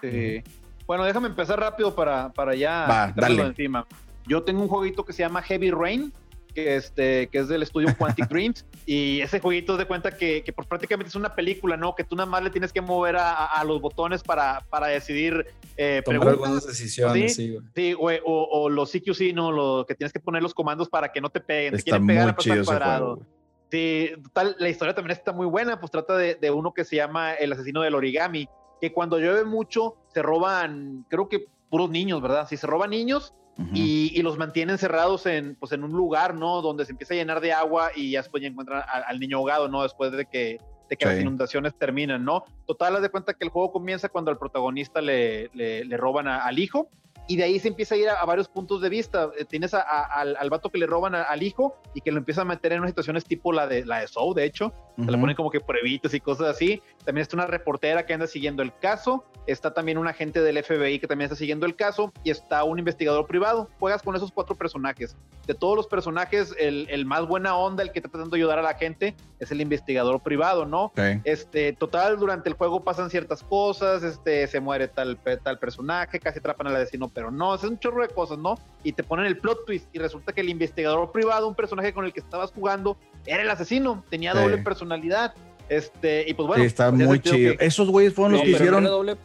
[0.00, 0.42] Sí.
[0.86, 3.42] Bueno, déjame empezar rápido para, para ya Va, dale.
[3.42, 3.86] encima.
[4.26, 6.12] Yo tengo un jueguito que se llama Heavy Rain,
[6.54, 8.64] que, este, que es del estudio Quantic Dreams.
[8.86, 11.94] Y ese jueguito de cuenta que, que pues, prácticamente es una película, ¿no?
[11.94, 15.46] Que tú nada más le tienes que mover a, a los botones para, para decidir
[15.76, 16.32] eh, Tomar preguntas.
[16.48, 17.42] algunas decisiones, ¿sí?
[17.46, 17.66] sí, güey.
[17.74, 19.52] Sí, güey, o, o los CQC, ¿no?
[19.52, 21.72] Lo que tienes que poner los comandos para que no te peguen.
[21.72, 23.14] Te Está quieren pegar a pasar cuadrado.
[23.16, 23.26] juego.
[23.70, 26.94] Sí, total, la historia también está muy buena, pues trata de, de uno que se
[26.96, 28.48] llama el asesino del origami,
[28.80, 32.46] que cuando llueve mucho se roban, creo que puros niños, ¿verdad?
[32.48, 33.34] Sí, se roban niños
[33.74, 36.60] Y, y los mantienen cerrados en, pues, en un lugar, ¿no?
[36.60, 39.38] Donde se empieza a llenar de agua y ya después ya encuentran al, al niño
[39.38, 39.82] ahogado, ¿no?
[39.82, 40.58] Después de que,
[40.90, 42.44] de que las inundaciones terminan, ¿no?
[42.66, 46.28] Total, haz de cuenta que el juego comienza cuando al protagonista le, le, le roban
[46.28, 46.90] a- al hijo
[47.28, 49.30] y de ahí se empieza a ir a, a varios puntos de vista.
[49.38, 52.42] Eh, Tienes a- al, al vato que le roban al hijo y que lo empieza
[52.42, 54.72] a meter en unas situaciones tipo la de, la de Soul, de hecho.
[54.96, 56.80] Se le ponen como que pruebitas y cosas así.
[57.04, 59.24] También está una reportera que anda siguiendo el caso.
[59.46, 62.12] Está también un agente del FBI que también está siguiendo el caso.
[62.24, 63.68] Y está un investigador privado.
[63.78, 65.14] Juegas con esos cuatro personajes.
[65.46, 68.58] De todos los personajes, el, el más buena onda, el que está tratando de ayudar
[68.58, 70.84] a la gente, es el investigador privado, ¿no?
[70.86, 70.98] Ok.
[71.24, 76.38] Este, total, durante el juego pasan ciertas cosas, este, se muere tal, tal personaje, casi
[76.40, 78.56] atrapan al asesino, pero no, es un chorro de cosas, ¿no?
[78.82, 82.04] Y te ponen el plot twist y resulta que el investigador privado, un personaje con
[82.04, 84.38] el que estabas jugando, era el asesino, tenía Sí.
[84.38, 85.34] doble personalidad.
[85.68, 86.62] Este, y pues bueno.
[86.62, 87.56] sí, está pues, muy chido.
[87.58, 89.16] que Esos güeyes fueron los que hicieron, doble.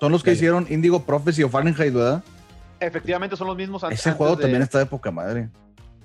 [0.00, 0.36] son los que Dale.
[0.36, 2.22] hicieron Indigo Prophecy o Fahrenheit, ¿verdad?
[2.82, 5.50] efectivamente son los mismos Ese antes juego de- también está de poca madre.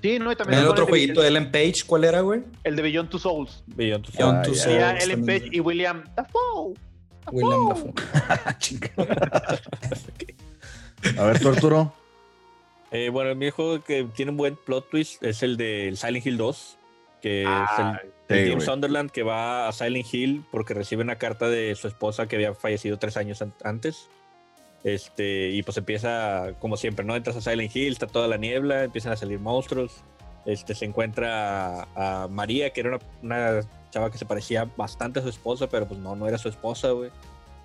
[0.02, 2.44] Sí, no, y también El otro jueguito de Ellen Page, ¿cuál era, güey?
[2.66, 3.64] El de Beyond Two Souls.
[3.68, 5.40] Beyond Two Beyond Ah, Two Souls Ellen también.
[5.44, 6.74] Page y William Dafoe.
[7.32, 7.94] William Dafoe.
[11.18, 11.94] A ver, tú, Arturo.
[12.92, 16.38] Eh, bueno, el juego que tiene un buen plot twist es el de Silent Hill
[16.38, 16.78] 2,
[17.22, 17.66] que Ah,
[18.02, 18.66] es el, sí, el Jim güey.
[18.66, 22.54] Sunderland que va a Silent Hill porque recibe una carta de su esposa que había
[22.54, 24.10] fallecido tres años an- antes.
[24.84, 27.16] Este, y pues empieza, como siempre, ¿no?
[27.16, 30.04] Entras a Silent Hill, está toda la niebla, empiezan a salir monstruos.
[30.46, 35.20] Este, se encuentra a, a María, que era una, una chava que se parecía bastante
[35.20, 37.10] a su esposa, pero pues no, no era su esposa, güey.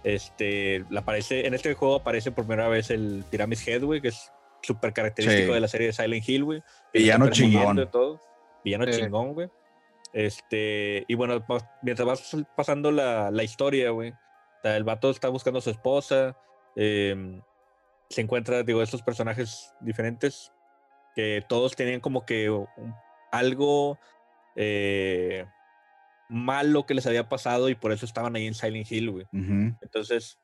[0.03, 4.09] Este, la aparece, en este juego aparece por primera vez el Pyramid Head, güey, que
[4.09, 4.33] es
[4.63, 5.53] súper característico Sí.
[5.55, 6.63] de la serie de Silent Hill, güey.
[6.95, 7.79] Villano chingón.
[7.81, 8.19] y todo.
[8.65, 9.49] Villano chingón, güey.
[10.13, 11.45] Este, y bueno,
[11.83, 15.71] mientras vas pasando la, la historia, güey, o sea, el vato está buscando a su
[15.71, 16.37] esposa,
[16.77, 17.41] em,
[18.09, 20.53] se encuentra, digo, estos personajes diferentes
[21.15, 22.51] que todos tenían como que
[23.33, 23.99] algo
[24.57, 25.47] eh,
[26.29, 29.27] malo que les había pasado y por eso estaban ahí en Silent Hill, güey.
[29.33, 30.39] Entonces,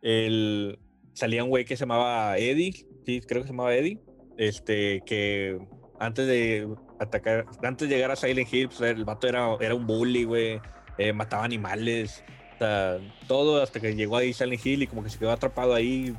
[0.00, 0.78] el,
[1.12, 2.72] salía un güey que se llamaba Eddie,
[3.04, 4.00] sí, creo que se llamaba Eddie,
[4.36, 5.58] este, que
[5.98, 6.68] antes de
[6.98, 10.60] atacar, antes de llegar a Silent Hill, pues, el vato era, era un bully, güey,
[10.98, 15.10] eh, mataba animales, o sea, todo hasta que llegó ahí Silent Hill y como que
[15.10, 16.14] se quedó atrapado ahí,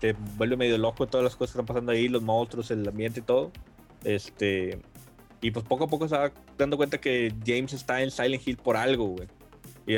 [0.00, 3.20] te vuelve medio loco todas las cosas que están pasando ahí, los monstruos, el ambiente
[3.20, 3.50] y todo.
[4.04, 4.80] Este,
[5.40, 8.56] y pues poco a poco se va dando cuenta que James está en Silent Hill
[8.58, 9.28] por algo, güey.
[9.86, 9.96] Y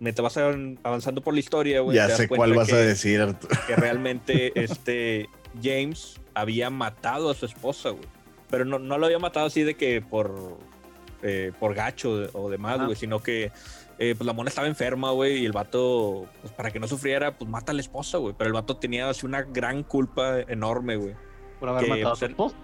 [0.00, 3.20] mientras vas avan- avanzando por la historia, güey, Ya sé cuál vas que, a decir,
[3.20, 3.54] Arturo.
[3.66, 5.28] que realmente este
[5.62, 8.04] James había matado a su esposa, güey.
[8.50, 10.58] Pero no, no lo había matado así de que por,
[11.22, 13.50] eh, por gacho o demás, güey, sino que
[13.98, 17.36] eh, pues la mona estaba enferma, güey, y el vato, pues para que no sufriera,
[17.36, 18.34] pues mata a la esposa, güey.
[18.36, 21.14] Pero el vato tenía así una gran culpa enorme, güey
[21.58, 22.56] Por haber que, matado a pues, su esposa.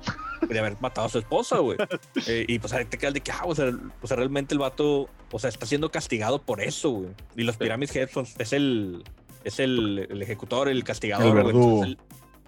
[0.48, 1.78] de haber matado a su esposa, güey.
[2.26, 4.58] Eh, y pues ahí te quedas de que, ah, o sea, o sea, realmente el
[4.58, 7.10] vato, o sea, está siendo castigado por eso, güey.
[7.36, 9.02] Y los Pyramid Head son- es el,
[9.42, 11.84] es el, el ejecutor, el castigador, verdugo.
[11.84, 11.98] El,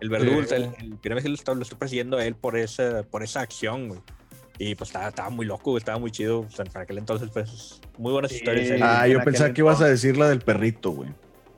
[0.00, 3.02] el verdugo, el, el Pyramid Head lo está, lo está persiguiendo a él por esa,
[3.04, 4.00] por esa acción, güey.
[4.58, 6.40] Y pues estaba, estaba muy loco, güey, estaba muy chido.
[6.40, 8.36] O sea, para aquel entonces, pues, muy buenas Sí.
[8.38, 8.70] historias.
[8.70, 8.80] ahí.
[8.82, 11.10] Ah, en yo pensaba que ibas a decir la del perrito, güey.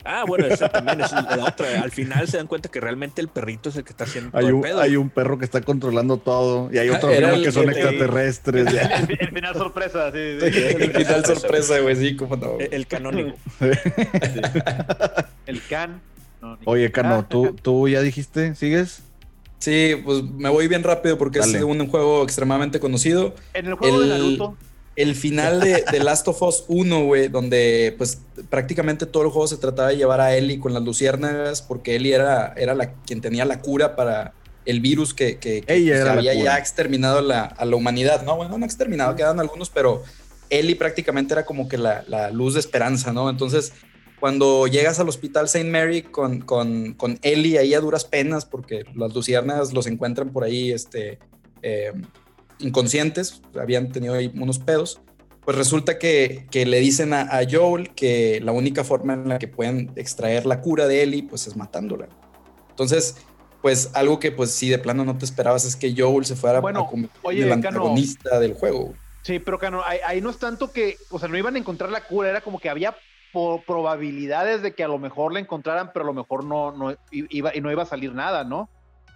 [0.08, 1.82] Ah, bueno, esa también es la otra.
[1.82, 4.40] Al final se dan cuenta que realmente el perrito es el que está haciendo todo
[4.40, 4.80] Hay el un, pedo.
[4.80, 7.68] hay un perro que está controlando todo y hay Ah, otro primo el que son
[7.68, 8.66] extraterrestres.
[8.68, 10.38] El, el final sorpresa, sí.
[10.40, 10.58] sí.
[10.78, 12.58] El final sorpresa, güey, sí, cómo no.
[12.60, 13.32] El- El canónigo.
[15.46, 16.00] El can.
[16.40, 18.54] No, Oye, Cano, ¿tú, ¿tú ya dijiste?
[18.54, 19.00] ¿Sigues?
[19.58, 21.58] Sí, pues me voy bien rápido porque Dale.
[21.58, 23.34] es un juego extremadamente conocido.
[23.54, 24.56] En el juego de el- Naruto.
[24.96, 29.46] El final de, de Last of Us 1, güey, donde pues prácticamente todo el juego
[29.46, 33.20] se trataba de llevar a Ellie con las luciérnagas porque Ellie era, era la, quien
[33.20, 34.32] tenía la cura para
[34.64, 38.22] el virus que, que- que, Ella pues, había ya exterminado a la, a la humanidad,
[38.24, 38.36] ¿no?
[38.36, 40.02] Bueno, no exterminado, quedaron algunos, pero
[40.48, 43.28] Ellie prácticamente era como que la, la luz de esperanza, ¿no?
[43.28, 43.74] Entonces,
[44.20, 45.70] cuando llegas al hospital St.
[45.70, 50.44] Mary con, con, con Ellie ahí a duras penas, porque las luciérnagas los encuentran por
[50.44, 51.18] ahí, este...
[51.62, 51.92] eh,
[52.58, 55.02] inconscientes, habían tenido ahí unos pedos,
[55.44, 59.38] pues resulta que, que le dicen a, a Joel que la única forma en la
[59.38, 62.08] que pueden extraer la cura de Ellie, pues es matándola.
[62.70, 63.16] Entonces,
[63.60, 66.60] pues algo que pues sí de plano no te esperabas es que Joel se fuera
[66.60, 68.94] Bueno, a convertir oye, el antagonista del juego.
[69.22, 71.90] Sí, pero Cano, ahí, ahí no es tanto que, o sea, no iban a encontrar
[71.90, 72.96] la cura, era como que había
[73.66, 77.54] probabilidades de que a lo mejor la encontraran, pero a lo mejor no, no iba,
[77.54, 78.68] y no iba a salir nada, ¿no?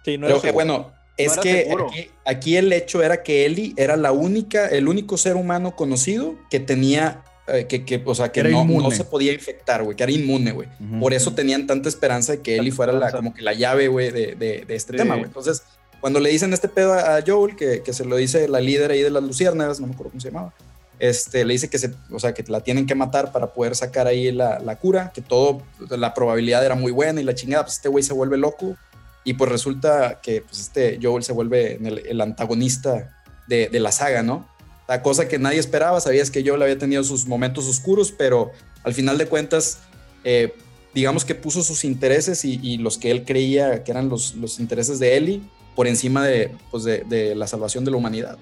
[0.05, 3.45] Sí, no Pero era que bueno, es era que aquí, aquí el hecho era que
[3.45, 8.15] Ellie era la única, el único ser humano conocido que tenía, eh, que, que, o
[8.15, 10.69] sea, que Era no, no se podía infectar, güey, que era inmune, güey.
[10.79, 10.99] Ujú.
[10.99, 14.09] Por eso tenían tanta esperanza de que Ellie fuera la, como que la llave, güey,
[14.11, 14.97] de, de- de este Sí.
[14.97, 15.25] tema, güey.
[15.27, 15.63] Entonces,
[15.99, 18.89] cuando le dicen este pedo a a Joel, que, que se lo dice la líder
[18.91, 20.53] ahí de las luciérnagas, no me acuerdo cómo se llamaba,
[21.01, 24.05] este, le dice que, se, o sea, que la tienen que matar para poder sacar
[24.05, 27.77] ahí la, la cura, que todo, la probabilidad era muy buena y la chingada, pues
[27.77, 28.77] este güey se vuelve loco
[29.23, 34.47] y pues resulta que pues este Joel se vuelve el, antagonista de, la saga, ¿no?
[34.87, 38.51] La cosa que nadie esperaba, sabías que Joel había tenido sus momentos oscuros, pero
[38.83, 39.79] al final de cuentas,
[40.23, 40.53] eh,
[40.93, 45.17] digamos que puso sus intereses y, los que él creía que eran los, intereses de
[45.17, 45.41] Ellie
[45.75, 48.37] por encima de, pues de la salvación de la humanidad.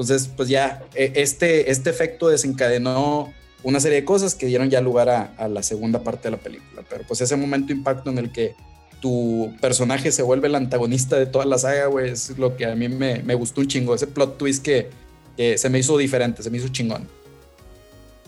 [0.00, 3.32] Entonces, pues ya, eh, este, este efecto desencadenó
[3.62, 6.36] una serie de cosas que dieron ya lugar a, a la segunda parte de la
[6.38, 6.82] película.
[6.88, 8.54] Pero pues ese momento impacto en el que
[9.00, 12.74] tu personaje se vuelve el antagonista de toda la saga, güey, es lo que a
[12.74, 13.94] mí me, me gustó un chingo.
[13.94, 14.88] Ese plot twist que,
[15.36, 17.06] que se me hizo diferente, se me hizo chingón.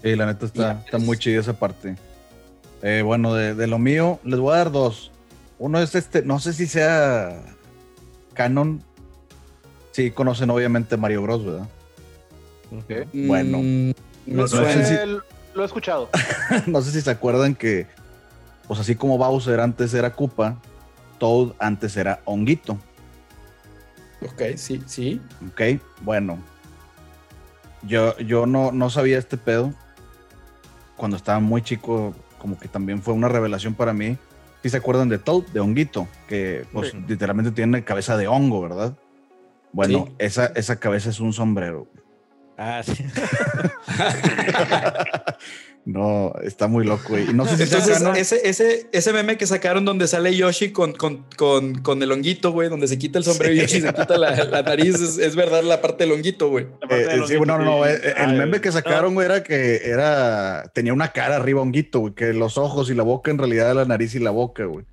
[0.02, 1.96] Sí, la neta está, está es- muy chida esa parte.
[2.82, 5.10] Eh, bueno, de, de lo mío, les voy a dar dos.
[5.58, 7.40] Uno es este, no sé si sea
[8.34, 8.82] canon.
[9.92, 11.68] Sí, conocen obviamente Mario Bros, ¿verdad?
[13.12, 13.58] Bueno.
[13.62, 14.72] Mm, suena.
[14.72, 15.18] sé si-
[15.54, 16.08] lo he escuchado.
[16.66, 17.86] no sé si se acuerdan que,
[18.66, 20.56] pues así como Bowser antes era Koopa,
[21.18, 22.78] Toad antes era Honguito.
[24.22, 25.20] Ok, sí, sí.
[25.50, 26.38] Ok, bueno.
[27.82, 29.74] Yo, yo no, no sabía este pedo.
[30.96, 34.16] Cuando estaba muy chico, como que también fue una revelación para mí.
[34.62, 37.04] Si se acuerdan de Toad, de Honguito, que pues Sí.
[37.08, 38.94] literalmente tiene cabeza de hongo, ¿verdad?
[39.72, 40.14] Bueno, Sí.
[40.18, 41.88] esa, esa cabeza es un sombrero.
[42.58, 43.04] Ah, sí.
[45.84, 47.28] No, está muy loco, güey.
[47.30, 50.92] Y no sé si Entonces, ese, ese, ese meme que sacaron donde sale Yoshi con,
[50.92, 54.16] con, con, con el honguito, güey, donde se quita el sombrero y Yoshi se quita
[54.16, 56.66] la, la nariz, es, es verdad la parte del honguito, güey.
[56.88, 58.08] Eh, de eh, sí, bueno, no, eh, sí.
[58.16, 62.14] el Ay, meme que sacaron, güey, era que era, tenía una cara arriba honguito, güey,
[62.14, 64.84] que los ojos y la boca en realidad era la nariz y la boca, güey.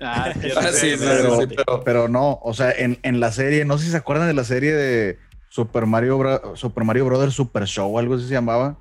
[0.00, 3.78] Ah, Ah, sí, pero- sí, pero- Pero no, o sea, en, en la serie, no
[3.78, 5.18] sé si se acuerdan de la serie de
[5.48, 8.78] Super Mario, Bro- Super Mario Brothers Super Show, algo así se llamaba,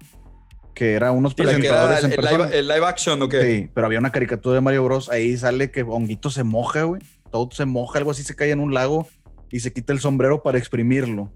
[0.74, 2.46] que era unos Sí, la que era presentadores el, en el persona.
[2.46, 3.42] live, el live action, ¿o qué?
[3.42, 5.10] Sí, pero había una caricatura de Mario Bros.
[5.10, 7.02] Ahí sale que Honguito se moja, güey.
[7.32, 9.08] Todo se moja, algo así se cae en un lago
[9.52, 11.32] y se quita el sombrero para exprimirlo.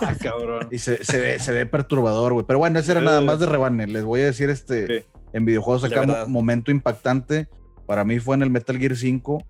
[0.00, 0.68] Ah, cabrón.
[0.70, 2.44] Y se, se ve, se ve perturbador, güey.
[2.46, 3.86] Pero bueno, ese era nada más de rebane.
[3.86, 4.86] Les voy a decir este.
[5.00, 5.04] Sí.
[5.32, 7.48] En videojuegos De acá momento impactante.
[7.88, 9.44] Para mí fue en el Metal Gear 5.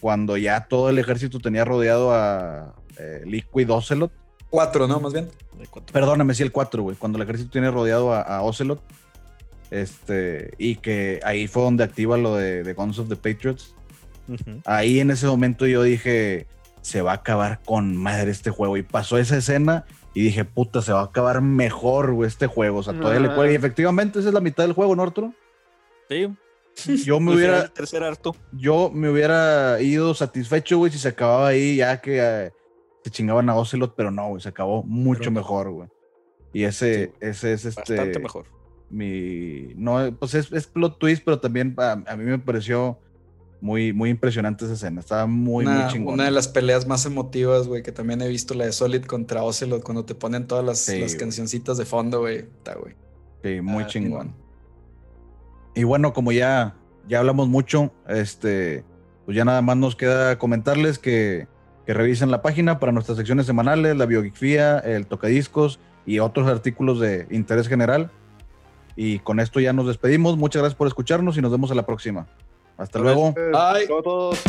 [0.00, 4.12] Cuando ya todo el ejército tenía rodeado a eh, Liquid Ocelot.
[4.50, 5.00] Cuatro, ¿no?
[5.00, 5.28] Más bien.
[5.92, 6.94] Perdóname, sí, el 4, güey.
[6.96, 8.80] Cuando el ejército tiene rodeado a, a Ocelot.
[9.70, 10.52] Este.
[10.58, 13.74] Y que ahí fue donde activa lo de, de Guns of the Patriots.
[14.66, 16.46] Ahí en ese momento yo dije,
[16.82, 18.76] se va a acabar con madre este juego.
[18.76, 19.84] Y pasó esa escena
[20.14, 22.78] y dije, puta, se va a acabar mejor, güey, este juego.
[22.78, 23.34] O sea, todavía le Ah.
[23.34, 23.52] cuelga.
[23.52, 25.32] Y efectivamente, esa es la mitad del juego, ¿no, Arturo?
[26.10, 26.28] Sí.
[27.04, 28.36] Yo me final hubiera, del tercer harto.
[28.52, 32.52] yo me hubiera ido satisfecho, güey, si se acababa ahí, ya que eh,
[33.04, 35.88] se chingaban a Ocelot, pero no, güey, se acabó mucho Pero mejor, güey.
[36.52, 37.96] Y ese, ese es este.
[37.96, 38.46] Bastante mejor.
[38.90, 39.74] Mi.
[39.76, 42.98] No, pues es, es plot twist, pero también a, a mí me pareció
[43.60, 45.00] muy, muy impresionante esa escena.
[45.00, 46.14] Estaba muy, una, muy chingón.
[46.14, 49.42] una de las peleas más emotivas, güey, que también he visto, la de Solid contra
[49.42, 52.38] Ocelot, cuando te ponen todas las, Sí, las cancioncitas de fondo, güey.
[52.38, 52.94] Está, güey.
[53.42, 54.34] Sí, muy Ah, chingón.
[55.78, 56.74] Y bueno, como ya,
[57.08, 58.82] ya hablamos mucho, este,
[59.24, 61.46] pues ya nada más nos queda comentarles que,
[61.86, 66.98] que revisen la página para nuestras secciones semanales, la biogeografía, el tocadiscos y otros artículos
[66.98, 68.10] de interés general.
[68.96, 70.36] Y con esto ya nos despedimos.
[70.36, 72.26] Muchas gracias por escucharnos y nos vemos a la próxima.
[72.76, 73.32] Hasta luego.
[73.32, 73.86] Bye.
[74.02, 74.42] todos-